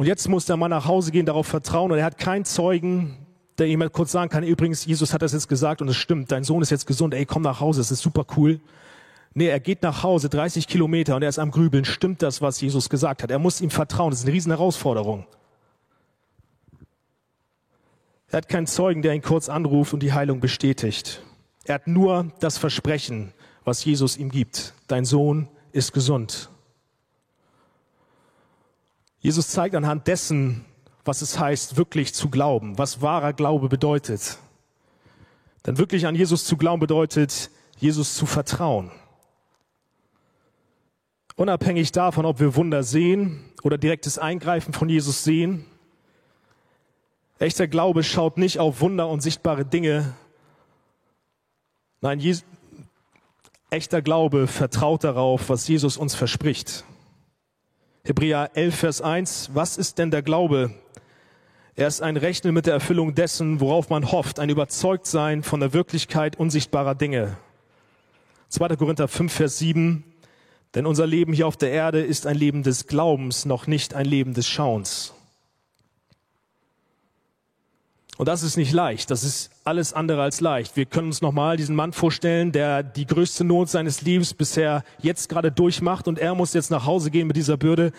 Und 0.00 0.06
jetzt 0.06 0.30
muss 0.30 0.46
der 0.46 0.56
Mann 0.56 0.70
nach 0.70 0.86
Hause 0.86 1.10
gehen, 1.10 1.26
darauf 1.26 1.46
vertrauen. 1.46 1.92
Und 1.92 1.98
er 1.98 2.06
hat 2.06 2.16
keinen 2.16 2.46
Zeugen, 2.46 3.18
der 3.58 3.66
ihm 3.66 3.86
kurz 3.92 4.12
sagen 4.12 4.30
kann, 4.30 4.42
übrigens, 4.42 4.86
Jesus 4.86 5.12
hat 5.12 5.20
das 5.20 5.34
jetzt 5.34 5.46
gesagt 5.46 5.82
und 5.82 5.88
es 5.88 5.96
stimmt, 5.96 6.32
dein 6.32 6.42
Sohn 6.42 6.62
ist 6.62 6.70
jetzt 6.70 6.86
gesund, 6.86 7.12
ey, 7.12 7.26
komm 7.26 7.42
nach 7.42 7.60
Hause, 7.60 7.82
es 7.82 7.90
ist 7.90 8.00
super 8.00 8.24
cool. 8.34 8.60
Nee, 9.34 9.48
er 9.48 9.60
geht 9.60 9.82
nach 9.82 10.02
Hause, 10.02 10.30
30 10.30 10.68
Kilometer, 10.68 11.16
und 11.16 11.22
er 11.22 11.28
ist 11.28 11.38
am 11.38 11.50
Grübeln. 11.50 11.84
Stimmt 11.84 12.22
das, 12.22 12.40
was 12.40 12.62
Jesus 12.62 12.88
gesagt 12.88 13.22
hat? 13.22 13.30
Er 13.30 13.38
muss 13.38 13.60
ihm 13.60 13.68
vertrauen. 13.68 14.08
Das 14.08 14.20
ist 14.20 14.24
eine 14.24 14.32
riesen 14.32 14.52
Herausforderung. 14.52 15.26
Er 18.28 18.38
hat 18.38 18.48
keinen 18.48 18.68
Zeugen, 18.68 19.02
der 19.02 19.12
ihn 19.12 19.20
kurz 19.20 19.50
anruft 19.50 19.92
und 19.92 20.02
die 20.02 20.14
Heilung 20.14 20.40
bestätigt. 20.40 21.20
Er 21.64 21.74
hat 21.74 21.86
nur 21.86 22.32
das 22.40 22.56
Versprechen, 22.56 23.34
was 23.66 23.84
Jesus 23.84 24.16
ihm 24.16 24.30
gibt. 24.30 24.72
Dein 24.86 25.04
Sohn 25.04 25.50
ist 25.72 25.92
gesund. 25.92 26.48
Jesus 29.20 29.48
zeigt 29.48 29.74
anhand 29.74 30.06
dessen, 30.06 30.64
was 31.04 31.22
es 31.22 31.38
heißt, 31.38 31.76
wirklich 31.76 32.14
zu 32.14 32.30
glauben, 32.30 32.78
was 32.78 33.02
wahrer 33.02 33.32
Glaube 33.32 33.68
bedeutet. 33.68 34.38
Denn 35.66 35.78
wirklich 35.78 36.06
an 36.06 36.14
Jesus 36.14 36.44
zu 36.44 36.56
glauben 36.56 36.80
bedeutet, 36.80 37.50
Jesus 37.78 38.14
zu 38.14 38.26
vertrauen. 38.26 38.90
Unabhängig 41.36 41.92
davon, 41.92 42.26
ob 42.26 42.40
wir 42.40 42.54
Wunder 42.54 42.82
sehen 42.82 43.44
oder 43.62 43.78
direktes 43.78 44.18
Eingreifen 44.18 44.72
von 44.72 44.88
Jesus 44.88 45.24
sehen, 45.24 45.64
echter 47.38 47.66
Glaube 47.66 48.02
schaut 48.02 48.36
nicht 48.36 48.58
auf 48.58 48.80
Wunder 48.80 49.08
und 49.08 49.20
sichtbare 49.20 49.64
Dinge. 49.64 50.14
Nein, 52.00 52.20
Je 52.20 52.36
echter 53.70 54.02
Glaube 54.02 54.46
vertraut 54.46 55.04
darauf, 55.04 55.48
was 55.48 55.68
Jesus 55.68 55.96
uns 55.96 56.14
verspricht. 56.14 56.84
Hebräer 58.02 58.52
11, 58.54 58.74
Vers 58.74 59.02
1. 59.02 59.50
Was 59.52 59.76
ist 59.76 59.98
denn 59.98 60.10
der 60.10 60.22
Glaube? 60.22 60.70
Er 61.76 61.86
ist 61.86 62.00
ein 62.00 62.16
Rechnen 62.16 62.54
mit 62.54 62.64
der 62.64 62.72
Erfüllung 62.72 63.14
dessen, 63.14 63.60
worauf 63.60 63.90
man 63.90 64.10
hofft, 64.10 64.40
ein 64.40 64.48
Überzeugtsein 64.48 65.42
von 65.42 65.60
der 65.60 65.74
Wirklichkeit 65.74 66.36
unsichtbarer 66.36 66.94
Dinge. 66.94 67.36
2. 68.48 68.76
Korinther 68.76 69.06
5, 69.06 69.30
Vers 69.30 69.58
7. 69.58 70.04
Denn 70.74 70.86
unser 70.86 71.06
Leben 71.06 71.34
hier 71.34 71.46
auf 71.46 71.58
der 71.58 71.72
Erde 71.72 72.00
ist 72.00 72.26
ein 72.26 72.36
Leben 72.36 72.62
des 72.62 72.86
Glaubens, 72.86 73.44
noch 73.44 73.66
nicht 73.66 73.92
ein 73.92 74.06
Leben 74.06 74.32
des 74.32 74.48
Schauens. 74.48 75.14
Und 78.20 78.26
das 78.26 78.42
ist 78.42 78.58
nicht 78.58 78.74
leicht. 78.74 79.10
Das 79.10 79.24
ist 79.24 79.48
alles 79.64 79.94
andere 79.94 80.20
als 80.20 80.42
leicht. 80.42 80.76
Wir 80.76 80.84
können 80.84 81.06
uns 81.06 81.22
nochmal 81.22 81.56
diesen 81.56 81.74
Mann 81.74 81.94
vorstellen, 81.94 82.52
der 82.52 82.82
die 82.82 83.06
größte 83.06 83.44
Not 83.44 83.70
seines 83.70 84.02
Lebens 84.02 84.34
bisher 84.34 84.84
jetzt 84.98 85.30
gerade 85.30 85.50
durchmacht 85.50 86.06
und 86.06 86.18
er 86.18 86.34
muss 86.34 86.52
jetzt 86.52 86.70
nach 86.70 86.84
Hause 86.84 87.10
gehen 87.10 87.28
mit 87.28 87.36
dieser 87.36 87.56
Bürde 87.56 87.92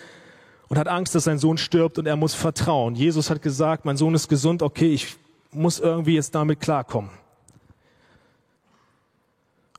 und 0.68 0.78
hat 0.78 0.86
Angst, 0.86 1.16
dass 1.16 1.24
sein 1.24 1.38
Sohn 1.38 1.58
stirbt 1.58 1.98
und 1.98 2.06
er 2.06 2.14
muss 2.14 2.34
vertrauen. 2.34 2.94
Jesus 2.94 3.30
hat 3.30 3.42
gesagt, 3.42 3.84
mein 3.84 3.96
Sohn 3.96 4.14
ist 4.14 4.28
gesund, 4.28 4.62
okay, 4.62 4.94
ich 4.94 5.16
muss 5.50 5.80
irgendwie 5.80 6.14
jetzt 6.14 6.36
damit 6.36 6.60
klarkommen. 6.60 7.10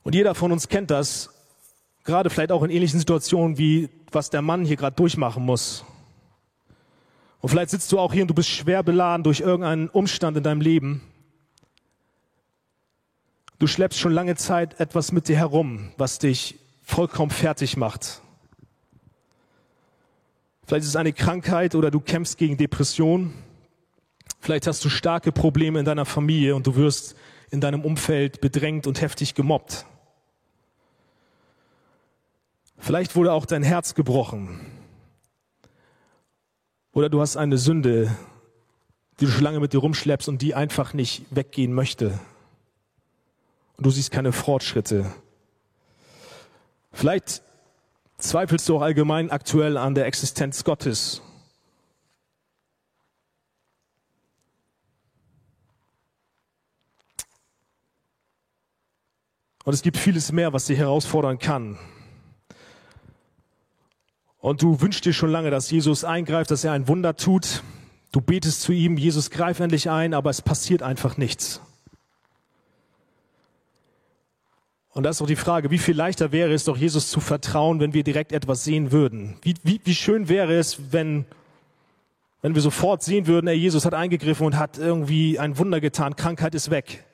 Und 0.03 0.13
jeder 0.13 0.35
von 0.35 0.51
uns 0.51 0.67
kennt 0.67 0.91
das, 0.91 1.29
Gerade 2.03 2.29
vielleicht 2.29 2.51
auch 2.51 2.63
in 2.63 2.69
ähnlichen 2.69 2.99
Situationen 2.99 3.57
wie 3.57 3.89
was 4.11 4.29
der 4.29 4.41
Mann 4.41 4.65
hier 4.65 4.75
gerade 4.75 4.97
durchmachen 4.97 5.45
muss. 5.45 5.85
Und 7.43 7.49
vielleicht 7.49 7.71
sitzt 7.71 7.91
du 7.91 7.99
auch 7.99 8.13
hier 8.13 8.21
und 8.21 8.29
du 8.29 8.33
bist 8.33 8.47
schwer 8.47 8.83
beladen 8.83 9.25
durch 9.25 9.41
irgendeinen 9.41 9.89
Umstand 9.89 10.37
in 10.37 10.43
deinem 10.43 10.61
Leben. 10.61 11.01
Du 13.59 13.67
schleppst 13.67 13.99
schon 13.99 14.13
lange 14.13 14.37
Zeit 14.37 14.79
etwas 14.79 15.11
mit 15.11 15.27
dir 15.27 15.35
herum, 15.35 15.91
was 15.97 16.19
dich 16.19 16.57
vollkommen 16.83 17.31
fertig 17.31 17.75
macht. 17.75 18.21
Vielleicht 20.65 20.83
ist 20.83 20.91
es 20.91 20.95
eine 20.95 21.11
Krankheit 21.11 21.75
oder 21.75 21.91
du 21.91 21.99
kämpfst 21.99 22.37
gegen 22.37 22.55
Depression. 22.55 23.33
Vielleicht 24.39 24.65
hast 24.65 24.85
du 24.85 24.87
starke 24.87 25.33
Probleme 25.33 25.79
in 25.79 25.85
deiner 25.85 26.05
Familie 26.05 26.55
und 26.55 26.65
du 26.65 26.77
wirst 26.77 27.13
in 27.51 27.59
deinem 27.59 27.83
Umfeld 27.83 28.39
bedrängt 28.39 28.87
und 28.87 29.01
heftig 29.01 29.35
gemobbt. 29.35 29.85
Vielleicht 32.77 33.17
wurde 33.17 33.33
auch 33.33 33.45
dein 33.45 33.63
Herz 33.63 33.95
gebrochen. 33.95 34.61
Oder 36.93 37.09
du 37.09 37.21
hast 37.21 37.37
eine 37.37 37.57
Sünde, 37.57 38.15
die 39.19 39.25
du 39.25 39.31
schon 39.31 39.43
lange 39.43 39.59
mit 39.59 39.73
dir 39.73 39.79
rumschleppst 39.79 40.29
und 40.29 40.41
die 40.41 40.53
einfach 40.53 40.93
nicht 40.93 41.25
weggehen 41.31 41.73
möchte. 41.73 42.19
Und 43.77 43.85
du 43.85 43.89
siehst 43.89 44.11
keine 44.11 44.31
Fortschritte. 44.31 45.11
Vielleicht 46.91 47.41
zweifelst 48.19 48.69
du 48.69 48.77
auch 48.77 48.81
allgemein 48.81 49.31
aktuell 49.31 49.77
an 49.77 49.95
der 49.95 50.05
Existenz 50.05 50.63
Gottes. 50.63 51.21
Und 59.65 59.73
es 59.73 59.81
gibt 59.81 59.97
vieles 59.97 60.31
mehr, 60.31 60.53
was 60.53 60.65
dich 60.65 60.77
herausfordern 60.77 61.39
kann. 61.39 61.79
Und 64.43 64.61
du 64.61 64.81
wünschst 64.81 65.05
dir 65.05 65.13
schon 65.13 65.31
lange, 65.31 65.51
dass 65.51 65.71
Jesus 65.71 66.03
eingreift, 66.03 66.51
dass 66.51 66.65
er 66.65 66.73
ein 66.73 66.89
Wunder 66.89 67.15
tut. 67.15 67.63
Du 68.11 68.19
betest 68.19 68.61
zu 68.61 68.73
ihm, 68.73 68.97
Jesus 68.97 69.29
greif 69.29 69.61
endlich 69.61 69.89
ein, 69.89 70.13
aber 70.13 70.29
es 70.31 70.41
passiert 70.41 70.83
einfach 70.83 71.15
nichts. 71.15 71.61
Und 74.89 75.03
das 75.03 75.15
ist 75.15 75.21
doch 75.21 75.27
die 75.27 75.37
Frage, 75.37 75.71
wie 75.71 75.77
viel 75.77 75.95
leichter 75.95 76.33
wäre 76.33 76.51
es 76.51 76.65
doch, 76.65 76.75
Jesus 76.75 77.09
zu 77.09 77.21
vertrauen, 77.21 77.79
wenn 77.79 77.93
wir 77.93 78.03
direkt 78.03 78.33
etwas 78.33 78.65
sehen 78.65 78.91
würden? 78.91 79.37
Wie, 79.43 79.55
wie, 79.63 79.79
wie 79.85 79.95
schön 79.95 80.27
wäre 80.27 80.53
es, 80.55 80.91
wenn, 80.91 81.23
wenn 82.41 82.53
wir 82.53 82.61
sofort 82.61 83.01
sehen 83.01 83.27
würden, 83.27 83.47
ey, 83.47 83.55
Jesus 83.55 83.85
hat 83.85 83.93
eingegriffen 83.93 84.45
und 84.45 84.57
hat 84.57 84.77
irgendwie 84.77 85.39
ein 85.39 85.57
Wunder 85.57 85.79
getan, 85.79 86.17
Krankheit 86.17 86.53
ist 86.53 86.69
weg. 86.69 87.05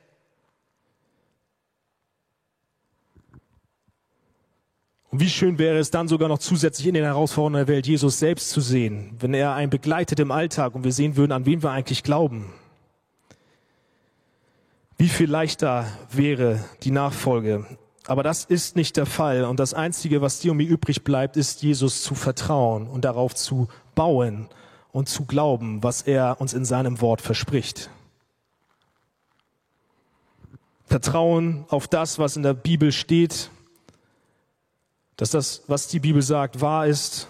Und 5.12 5.22
wie 5.22 5.30
schön 5.30 5.58
wäre 5.58 5.80
es 5.80 5.89
dann 5.89 6.08
sogar 6.08 6.30
noch 6.30 6.38
zusätzlich 6.38 6.88
in 6.88 6.93
den 6.93 7.04
Herausforderungen 7.04 7.65
der 7.65 7.67
Welt 7.67 7.88
Jesus 7.88 8.19
selbst 8.19 8.52
zu 8.52 8.62
sehen, 8.62 9.15
wenn 9.19 9.34
er 9.34 9.54
einen 9.54 9.72
begleitet 9.72 10.19
im 10.19 10.32
Alltag 10.32 10.76
und 10.76 10.84
wir 10.84 10.93
sehen 10.93 11.15
würden, 11.15 11.32
an 11.32 11.45
wen 11.45 11.63
wir 11.63 11.72
eigentlich 11.72 12.04
glauben. 12.04 12.54
Wie 14.98 15.10
viel 15.10 15.30
leichter 15.30 15.86
wäre 16.12 16.63
die 16.84 16.91
Nachfolge. 16.91 17.65
Aber 18.06 18.22
das 18.22 18.43
ist 18.43 18.76
nicht 18.76 18.98
der 18.98 19.06
Fall. 19.06 19.45
Und 19.45 19.60
das 19.60 19.74
Einzige, 19.74 20.22
was 20.22 20.39
dir 20.39 20.52
und 20.52 20.58
mir 20.58 20.67
übrig 20.67 21.04
bleibt, 21.04 21.38
ist 21.38 21.63
Jesus 21.63 22.04
zu 22.04 22.15
vertrauen 22.15 22.88
und 22.88 23.06
darauf 23.06 23.34
zu 23.34 23.67
bauen 23.95 24.48
und 24.91 25.10
zu 25.10 25.26
glauben, 25.26 25.82
was 25.84 26.02
er 26.02 26.39
uns 26.41 26.54
in 26.54 26.65
seinem 26.65 27.02
Wort 27.02 27.22
verspricht. 27.22 27.89
Vertrauen 30.86 31.65
auf 31.69 31.88
das, 31.88 32.19
was 32.19 32.36
in 32.36 32.43
der 32.43 32.56
Bibel 32.56 32.91
steht, 32.91 33.52
dass 35.20 35.32
das, 35.32 35.63
was 35.67 35.90
die 35.90 36.00
Bibel 36.00 36.22
sagt, 36.22 36.62
wahr 36.62 36.88
ist. 36.88 37.28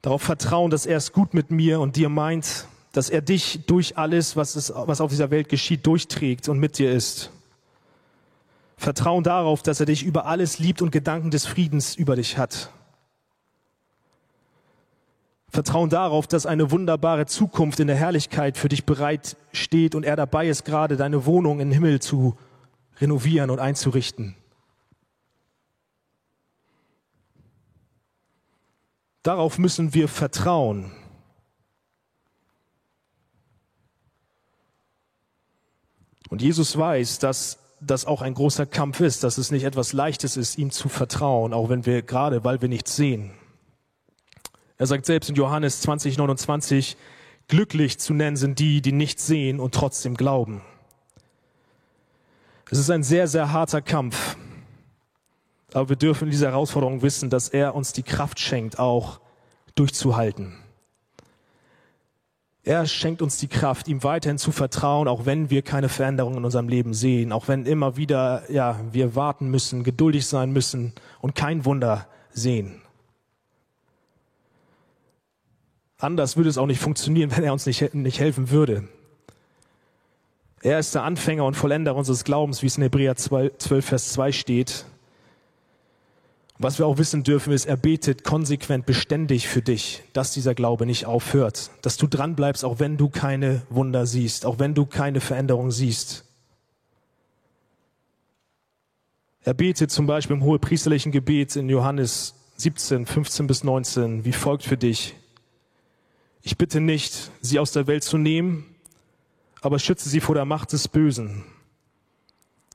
Darauf 0.00 0.22
vertrauen, 0.22 0.70
dass 0.70 0.86
er 0.86 0.96
es 0.96 1.12
gut 1.12 1.34
mit 1.34 1.50
mir 1.50 1.78
und 1.78 1.96
dir 1.96 2.08
meint, 2.08 2.64
dass 2.92 3.10
er 3.10 3.20
dich 3.20 3.66
durch 3.66 3.98
alles, 3.98 4.34
was, 4.34 4.56
es, 4.56 4.72
was 4.74 5.02
auf 5.02 5.10
dieser 5.10 5.30
Welt 5.30 5.50
geschieht, 5.50 5.86
durchträgt 5.86 6.48
und 6.48 6.58
mit 6.58 6.78
dir 6.78 6.90
ist. 6.90 7.30
Vertrauen 8.78 9.24
darauf, 9.24 9.62
dass 9.62 9.78
er 9.78 9.84
dich 9.84 10.02
über 10.04 10.24
alles 10.24 10.58
liebt 10.58 10.80
und 10.80 10.90
Gedanken 10.90 11.30
des 11.30 11.44
Friedens 11.44 11.94
über 11.94 12.16
dich 12.16 12.38
hat. 12.38 12.70
Vertrauen 15.50 15.90
darauf, 15.90 16.26
dass 16.26 16.46
eine 16.46 16.70
wunderbare 16.70 17.26
Zukunft 17.26 17.78
in 17.78 17.88
der 17.88 17.96
Herrlichkeit 17.96 18.56
für 18.56 18.70
dich 18.70 18.86
bereit 18.86 19.36
steht 19.52 19.94
und 19.94 20.02
er 20.02 20.16
dabei 20.16 20.48
ist, 20.48 20.64
gerade 20.64 20.96
deine 20.96 21.26
Wohnung 21.26 21.60
im 21.60 21.72
Himmel 21.72 22.00
zu 22.00 22.38
renovieren 23.02 23.50
und 23.50 23.58
einzurichten. 23.58 24.34
Darauf 29.28 29.58
müssen 29.58 29.92
wir 29.92 30.08
vertrauen. 30.08 30.90
Und 36.30 36.40
Jesus 36.40 36.78
weiß, 36.78 37.18
dass 37.18 37.58
das 37.78 38.06
auch 38.06 38.22
ein 38.22 38.32
großer 38.32 38.64
Kampf 38.64 39.00
ist, 39.00 39.24
dass 39.24 39.36
es 39.36 39.50
nicht 39.50 39.64
etwas 39.64 39.92
Leichtes 39.92 40.38
ist, 40.38 40.56
ihm 40.56 40.70
zu 40.70 40.88
vertrauen, 40.88 41.52
auch 41.52 41.68
wenn 41.68 41.84
wir 41.84 42.00
gerade, 42.00 42.42
weil 42.42 42.62
wir 42.62 42.70
nichts 42.70 42.96
sehen. 42.96 43.32
Er 44.78 44.86
sagt 44.86 45.04
selbst 45.04 45.28
in 45.28 45.36
Johannes 45.36 45.82
20, 45.82 46.16
29, 46.16 46.96
glücklich 47.48 47.98
zu 47.98 48.14
nennen 48.14 48.38
sind 48.38 48.58
die, 48.58 48.80
die 48.80 48.92
nichts 48.92 49.26
sehen 49.26 49.60
und 49.60 49.74
trotzdem 49.74 50.14
glauben. 50.16 50.62
Es 52.70 52.78
ist 52.78 52.88
ein 52.88 53.02
sehr, 53.02 53.28
sehr 53.28 53.52
harter 53.52 53.82
Kampf. 53.82 54.37
Aber 55.72 55.88
wir 55.88 55.96
dürfen 55.96 56.24
in 56.24 56.30
dieser 56.30 56.48
Herausforderung 56.48 57.02
wissen, 57.02 57.30
dass 57.30 57.48
er 57.48 57.74
uns 57.74 57.92
die 57.92 58.02
Kraft 58.02 58.40
schenkt, 58.40 58.78
auch 58.78 59.20
durchzuhalten. 59.74 60.56
Er 62.64 62.86
schenkt 62.86 63.22
uns 63.22 63.38
die 63.38 63.48
Kraft, 63.48 63.88
ihm 63.88 64.02
weiterhin 64.02 64.36
zu 64.36 64.52
vertrauen, 64.52 65.08
auch 65.08 65.24
wenn 65.24 65.48
wir 65.48 65.62
keine 65.62 65.88
Veränderung 65.88 66.36
in 66.36 66.44
unserem 66.44 66.68
Leben 66.68 66.92
sehen, 66.92 67.32
auch 67.32 67.48
wenn 67.48 67.64
immer 67.64 67.96
wieder, 67.96 68.42
ja, 68.50 68.78
wir 68.92 69.14
warten 69.14 69.48
müssen, 69.48 69.84
geduldig 69.84 70.26
sein 70.26 70.52
müssen 70.52 70.92
und 71.20 71.34
kein 71.34 71.64
Wunder 71.64 72.06
sehen. 72.30 72.82
Anders 75.96 76.36
würde 76.36 76.50
es 76.50 76.58
auch 76.58 76.66
nicht 76.66 76.80
funktionieren, 76.80 77.30
wenn 77.36 77.44
er 77.44 77.52
uns 77.52 77.66
nicht, 77.66 77.94
nicht 77.94 78.20
helfen 78.20 78.50
würde. 78.50 78.88
Er 80.60 80.78
ist 80.78 80.94
der 80.94 81.04
Anfänger 81.04 81.44
und 81.44 81.54
Vollender 81.54 81.94
unseres 81.94 82.24
Glaubens, 82.24 82.62
wie 82.62 82.66
es 82.66 82.76
in 82.76 82.82
Hebräer 82.82 83.16
12, 83.16 83.84
Vers 83.84 84.12
2 84.12 84.32
steht. 84.32 84.84
Was 86.60 86.78
wir 86.78 86.86
auch 86.86 86.98
wissen 86.98 87.22
dürfen, 87.22 87.52
ist, 87.52 87.66
er 87.66 87.76
betet 87.76 88.24
konsequent 88.24 88.84
beständig 88.84 89.46
für 89.46 89.62
dich, 89.62 90.02
dass 90.12 90.32
dieser 90.32 90.56
Glaube 90.56 90.86
nicht 90.86 91.06
aufhört, 91.06 91.70
dass 91.82 91.96
du 91.96 92.08
dran 92.08 92.34
bleibst, 92.34 92.64
auch 92.64 92.80
wenn 92.80 92.96
du 92.96 93.08
keine 93.08 93.62
Wunder 93.70 94.06
siehst, 94.06 94.44
auch 94.44 94.58
wenn 94.58 94.74
du 94.74 94.84
keine 94.84 95.20
Veränderung 95.20 95.70
siehst. 95.70 96.24
Er 99.44 99.54
betet 99.54 99.92
zum 99.92 100.06
Beispiel 100.06 100.34
im 100.34 100.42
hohepriesterlichen 100.42 101.12
Gebet 101.12 101.54
in 101.54 101.68
Johannes 101.68 102.34
17, 102.56 103.06
15 103.06 103.46
bis 103.46 103.62
19, 103.62 104.24
wie 104.24 104.32
folgt 104.32 104.64
für 104.64 104.76
dich. 104.76 105.14
Ich 106.42 106.58
bitte 106.58 106.80
nicht, 106.80 107.30
sie 107.40 107.60
aus 107.60 107.70
der 107.70 107.86
Welt 107.86 108.02
zu 108.02 108.18
nehmen, 108.18 108.64
aber 109.60 109.78
schütze 109.78 110.08
sie 110.08 110.20
vor 110.20 110.34
der 110.34 110.44
Macht 110.44 110.72
des 110.72 110.88
Bösen. 110.88 111.44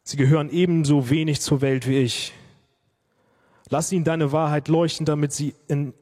Sie 0.03 0.15
gehören 0.15 0.49
ebenso 0.49 1.09
wenig 1.09 1.41
zur 1.41 1.59
Welt 1.59 1.85
wie 1.85 1.97
ich. 1.97 2.33
Lass 3.73 3.91
ihnen 3.91 4.03
deine 4.03 4.31
Wahrheit 4.31 4.67
leuchten, 4.67 5.03
damit 5.03 5.33
sie 5.33 5.55
in 5.67 5.95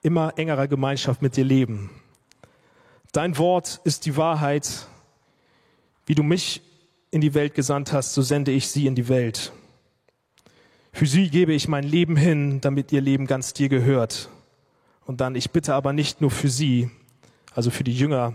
immer 0.00 0.38
engerer 0.38 0.66
Gemeinschaft 0.66 1.20
mit 1.20 1.36
dir 1.36 1.44
leben. 1.44 1.90
Dein 3.12 3.36
Wort 3.36 3.82
ist 3.84 4.06
die 4.06 4.16
Wahrheit. 4.16 4.86
Wie 6.06 6.14
du 6.14 6.22
mich 6.22 6.62
in 7.10 7.20
die 7.20 7.34
Welt 7.34 7.52
gesandt 7.54 7.92
hast, 7.92 8.14
so 8.14 8.22
sende 8.22 8.50
ich 8.50 8.68
sie 8.68 8.86
in 8.86 8.94
die 8.94 9.10
Welt. 9.10 9.52
Für 10.90 11.04
sie 11.04 11.28
gebe 11.28 11.52
ich 11.52 11.68
mein 11.68 11.84
Leben 11.84 12.16
hin, 12.16 12.62
damit 12.62 12.90
ihr 12.92 13.02
Leben 13.02 13.26
ganz 13.26 13.52
dir 13.52 13.68
gehört. 13.68 14.30
Und 15.04 15.20
dann, 15.20 15.34
ich 15.34 15.50
bitte 15.50 15.74
aber 15.74 15.92
nicht 15.92 16.22
nur 16.22 16.30
für 16.30 16.48
sie, 16.48 16.88
also 17.54 17.70
für 17.70 17.84
die 17.84 17.94
Jünger, 17.94 18.32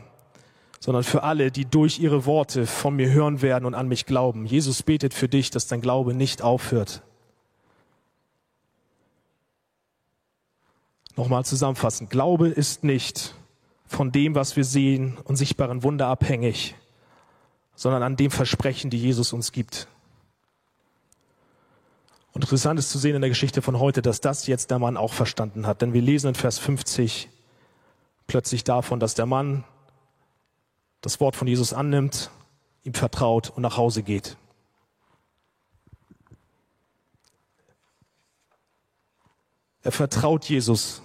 sondern 0.80 1.04
für 1.04 1.24
alle, 1.24 1.50
die 1.50 1.66
durch 1.66 1.98
ihre 1.98 2.28
Worte 2.28 2.68
von 2.68 2.96
mir 2.96 3.10
hören 3.10 3.42
werden 3.42 3.66
und 3.66 3.74
an 3.74 3.88
mich 3.88 4.06
glauben. 4.06 4.46
Jesus 4.46 4.84
betet 4.84 5.16
für 5.16 5.28
dich, 5.28 5.50
dass 5.50 5.66
dein 5.66 5.82
Glaube 5.82 6.14
nicht 6.14 6.44
aufhört. 6.44 7.02
Nochmal 11.16 11.46
zusammenfassen. 11.46 12.10
Glaube 12.10 12.48
ist 12.48 12.84
nicht 12.84 13.36
von 13.86 14.12
dem, 14.12 14.36
was 14.36 14.56
wir 14.56 14.64
sehen 14.64 15.18
und 15.26 15.36
sichtbaren 15.36 15.84
Wunder 15.84 16.08
abhängig, 16.08 16.76
sondern 17.76 18.04
an 18.04 18.16
dem 18.16 18.32
Versprechen, 18.32 18.90
die 18.90 18.98
Jesus 18.98 19.34
uns 19.34 19.52
gibt. 19.52 19.88
Und 22.34 22.44
interessant 22.44 22.80
ist 22.80 22.90
zu 22.90 22.98
sehen 22.98 23.16
in 23.16 23.22
der 23.22 23.30
Geschichte 23.30 23.62
von 23.62 23.80
heute, 23.80 24.02
dass 24.02 24.22
das 24.22 24.48
jetzt 24.48 24.72
der 24.72 24.80
Mann 24.80 24.96
auch 24.96 25.14
verstanden 25.14 25.68
hat. 25.68 25.82
Denn 25.82 25.94
wir 25.94 26.02
lesen 26.02 26.30
in 26.30 26.36
Vers 26.36 26.60
50 26.60 27.30
plötzlich 28.28 28.64
davon, 28.64 29.02
dass 29.02 29.14
der 29.14 29.26
Mann 29.26 29.66
das 31.02 31.20
Wort 31.20 31.36
von 31.36 31.48
Jesus 31.48 31.74
annimmt, 31.74 32.30
ihm 32.84 32.94
vertraut 32.94 33.50
und 33.50 33.64
nach 33.64 33.76
Hause 33.76 34.04
geht. 34.04 34.38
Er 39.84 39.92
vertraut 39.92 40.46
Jesus, 40.46 41.02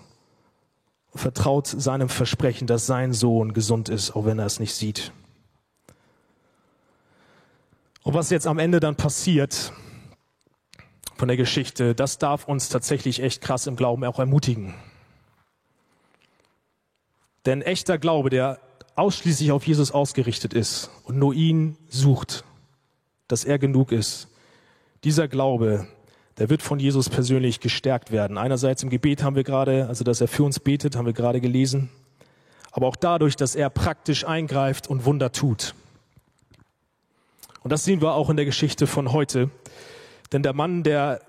vertraut 1.14 1.66
seinem 1.66 2.08
Versprechen, 2.08 2.66
dass 2.66 2.86
sein 2.86 3.12
Sohn 3.12 3.54
gesund 3.54 3.88
ist, 3.88 4.14
auch 4.14 4.26
wenn 4.26 4.38
er 4.38 4.46
es 4.46 4.60
nicht 4.60 4.74
sieht. 4.74 5.12
Und 8.02 8.14
was 8.14 8.30
jetzt 8.30 8.46
am 8.46 8.58
Ende 8.58 8.78
dann 8.80 8.96
passiert 8.96 9.72
von 11.16 11.28
der 11.28 11.36
Geschichte, 11.36 11.94
das 11.94 12.18
darf 12.18 12.46
uns 12.46 12.68
tatsächlich 12.68 13.22
echt 13.22 13.40
krass 13.40 13.66
im 13.66 13.76
Glauben 13.76 14.04
auch 14.04 14.18
ermutigen. 14.18 14.74
Denn 17.46 17.62
echter 17.62 17.96
Glaube, 17.98 18.28
der 18.28 18.60
ausschließlich 18.94 19.52
auf 19.52 19.66
Jesus 19.66 19.92
ausgerichtet 19.92 20.52
ist 20.52 20.90
und 21.04 21.18
nur 21.18 21.32
ihn 21.34 21.76
sucht, 21.88 22.44
dass 23.28 23.44
er 23.44 23.58
genug 23.58 23.92
ist, 23.92 24.28
dieser 25.04 25.28
Glaube, 25.28 25.86
der 26.38 26.50
wird 26.50 26.62
von 26.62 26.78
Jesus 26.78 27.08
persönlich 27.08 27.60
gestärkt 27.60 28.12
werden. 28.12 28.38
Einerseits 28.38 28.82
im 28.82 28.90
Gebet 28.90 29.22
haben 29.22 29.36
wir 29.36 29.44
gerade, 29.44 29.86
also 29.88 30.04
dass 30.04 30.20
er 30.20 30.28
für 30.28 30.42
uns 30.42 30.60
betet, 30.60 30.96
haben 30.96 31.06
wir 31.06 31.12
gerade 31.12 31.40
gelesen, 31.40 31.88
aber 32.72 32.86
auch 32.86 32.96
dadurch, 32.96 33.36
dass 33.36 33.54
er 33.54 33.70
praktisch 33.70 34.26
eingreift 34.26 34.88
und 34.88 35.04
Wunder 35.06 35.32
tut. 35.32 35.74
Und 37.62 37.70
das 37.70 37.84
sehen 37.84 38.00
wir 38.00 38.12
auch 38.12 38.30
in 38.30 38.36
der 38.36 38.44
Geschichte 38.44 38.86
von 38.86 39.12
heute. 39.12 39.50
Denn 40.32 40.42
der 40.42 40.52
Mann, 40.52 40.82
der 40.82 41.20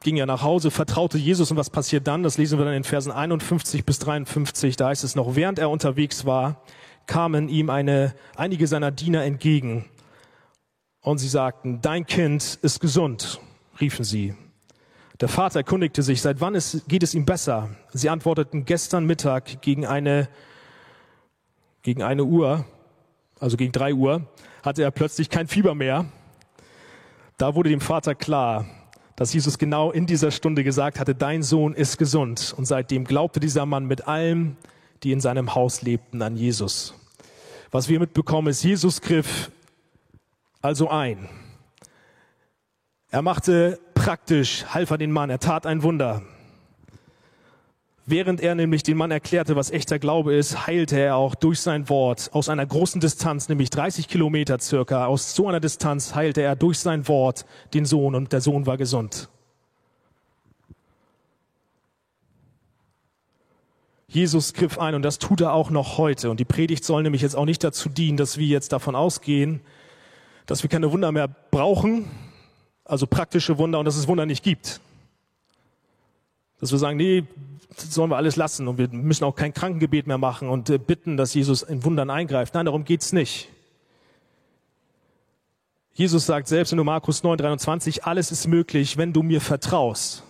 ging 0.00 0.16
ja 0.16 0.26
nach 0.26 0.42
Hause, 0.42 0.70
vertraute 0.70 1.18
Jesus 1.18 1.50
und 1.50 1.56
was 1.56 1.70
passiert 1.70 2.06
dann? 2.06 2.22
Das 2.22 2.38
lesen 2.38 2.58
wir 2.58 2.64
dann 2.64 2.74
in 2.74 2.84
Versen 2.84 3.10
51 3.10 3.84
bis 3.84 3.98
53. 3.98 4.76
Da 4.76 4.88
heißt 4.88 5.02
es 5.02 5.16
noch, 5.16 5.34
während 5.34 5.58
er 5.58 5.70
unterwegs 5.70 6.24
war, 6.24 6.62
kamen 7.06 7.48
ihm 7.48 7.68
eine, 7.68 8.14
einige 8.36 8.66
seiner 8.66 8.90
Diener 8.90 9.24
entgegen 9.24 9.86
und 11.00 11.18
sie 11.18 11.28
sagten, 11.28 11.80
dein 11.82 12.06
Kind 12.06 12.58
ist 12.62 12.80
gesund, 12.80 13.40
riefen 13.80 14.04
sie. 14.04 14.34
Der 15.20 15.28
Vater 15.28 15.60
erkundigte 15.60 16.02
sich, 16.02 16.20
seit 16.20 16.40
wann 16.40 16.54
es, 16.54 16.82
geht 16.88 17.02
es 17.02 17.14
ihm 17.14 17.24
besser? 17.24 17.70
Sie 17.92 18.08
antworteten, 18.08 18.64
gestern 18.64 19.06
Mittag 19.06 19.62
gegen 19.62 19.86
eine, 19.86 20.28
gegen 21.82 22.02
eine 22.02 22.24
Uhr, 22.24 22.64
also 23.38 23.56
gegen 23.56 23.72
drei 23.72 23.94
Uhr, 23.94 24.26
hatte 24.62 24.82
er 24.82 24.90
plötzlich 24.90 25.30
kein 25.30 25.46
Fieber 25.46 25.74
mehr. 25.74 26.06
Da 27.36 27.54
wurde 27.54 27.70
dem 27.70 27.80
Vater 27.80 28.14
klar, 28.14 28.66
dass 29.16 29.32
Jesus 29.32 29.58
genau 29.58 29.92
in 29.92 30.06
dieser 30.06 30.30
Stunde 30.30 30.64
gesagt 30.64 30.98
hatte, 30.98 31.14
dein 31.14 31.42
Sohn 31.42 31.74
ist 31.74 31.98
gesund. 31.98 32.54
Und 32.56 32.64
seitdem 32.64 33.04
glaubte 33.04 33.38
dieser 33.38 33.66
Mann 33.66 33.84
mit 33.86 34.08
allem, 34.08 34.56
die 35.04 35.12
in 35.12 35.20
seinem 35.20 35.54
Haus 35.54 35.82
lebten, 35.82 36.22
an 36.22 36.36
Jesus. 36.36 36.94
Was 37.70 37.88
wir 37.88 38.00
mitbekommen 38.00 38.48
ist, 38.48 38.64
Jesus 38.64 39.00
griff 39.00 39.50
also 40.60 40.88
ein. 40.88 41.28
Er 43.14 43.22
machte 43.22 43.78
praktisch, 43.94 44.64
half 44.66 44.90
er 44.90 44.98
den 44.98 45.12
Mann, 45.12 45.30
er 45.30 45.38
tat 45.38 45.66
ein 45.66 45.84
Wunder. 45.84 46.22
Während 48.06 48.40
er 48.40 48.56
nämlich 48.56 48.82
den 48.82 48.96
Mann 48.96 49.12
erklärte, 49.12 49.54
was 49.54 49.70
echter 49.70 50.00
Glaube 50.00 50.34
ist, 50.34 50.66
heilte 50.66 50.98
er 50.98 51.14
auch 51.14 51.36
durch 51.36 51.60
sein 51.60 51.88
Wort 51.88 52.30
aus 52.32 52.48
einer 52.48 52.66
großen 52.66 53.00
Distanz, 53.00 53.48
nämlich 53.48 53.70
30 53.70 54.08
Kilometer 54.08 54.58
circa, 54.58 55.06
aus 55.06 55.36
so 55.36 55.46
einer 55.46 55.60
Distanz 55.60 56.16
heilte 56.16 56.42
er 56.42 56.56
durch 56.56 56.80
sein 56.80 57.06
Wort 57.06 57.46
den 57.72 57.84
Sohn 57.84 58.16
und 58.16 58.32
der 58.32 58.40
Sohn 58.40 58.66
war 58.66 58.78
gesund. 58.78 59.28
Jesus 64.08 64.54
griff 64.54 64.76
ein 64.80 64.96
und 64.96 65.02
das 65.02 65.20
tut 65.20 65.40
er 65.40 65.52
auch 65.52 65.70
noch 65.70 65.98
heute. 65.98 66.30
Und 66.30 66.40
die 66.40 66.44
Predigt 66.44 66.84
soll 66.84 67.04
nämlich 67.04 67.22
jetzt 67.22 67.36
auch 67.36 67.44
nicht 67.44 67.62
dazu 67.62 67.88
dienen, 67.88 68.16
dass 68.16 68.38
wir 68.38 68.46
jetzt 68.48 68.72
davon 68.72 68.96
ausgehen, 68.96 69.60
dass 70.46 70.64
wir 70.64 70.68
keine 70.68 70.90
Wunder 70.90 71.12
mehr 71.12 71.28
brauchen, 71.28 72.10
also 72.84 73.06
praktische 73.06 73.58
Wunder 73.58 73.78
und 73.78 73.84
dass 73.84 73.96
es 73.96 74.08
Wunder 74.08 74.26
nicht 74.26 74.44
gibt. 74.44 74.80
Dass 76.60 76.70
wir 76.70 76.78
sagen, 76.78 76.96
nee, 76.96 77.24
sollen 77.76 78.10
wir 78.10 78.16
alles 78.16 78.36
lassen 78.36 78.68
und 78.68 78.78
wir 78.78 78.88
müssen 78.88 79.24
auch 79.24 79.34
kein 79.34 79.52
Krankengebet 79.52 80.06
mehr 80.06 80.18
machen 80.18 80.48
und 80.48 80.70
äh, 80.70 80.78
bitten, 80.78 81.16
dass 81.16 81.34
Jesus 81.34 81.62
in 81.62 81.84
Wundern 81.84 82.10
eingreift. 82.10 82.54
Nein, 82.54 82.66
darum 82.66 82.84
geht's 82.84 83.12
nicht. 83.12 83.48
Jesus 85.94 86.26
sagt 86.26 86.48
selbst 86.48 86.72
in 86.72 86.78
Markus 86.84 87.22
9, 87.22 87.38
23, 87.38 88.04
alles 88.04 88.32
ist 88.32 88.48
möglich, 88.48 88.96
wenn 88.96 89.12
du 89.12 89.22
mir 89.22 89.40
vertraust. 89.40 90.24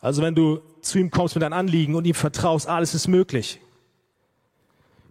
Also 0.00 0.22
wenn 0.22 0.34
du 0.34 0.60
zu 0.80 0.98
ihm 0.98 1.10
kommst 1.10 1.34
mit 1.34 1.42
deinem 1.42 1.54
Anliegen 1.54 1.96
und 1.96 2.06
ihm 2.06 2.14
vertraust, 2.14 2.68
alles 2.68 2.94
ist 2.94 3.08
möglich. 3.08 3.60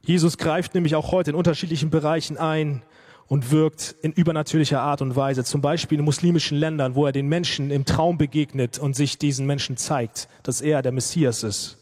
Jesus 0.02 0.38
greift 0.38 0.74
nämlich 0.74 0.96
auch 0.96 1.12
heute 1.12 1.32
in 1.32 1.36
unterschiedlichen 1.36 1.90
Bereichen 1.90 2.38
ein 2.38 2.82
und 3.28 3.52
wirkt 3.52 3.96
in 4.02 4.12
übernatürlicher 4.14 4.82
Art 4.82 5.02
und 5.02 5.16
Weise, 5.16 5.44
zum 5.44 5.62
Beispiel 5.62 6.00
in 6.00 6.06
muslimischen 6.06 6.58
Ländern, 6.58 6.96
wo 6.96 7.06
er 7.06 7.12
den 7.12 7.28
Menschen 7.28 7.72
im 7.72 7.86
Traum 7.86 8.18
begegnet 8.18 8.80
und 8.80 8.96
sich 8.96 9.18
diesen 9.18 9.46
Menschen 9.46 9.78
zeigt, 9.78 10.30
dass 10.44 10.62
er 10.62 10.82
der 10.82 10.92
Messias 10.92 11.44
ist. 11.44 11.78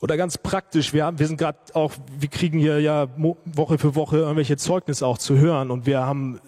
Oder 0.00 0.16
ganz 0.16 0.36
praktisch, 0.36 0.92
wir, 0.92 1.04
haben, 1.04 1.18
wir 1.20 1.28
sind 1.28 1.36
gerade 1.36 1.58
auch, 1.74 1.92
wir 2.18 2.28
kriegen 2.28 2.58
hier 2.58 2.80
ja 2.80 3.06
Woche 3.16 3.78
für 3.78 3.94
Woche 3.94 4.18
irgendwelche 4.18 4.56
Zeugnisse 4.56 5.06
auch 5.06 5.18
zu 5.18 5.38
hören 5.38 5.70
und 5.70 5.86
wir 5.86 6.00
haben 6.00 6.40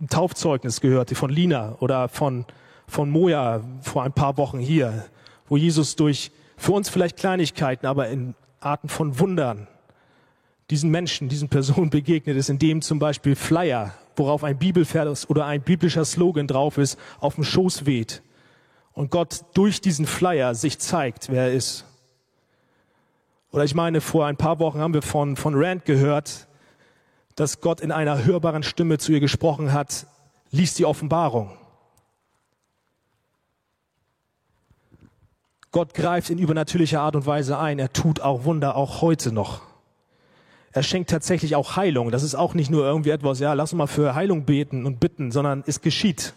ein 0.00 0.08
Taufzeugnis 0.08 0.80
gehört, 0.80 1.10
von 1.10 1.30
Lina 1.30 1.76
oder 1.80 2.08
von, 2.08 2.44
von 2.86 3.10
Moja 3.10 3.62
vor 3.80 4.02
ein 4.02 4.12
paar 4.12 4.36
Wochen 4.36 4.58
hier, 4.58 5.06
wo 5.48 5.56
Jesus 5.56 5.96
durch 5.96 6.30
für 6.58 6.72
uns 6.72 6.90
vielleicht 6.90 7.16
Kleinigkeiten, 7.16 7.86
aber 7.86 8.08
in 8.08 8.34
Arten 8.60 8.90
von 8.90 9.18
Wundern 9.18 9.66
diesen 10.70 10.90
Menschen, 10.90 11.28
diesen 11.28 11.48
Personen 11.48 11.90
begegnet 11.90 12.36
ist, 12.36 12.48
indem 12.48 12.82
zum 12.82 12.98
Beispiel 12.98 13.36
Flyer, 13.36 13.94
worauf 14.16 14.44
ein 14.44 14.58
Bibelvers 14.58 15.28
oder 15.28 15.46
ein 15.46 15.62
biblischer 15.62 16.04
Slogan 16.04 16.46
drauf 16.46 16.78
ist, 16.78 16.98
auf 17.20 17.34
dem 17.34 17.44
Schoß 17.44 17.86
weht 17.86 18.22
und 18.92 19.10
Gott 19.10 19.44
durch 19.54 19.80
diesen 19.80 20.06
Flyer 20.06 20.54
sich 20.54 20.78
zeigt, 20.78 21.30
wer 21.30 21.44
er 21.44 21.52
ist. 21.52 21.84
Oder 23.52 23.64
ich 23.64 23.74
meine, 23.74 24.00
vor 24.00 24.26
ein 24.26 24.36
paar 24.36 24.58
Wochen 24.58 24.78
haben 24.78 24.94
wir 24.94 25.02
von, 25.02 25.36
von 25.36 25.54
Rand 25.56 25.84
gehört, 25.84 26.46
dass 27.34 27.60
Gott 27.60 27.80
in 27.80 27.92
einer 27.92 28.24
hörbaren 28.24 28.62
Stimme 28.62 28.98
zu 28.98 29.12
ihr 29.12 29.20
gesprochen 29.20 29.72
hat, 29.72 30.06
liest 30.50 30.78
die 30.78 30.84
Offenbarung. 30.84 31.56
Gott 35.72 35.94
greift 35.94 36.30
in 36.30 36.38
übernatürlicher 36.38 37.00
Art 37.00 37.14
und 37.16 37.26
Weise 37.26 37.58
ein. 37.58 37.78
Er 37.78 37.92
tut 37.92 38.20
auch 38.20 38.44
Wunder, 38.44 38.76
auch 38.76 39.00
heute 39.02 39.32
noch. 39.32 39.69
Er 40.72 40.82
schenkt 40.82 41.10
tatsächlich 41.10 41.56
auch 41.56 41.76
Heilung. 41.76 42.10
Das 42.10 42.22
ist 42.22 42.34
auch 42.34 42.54
nicht 42.54 42.70
nur 42.70 42.84
irgendwie 42.84 43.10
etwas, 43.10 43.40
ja, 43.40 43.54
lass 43.54 43.72
mal 43.72 43.88
für 43.88 44.14
Heilung 44.14 44.44
beten 44.44 44.86
und 44.86 45.00
bitten, 45.00 45.32
sondern 45.32 45.64
es 45.66 45.80
geschieht. 45.80 46.34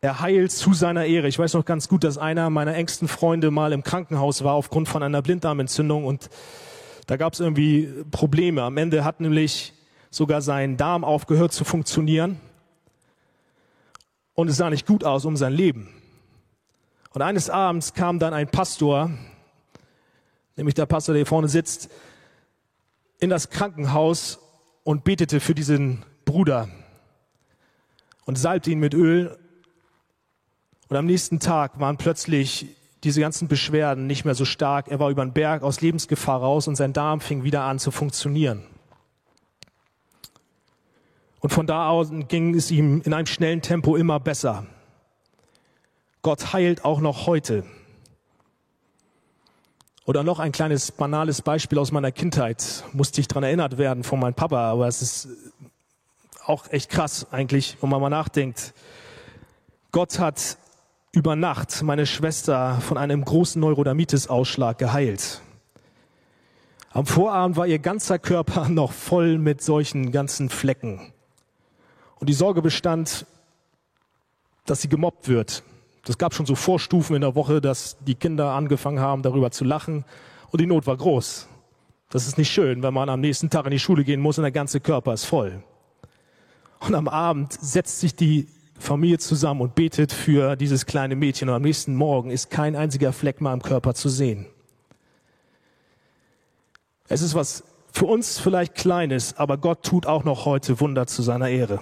Er 0.00 0.20
heilt 0.20 0.52
zu 0.52 0.74
seiner 0.74 1.06
Ehre. 1.06 1.28
Ich 1.28 1.38
weiß 1.38 1.54
noch 1.54 1.64
ganz 1.64 1.88
gut, 1.88 2.04
dass 2.04 2.18
einer 2.18 2.50
meiner 2.50 2.74
engsten 2.74 3.08
Freunde 3.08 3.50
mal 3.50 3.72
im 3.72 3.84
Krankenhaus 3.84 4.42
war 4.44 4.54
aufgrund 4.54 4.88
von 4.88 5.02
einer 5.02 5.22
Blinddarmentzündung 5.22 6.04
und 6.04 6.28
da 7.06 7.16
gab 7.16 7.32
es 7.34 7.40
irgendwie 7.40 7.88
Probleme. 8.10 8.62
Am 8.62 8.76
Ende 8.76 9.04
hat 9.04 9.20
nämlich 9.20 9.72
sogar 10.10 10.42
sein 10.42 10.76
Darm 10.76 11.04
aufgehört 11.04 11.52
zu 11.52 11.64
funktionieren 11.64 12.40
und 14.34 14.48
es 14.48 14.56
sah 14.56 14.68
nicht 14.68 14.86
gut 14.86 15.04
aus 15.04 15.24
um 15.24 15.36
sein 15.36 15.52
Leben. 15.52 15.88
Und 17.12 17.22
eines 17.22 17.48
Abends 17.48 17.94
kam 17.94 18.18
dann 18.18 18.34
ein 18.34 18.48
Pastor, 18.48 19.10
nämlich 20.56 20.74
der 20.74 20.86
Pastor, 20.86 21.12
der 21.12 21.20
hier 21.20 21.26
vorne 21.26 21.48
sitzt, 21.48 21.88
in 23.24 23.30
das 23.30 23.48
Krankenhaus 23.48 24.38
und 24.82 25.02
betete 25.02 25.40
für 25.40 25.54
diesen 25.54 26.04
Bruder 26.26 26.68
und 28.26 28.36
salbte 28.36 28.70
ihn 28.70 28.80
mit 28.80 28.92
Öl. 28.92 29.34
Und 30.88 30.96
am 30.98 31.06
nächsten 31.06 31.40
Tag 31.40 31.80
waren 31.80 31.96
plötzlich 31.96 32.76
diese 33.02 33.22
ganzen 33.22 33.48
Beschwerden 33.48 34.06
nicht 34.06 34.26
mehr 34.26 34.34
so 34.34 34.44
stark. 34.44 34.88
Er 34.88 35.00
war 35.00 35.08
über 35.08 35.24
den 35.24 35.32
Berg 35.32 35.62
aus 35.62 35.80
Lebensgefahr 35.80 36.38
raus 36.40 36.68
und 36.68 36.76
sein 36.76 36.92
Darm 36.92 37.22
fing 37.22 37.44
wieder 37.44 37.62
an 37.62 37.78
zu 37.78 37.90
funktionieren. 37.90 38.62
Und 41.40 41.48
von 41.48 41.66
da 41.66 41.88
aus 41.88 42.10
ging 42.28 42.54
es 42.54 42.70
ihm 42.70 43.00
in 43.06 43.14
einem 43.14 43.26
schnellen 43.26 43.62
Tempo 43.62 43.96
immer 43.96 44.20
besser. 44.20 44.66
Gott 46.20 46.52
heilt 46.52 46.84
auch 46.84 47.00
noch 47.00 47.26
heute. 47.26 47.64
Oder 50.06 50.22
noch 50.22 50.38
ein 50.38 50.52
kleines 50.52 50.92
banales 50.92 51.40
Beispiel 51.40 51.78
aus 51.78 51.90
meiner 51.90 52.12
Kindheit. 52.12 52.84
Musste 52.92 53.20
ich 53.20 53.28
daran 53.28 53.44
erinnert 53.44 53.78
werden 53.78 54.04
von 54.04 54.20
meinem 54.20 54.34
Papa, 54.34 54.70
aber 54.70 54.86
es 54.86 55.00
ist 55.00 55.28
auch 56.44 56.70
echt 56.70 56.90
krass 56.90 57.26
eigentlich, 57.30 57.78
wenn 57.80 57.88
man 57.88 58.02
mal 58.02 58.10
nachdenkt. 58.10 58.74
Gott 59.92 60.18
hat 60.18 60.58
über 61.12 61.36
Nacht 61.36 61.82
meine 61.82 62.06
Schwester 62.06 62.80
von 62.82 62.98
einem 62.98 63.24
großen 63.24 63.60
Neurodermitis-Ausschlag 63.60 64.76
geheilt. 64.76 65.40
Am 66.90 67.06
Vorabend 67.06 67.56
war 67.56 67.66
ihr 67.66 67.78
ganzer 67.78 68.18
Körper 68.18 68.68
noch 68.68 68.92
voll 68.92 69.38
mit 69.38 69.62
solchen 69.62 70.12
ganzen 70.12 70.50
Flecken. 70.50 71.12
Und 72.16 72.28
die 72.28 72.34
Sorge 72.34 72.60
bestand, 72.60 73.26
dass 74.66 74.82
sie 74.82 74.88
gemobbt 74.88 75.28
wird. 75.28 75.62
Das 76.04 76.18
gab 76.18 76.34
schon 76.34 76.46
so 76.46 76.54
Vorstufen 76.54 77.16
in 77.16 77.22
der 77.22 77.34
Woche, 77.34 77.60
dass 77.60 77.96
die 78.00 78.14
Kinder 78.14 78.50
angefangen 78.50 79.00
haben, 79.00 79.22
darüber 79.22 79.50
zu 79.50 79.64
lachen. 79.64 80.04
Und 80.50 80.60
die 80.60 80.66
Not 80.66 80.86
war 80.86 80.96
groß. 80.96 81.48
Das 82.10 82.26
ist 82.26 82.38
nicht 82.38 82.50
schön, 82.50 82.82
wenn 82.82 82.94
man 82.94 83.08
am 83.08 83.20
nächsten 83.20 83.50
Tag 83.50 83.64
in 83.64 83.72
die 83.72 83.78
Schule 83.78 84.04
gehen 84.04 84.20
muss 84.20 84.38
und 84.38 84.42
der 84.42 84.52
ganze 84.52 84.80
Körper 84.80 85.14
ist 85.14 85.24
voll. 85.24 85.62
Und 86.80 86.94
am 86.94 87.08
Abend 87.08 87.54
setzt 87.54 88.00
sich 88.00 88.14
die 88.14 88.46
Familie 88.78 89.18
zusammen 89.18 89.62
und 89.62 89.74
betet 89.74 90.12
für 90.12 90.56
dieses 90.56 90.84
kleine 90.84 91.16
Mädchen. 91.16 91.48
Und 91.48 91.54
am 91.54 91.62
nächsten 91.62 91.94
Morgen 91.94 92.30
ist 92.30 92.50
kein 92.50 92.76
einziger 92.76 93.12
Fleck 93.12 93.40
mehr 93.40 93.52
am 93.52 93.62
Körper 93.62 93.94
zu 93.94 94.08
sehen. 94.08 94.46
Es 97.08 97.22
ist 97.22 97.34
was 97.34 97.64
für 97.92 98.06
uns 98.06 98.38
vielleicht 98.38 98.74
Kleines, 98.74 99.36
aber 99.36 99.56
Gott 99.56 99.82
tut 99.84 100.06
auch 100.06 100.24
noch 100.24 100.44
heute 100.44 100.80
Wunder 100.80 101.06
zu 101.06 101.22
seiner 101.22 101.48
Ehre. 101.48 101.80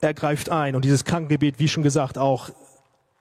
Er 0.00 0.14
greift 0.14 0.50
ein. 0.50 0.74
Und 0.74 0.84
dieses 0.84 1.04
Krankengebet, 1.04 1.58
wie 1.58 1.68
schon 1.68 1.82
gesagt, 1.82 2.18
auch 2.18 2.50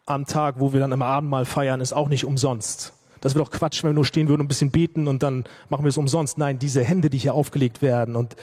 am 0.05 0.25
Tag, 0.25 0.59
wo 0.59 0.73
wir 0.73 0.79
dann 0.79 0.93
am 0.93 1.01
Abendmahl 1.01 1.45
feiern, 1.45 1.81
ist 1.81 1.93
auch 1.93 2.09
nicht 2.09 2.25
umsonst. 2.25 2.93
Das 3.21 3.35
wäre 3.35 3.43
doch 3.43 3.51
Quatsch, 3.51 3.83
wenn 3.83 3.91
wir 3.91 3.95
nur 3.95 4.05
stehen 4.05 4.27
würden 4.27 4.41
und 4.41 4.45
ein 4.45 4.47
bisschen 4.47 4.71
beten 4.71 5.07
und 5.07 5.23
dann 5.23 5.43
machen 5.67 5.83
wir 5.83 5.89
es 5.89 5.97
umsonst. 5.97 6.37
Nein, 6.37 6.57
diese 6.57 6.83
Hände, 6.83 7.09
die 7.09 7.17
hier 7.17 7.33
aufgelegt 7.33 7.81
werden 7.81 8.15
und 8.15 8.35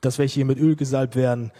das, 0.00 0.18
welche 0.18 0.34
hier 0.34 0.44
mit 0.44 0.58
Öl 0.58 0.76
gesalbt 0.76 1.16
werden, 1.16 1.52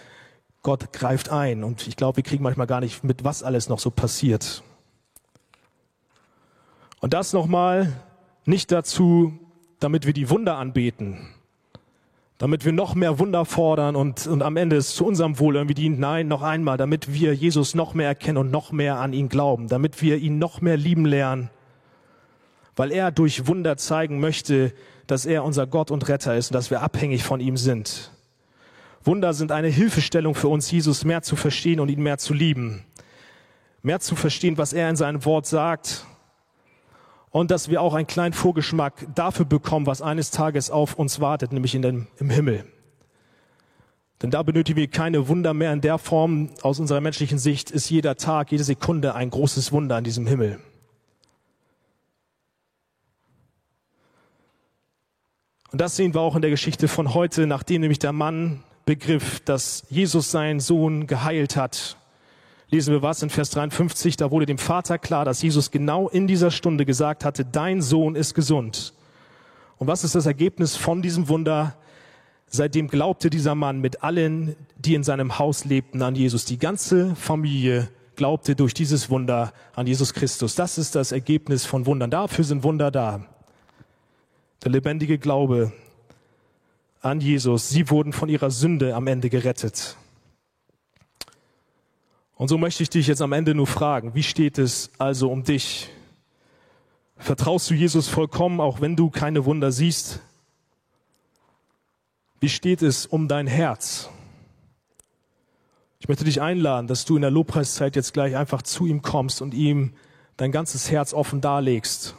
Gott 0.62 0.92
greift 0.92 1.30
ein. 1.30 1.62
Und 1.62 1.86
ich 1.86 1.96
glaube, 1.96 2.16
wir 2.16 2.24
kriegen 2.24 2.42
manchmal 2.42 2.66
gar 2.66 2.80
nicht 2.80 3.04
mit, 3.04 3.22
was 3.22 3.42
alles 3.42 3.68
noch 3.68 3.78
so 3.78 3.90
passiert. 3.90 4.62
Und 7.00 7.14
das 7.14 7.32
nochmal 7.32 7.92
nicht 8.46 8.72
dazu, 8.72 9.38
damit 9.78 10.06
wir 10.06 10.12
die 10.12 10.30
Wunder 10.30 10.56
anbeten, 10.56 11.28
damit 12.44 12.66
wir 12.66 12.72
noch 12.72 12.94
mehr 12.94 13.18
Wunder 13.18 13.46
fordern 13.46 13.96
und, 13.96 14.26
und 14.26 14.42
am 14.42 14.58
Ende 14.58 14.76
es 14.76 14.94
zu 14.94 15.06
unserem 15.06 15.38
Wohl 15.38 15.56
irgendwie 15.56 15.72
dient. 15.72 15.98
Nein, 15.98 16.28
noch 16.28 16.42
einmal, 16.42 16.76
damit 16.76 17.14
wir 17.14 17.34
Jesus 17.34 17.74
noch 17.74 17.94
mehr 17.94 18.08
erkennen 18.08 18.36
und 18.36 18.50
noch 18.50 18.70
mehr 18.70 18.98
an 18.98 19.14
ihn 19.14 19.30
glauben, 19.30 19.68
damit 19.68 20.02
wir 20.02 20.18
ihn 20.18 20.38
noch 20.38 20.60
mehr 20.60 20.76
lieben 20.76 21.06
lernen, 21.06 21.48
weil 22.76 22.92
er 22.92 23.12
durch 23.12 23.46
Wunder 23.46 23.78
zeigen 23.78 24.20
möchte, 24.20 24.74
dass 25.06 25.24
er 25.24 25.42
unser 25.42 25.66
Gott 25.66 25.90
und 25.90 26.06
Retter 26.06 26.36
ist 26.36 26.50
und 26.50 26.54
dass 26.54 26.70
wir 26.70 26.82
abhängig 26.82 27.24
von 27.24 27.40
ihm 27.40 27.56
sind. 27.56 28.12
Wunder 29.02 29.32
sind 29.32 29.50
eine 29.50 29.68
Hilfestellung 29.68 30.34
für 30.34 30.48
uns, 30.48 30.70
Jesus 30.70 31.06
mehr 31.06 31.22
zu 31.22 31.36
verstehen 31.36 31.80
und 31.80 31.88
ihn 31.88 32.02
mehr 32.02 32.18
zu 32.18 32.34
lieben. 32.34 32.84
Mehr 33.82 34.00
zu 34.00 34.16
verstehen, 34.16 34.58
was 34.58 34.74
er 34.74 34.90
in 34.90 34.96
seinem 34.96 35.24
Wort 35.24 35.46
sagt 35.46 36.04
und 37.34 37.50
dass 37.50 37.68
wir 37.68 37.82
auch 37.82 37.94
einen 37.94 38.06
kleinen 38.06 38.32
Vorgeschmack 38.32 39.08
dafür 39.12 39.44
bekommen, 39.44 39.86
was 39.86 40.00
eines 40.00 40.30
Tages 40.30 40.70
auf 40.70 40.94
uns 40.94 41.18
wartet, 41.18 41.52
nämlich 41.52 41.74
in 41.74 41.82
dem, 41.82 42.06
im 42.18 42.30
Himmel. 42.30 42.64
Denn 44.22 44.30
da 44.30 44.44
benötigen 44.44 44.78
wir 44.78 44.86
keine 44.86 45.26
Wunder 45.26 45.52
mehr 45.52 45.72
in 45.72 45.80
der 45.80 45.98
Form. 45.98 46.50
Aus 46.62 46.78
unserer 46.78 47.00
menschlichen 47.00 47.40
Sicht 47.40 47.72
ist 47.72 47.90
jeder 47.90 48.14
Tag, 48.14 48.52
jede 48.52 48.62
Sekunde 48.62 49.16
ein 49.16 49.30
großes 49.30 49.72
Wunder 49.72 49.98
in 49.98 50.04
diesem 50.04 50.28
Himmel. 50.28 50.60
Und 55.72 55.80
das 55.80 55.96
sehen 55.96 56.14
wir 56.14 56.20
auch 56.20 56.36
in 56.36 56.42
der 56.42 56.52
Geschichte 56.52 56.86
von 56.86 57.14
heute, 57.14 57.48
nachdem 57.48 57.80
nämlich 57.80 57.98
der 57.98 58.12
Mann 58.12 58.62
begriff, 58.86 59.40
dass 59.40 59.82
Jesus 59.90 60.30
seinen 60.30 60.60
Sohn 60.60 61.08
geheilt 61.08 61.56
hat 61.56 61.96
lesen 62.74 62.92
wir 62.92 63.02
was 63.02 63.22
in 63.22 63.30
Vers 63.30 63.50
53, 63.50 64.16
da 64.16 64.32
wurde 64.32 64.46
dem 64.46 64.58
Vater 64.58 64.98
klar, 64.98 65.24
dass 65.24 65.40
Jesus 65.40 65.70
genau 65.70 66.08
in 66.08 66.26
dieser 66.26 66.50
Stunde 66.50 66.84
gesagt 66.84 67.24
hatte, 67.24 67.44
dein 67.44 67.80
Sohn 67.80 68.16
ist 68.16 68.34
gesund. 68.34 68.94
Und 69.78 69.86
was 69.86 70.02
ist 70.02 70.16
das 70.16 70.26
Ergebnis 70.26 70.74
von 70.74 71.00
diesem 71.00 71.28
Wunder? 71.28 71.76
Seitdem 72.48 72.88
glaubte 72.88 73.30
dieser 73.30 73.54
Mann 73.54 73.80
mit 73.80 74.02
allen, 74.02 74.56
die 74.76 74.96
in 74.96 75.04
seinem 75.04 75.38
Haus 75.38 75.64
lebten, 75.64 76.02
an 76.02 76.16
Jesus. 76.16 76.46
Die 76.46 76.58
ganze 76.58 77.14
Familie 77.14 77.90
glaubte 78.16 78.56
durch 78.56 78.74
dieses 78.74 79.08
Wunder 79.08 79.52
an 79.76 79.86
Jesus 79.86 80.12
Christus. 80.12 80.56
Das 80.56 80.76
ist 80.76 80.96
das 80.96 81.12
Ergebnis 81.12 81.64
von 81.64 81.86
Wundern. 81.86 82.10
Dafür 82.10 82.42
sind 82.42 82.64
Wunder 82.64 82.90
da. 82.90 83.24
Der 84.64 84.72
lebendige 84.72 85.18
Glaube 85.18 85.72
an 87.02 87.20
Jesus. 87.20 87.68
Sie 87.68 87.88
wurden 87.88 88.12
von 88.12 88.28
ihrer 88.28 88.50
Sünde 88.50 88.96
am 88.96 89.06
Ende 89.06 89.30
gerettet. 89.30 89.96
Und 92.44 92.48
so 92.48 92.58
möchte 92.58 92.82
ich 92.82 92.90
dich 92.90 93.06
jetzt 93.06 93.22
am 93.22 93.32
Ende 93.32 93.54
nur 93.54 93.66
fragen, 93.66 94.14
wie 94.14 94.22
steht 94.22 94.58
es 94.58 94.90
also 94.98 95.30
um 95.30 95.44
dich? 95.44 95.88
Vertraust 97.16 97.70
du 97.70 97.74
Jesus 97.74 98.08
vollkommen, 98.08 98.60
auch 98.60 98.82
wenn 98.82 98.96
du 98.96 99.08
keine 99.08 99.46
Wunder 99.46 99.72
siehst? 99.72 100.20
Wie 102.40 102.50
steht 102.50 102.82
es 102.82 103.06
um 103.06 103.28
dein 103.28 103.46
Herz? 103.46 104.10
Ich 106.00 106.08
möchte 106.08 106.24
dich 106.24 106.42
einladen, 106.42 106.86
dass 106.86 107.06
du 107.06 107.16
in 107.16 107.22
der 107.22 107.30
Lobpreiszeit 107.30 107.96
jetzt 107.96 108.12
gleich 108.12 108.36
einfach 108.36 108.60
zu 108.60 108.84
ihm 108.84 109.00
kommst 109.00 109.40
und 109.40 109.54
ihm 109.54 109.94
dein 110.36 110.52
ganzes 110.52 110.90
Herz 110.90 111.14
offen 111.14 111.40
darlegst. 111.40 112.14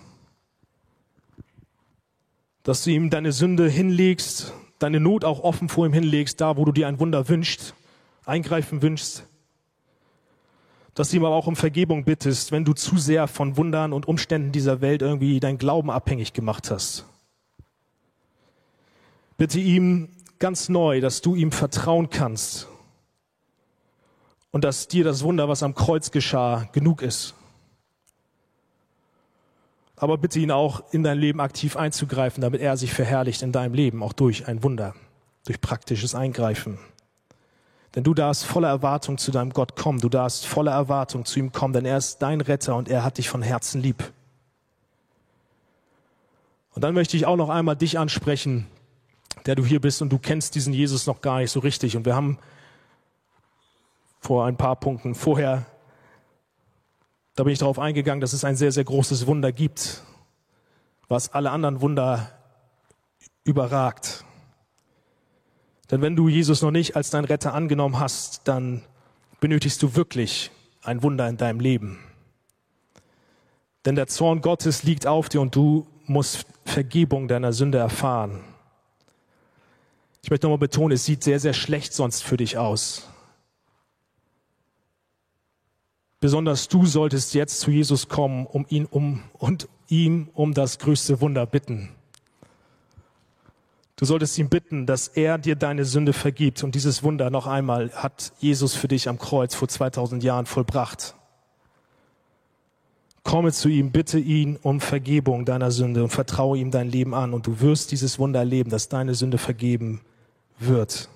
Dass 2.64 2.84
du 2.84 2.90
ihm 2.90 3.12
deine 3.12 3.32
Sünde 3.32 3.70
hinlegst, 3.70 4.54
deine 4.80 5.00
Not 5.00 5.24
auch 5.24 5.42
offen 5.42 5.70
vor 5.70 5.86
ihm 5.86 5.94
hinlegst, 5.94 6.42
da 6.42 6.58
wo 6.58 6.66
du 6.66 6.72
dir 6.72 6.88
ein 6.88 6.98
Wunder 7.00 7.30
wünschst, 7.30 7.76
eingreifen 8.26 8.82
wünschst 8.82 9.24
dass 10.96 11.10
du 11.10 11.18
ihm 11.18 11.26
aber 11.26 11.36
auch 11.36 11.48
um 11.48 11.56
Vergebung 11.56 12.06
bittest, 12.06 12.52
wenn 12.52 12.66
du 12.66 12.74
zu 12.74 12.98
sehr 12.98 13.28
von 13.28 13.58
Wundern 13.58 13.94
und 13.94 14.08
Umständen 14.08 14.52
dieser 14.52 14.82
Welt 14.82 15.02
irgendwie 15.02 15.40
dein 15.40 15.58
Glauben 15.58 15.92
abhängig 15.92 16.34
gemacht 16.34 16.72
hast. 16.72 17.06
Bitte 19.38 19.60
ihm 19.60 20.10
ganz 20.40 20.70
neu, 20.70 21.02
dass 21.02 21.22
du 21.22 21.36
ihm 21.36 21.52
vertrauen 21.52 22.10
kannst 22.10 22.68
und 24.52 24.64
dass 24.64 24.88
dir 24.88 25.04
das 25.04 25.22
Wunder, 25.22 25.50
was 25.50 25.62
am 25.62 25.76
Kreuz 25.76 26.12
geschah, 26.12 26.68
genug 26.72 27.02
ist. 27.02 27.36
Aber 29.98 30.18
bitte 30.18 30.40
ihn 30.40 30.52
auch 30.52 30.84
in 30.92 31.04
dein 31.04 31.20
Leben 31.20 31.42
aktiv 31.42 31.76
einzugreifen, 31.76 32.42
damit 32.42 32.62
er 32.62 32.78
sich 32.78 32.94
verherrlicht 32.94 33.42
in 33.42 33.52
deinem 33.52 33.74
Leben, 33.74 34.02
auch 34.02 34.14
durch 34.14 34.48
ein 34.48 34.64
Wunder. 34.64 34.94
durch 35.46 35.62
praktisches 35.62 36.16
Eingreifen. 36.16 36.80
Denn 37.96 38.04
du 38.04 38.14
darfst 38.14 38.46
voller 38.46 38.68
Erwartung 38.68 39.18
zu 39.18 39.32
deinem 39.32 39.52
Gott 39.52 39.78
kommen. 39.78 40.02
Du 40.02 40.10
darfst 40.10 40.46
voller 40.46 40.74
Erwartung 40.74 41.24
zu 41.24 41.40
ihm 41.40 41.54
kommen, 41.54 41.74
denn 41.74 41.86
er 41.86 41.98
ist 41.98 42.22
dein 42.22 42.42
Retter 42.42 42.76
und 42.76 42.90
er 42.90 43.06
hat 43.06 43.18
dich 43.18 43.30
von 43.30 43.42
Herzen 43.42 43.82
lieb. 43.82 44.12
Und 46.74 46.84
dann 46.84 46.94
möchte 46.94 47.16
ich 47.16 47.26
auch 47.26 47.38
noch 47.38 47.50
einmal 47.50 47.78
dich 47.78 47.98
ansprechen, 47.98 48.68
der 49.46 49.56
du 49.56 49.64
hier 49.64 49.80
bist 49.80 50.02
und 50.02 50.10
du 50.10 50.20
kennst 50.20 50.56
diesen 50.56 50.74
Jesus 50.74 51.08
noch 51.08 51.22
gar 51.22 51.40
nicht 51.40 51.52
so 51.52 51.62
richtig. 51.62 51.96
Und 51.96 52.06
wir 52.06 52.16
haben 52.16 52.38
vor 54.20 54.46
ein 54.46 54.58
paar 54.58 54.76
Punkten 54.76 55.16
vorher, 55.16 55.66
da 57.36 57.44
bin 57.44 57.54
ich 57.54 57.60
darauf 57.60 57.80
eingegangen, 57.80 58.20
dass 58.20 58.34
es 58.34 58.44
ein 58.44 58.58
sehr, 58.58 58.74
sehr 58.74 58.84
großes 58.84 59.26
Wunder 59.26 59.54
gibt, 59.54 60.04
was 61.08 61.34
alle 61.34 61.52
anderen 61.52 61.80
Wunder 61.80 62.32
überragt. 63.46 64.25
Denn 65.92 66.02
wenn 66.02 66.16
du 66.16 66.28
Jesus 66.28 66.62
noch 66.62 66.72
nicht 66.72 66.96
als 66.96 67.10
dein 67.10 67.26
Retter 67.26 67.54
angenommen 67.54 68.00
hast, 68.00 68.48
dann 68.48 68.84
benötigst 69.40 69.82
du 69.84 69.96
wirklich 69.96 70.52
ein 70.82 71.04
Wunder 71.04 71.28
in 71.28 71.38
deinem 71.38 71.60
Leben. 71.60 72.00
Denn 73.86 73.96
der 73.96 74.08
Zorn 74.08 74.42
Gottes 74.42 74.84
liegt 74.84 75.06
auf 75.06 75.30
dir 75.30 75.42
und 75.42 75.56
du 75.56 75.86
musst 76.06 76.46
Vergebung 76.66 77.28
deiner 77.28 77.54
Sünde 77.54 77.78
erfahren. 77.78 78.44
Ich 80.24 80.32
möchte 80.32 80.48
nochmal 80.48 80.58
betonen, 80.58 80.94
es 80.94 81.06
sieht 81.06 81.24
sehr, 81.24 81.40
sehr 81.40 81.54
schlecht 81.54 81.94
sonst 81.94 82.24
für 82.24 82.38
dich 82.38 82.58
aus. 82.58 83.08
Besonders 86.20 86.68
du 86.68 86.88
solltest 86.88 87.36
jetzt 87.36 87.60
zu 87.60 87.70
Jesus 87.70 88.10
kommen, 88.10 88.48
um 88.48 88.66
ihn 88.70 88.86
um 88.86 89.22
und 89.34 89.68
ihm 89.88 90.30
um 90.34 90.56
das 90.56 90.80
größte 90.80 91.22
Wunder 91.22 91.46
bitten. 91.46 91.92
Du 93.98 94.04
solltest 94.04 94.38
ihn 94.38 94.50
bitten, 94.50 94.86
dass 94.86 95.08
er 95.08 95.38
dir 95.38 95.56
deine 95.56 95.86
Sünde 95.86 96.12
vergibt. 96.12 96.64
Und 96.64 96.76
dieses 96.76 97.02
Wunder 97.04 97.30
noch 97.30 97.48
einmal 97.48 97.92
hat 97.92 98.34
Jesus 98.40 98.76
für 98.76 98.90
dich 98.90 99.08
am 99.08 99.18
Kreuz 99.18 99.56
vor 99.56 99.70
2000 99.70 100.24
Jahren 100.24 100.46
vollbracht. 100.46 101.16
Komme 103.24 103.54
zu 103.54 103.70
ihm, 103.70 103.92
bitte 103.92 104.20
ihn 104.20 104.58
um 104.62 104.82
Vergebung 104.82 105.46
deiner 105.46 105.72
Sünde 105.72 106.04
und 106.04 106.10
vertraue 106.10 106.58
ihm 106.58 106.72
dein 106.72 106.90
Leben 106.90 107.14
an. 107.16 107.34
Und 107.34 107.48
du 107.48 107.62
wirst 107.62 107.92
dieses 107.92 108.20
Wunder 108.20 108.40
erleben, 108.40 108.70
dass 108.70 108.90
deine 108.90 109.16
Sünde 109.16 109.38
vergeben 109.38 110.02
wird 110.60 111.10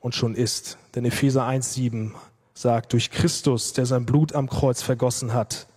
und 0.00 0.14
schon 0.14 0.34
ist. 0.34 0.78
Denn 0.94 1.04
Epheser 1.04 1.46
1,7 1.46 2.12
sagt, 2.54 2.94
durch 2.94 3.10
Christus, 3.10 3.74
der 3.74 3.86
sein 3.86 4.06
Blut 4.06 4.34
am 4.34 4.48
Kreuz 4.48 4.82
vergossen 4.82 5.34
hat, 5.34 5.68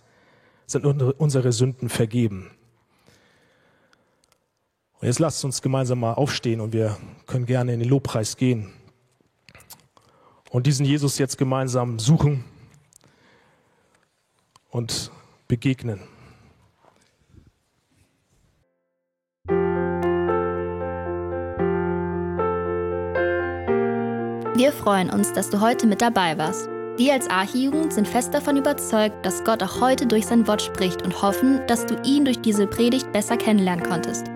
sind 0.66 0.84
unsere 0.84 1.52
Sünden 1.52 1.88
vergeben. 1.88 2.50
Und 5.00 5.08
jetzt 5.08 5.18
lasst 5.18 5.44
uns 5.44 5.60
gemeinsam 5.60 6.00
mal 6.00 6.14
aufstehen 6.14 6.60
und 6.60 6.72
wir 6.72 6.96
können 7.26 7.46
gerne 7.46 7.74
in 7.74 7.80
den 7.80 7.88
Lobpreis 7.88 8.36
gehen 8.36 8.72
und 10.50 10.66
diesen 10.66 10.86
Jesus 10.86 11.18
jetzt 11.18 11.36
gemeinsam 11.36 11.98
suchen 11.98 12.44
und 14.70 15.10
begegnen. 15.48 16.00
Wir 24.56 24.72
freuen 24.72 25.10
uns, 25.10 25.34
dass 25.34 25.50
du 25.50 25.60
heute 25.60 25.86
mit 25.86 26.00
dabei 26.00 26.38
warst. 26.38 26.70
Wir 26.96 27.12
als 27.12 27.28
Archijugend 27.28 27.92
sind 27.92 28.08
fest 28.08 28.32
davon 28.32 28.56
überzeugt, 28.56 29.26
dass 29.26 29.44
Gott 29.44 29.62
auch 29.62 29.82
heute 29.82 30.06
durch 30.06 30.24
sein 30.24 30.46
Wort 30.46 30.62
spricht 30.62 31.02
und 31.02 31.20
hoffen, 31.20 31.60
dass 31.66 31.84
du 31.84 32.00
ihn 32.02 32.24
durch 32.24 32.40
diese 32.40 32.66
Predigt 32.66 33.12
besser 33.12 33.36
kennenlernen 33.36 33.84
konntest. 33.84 34.35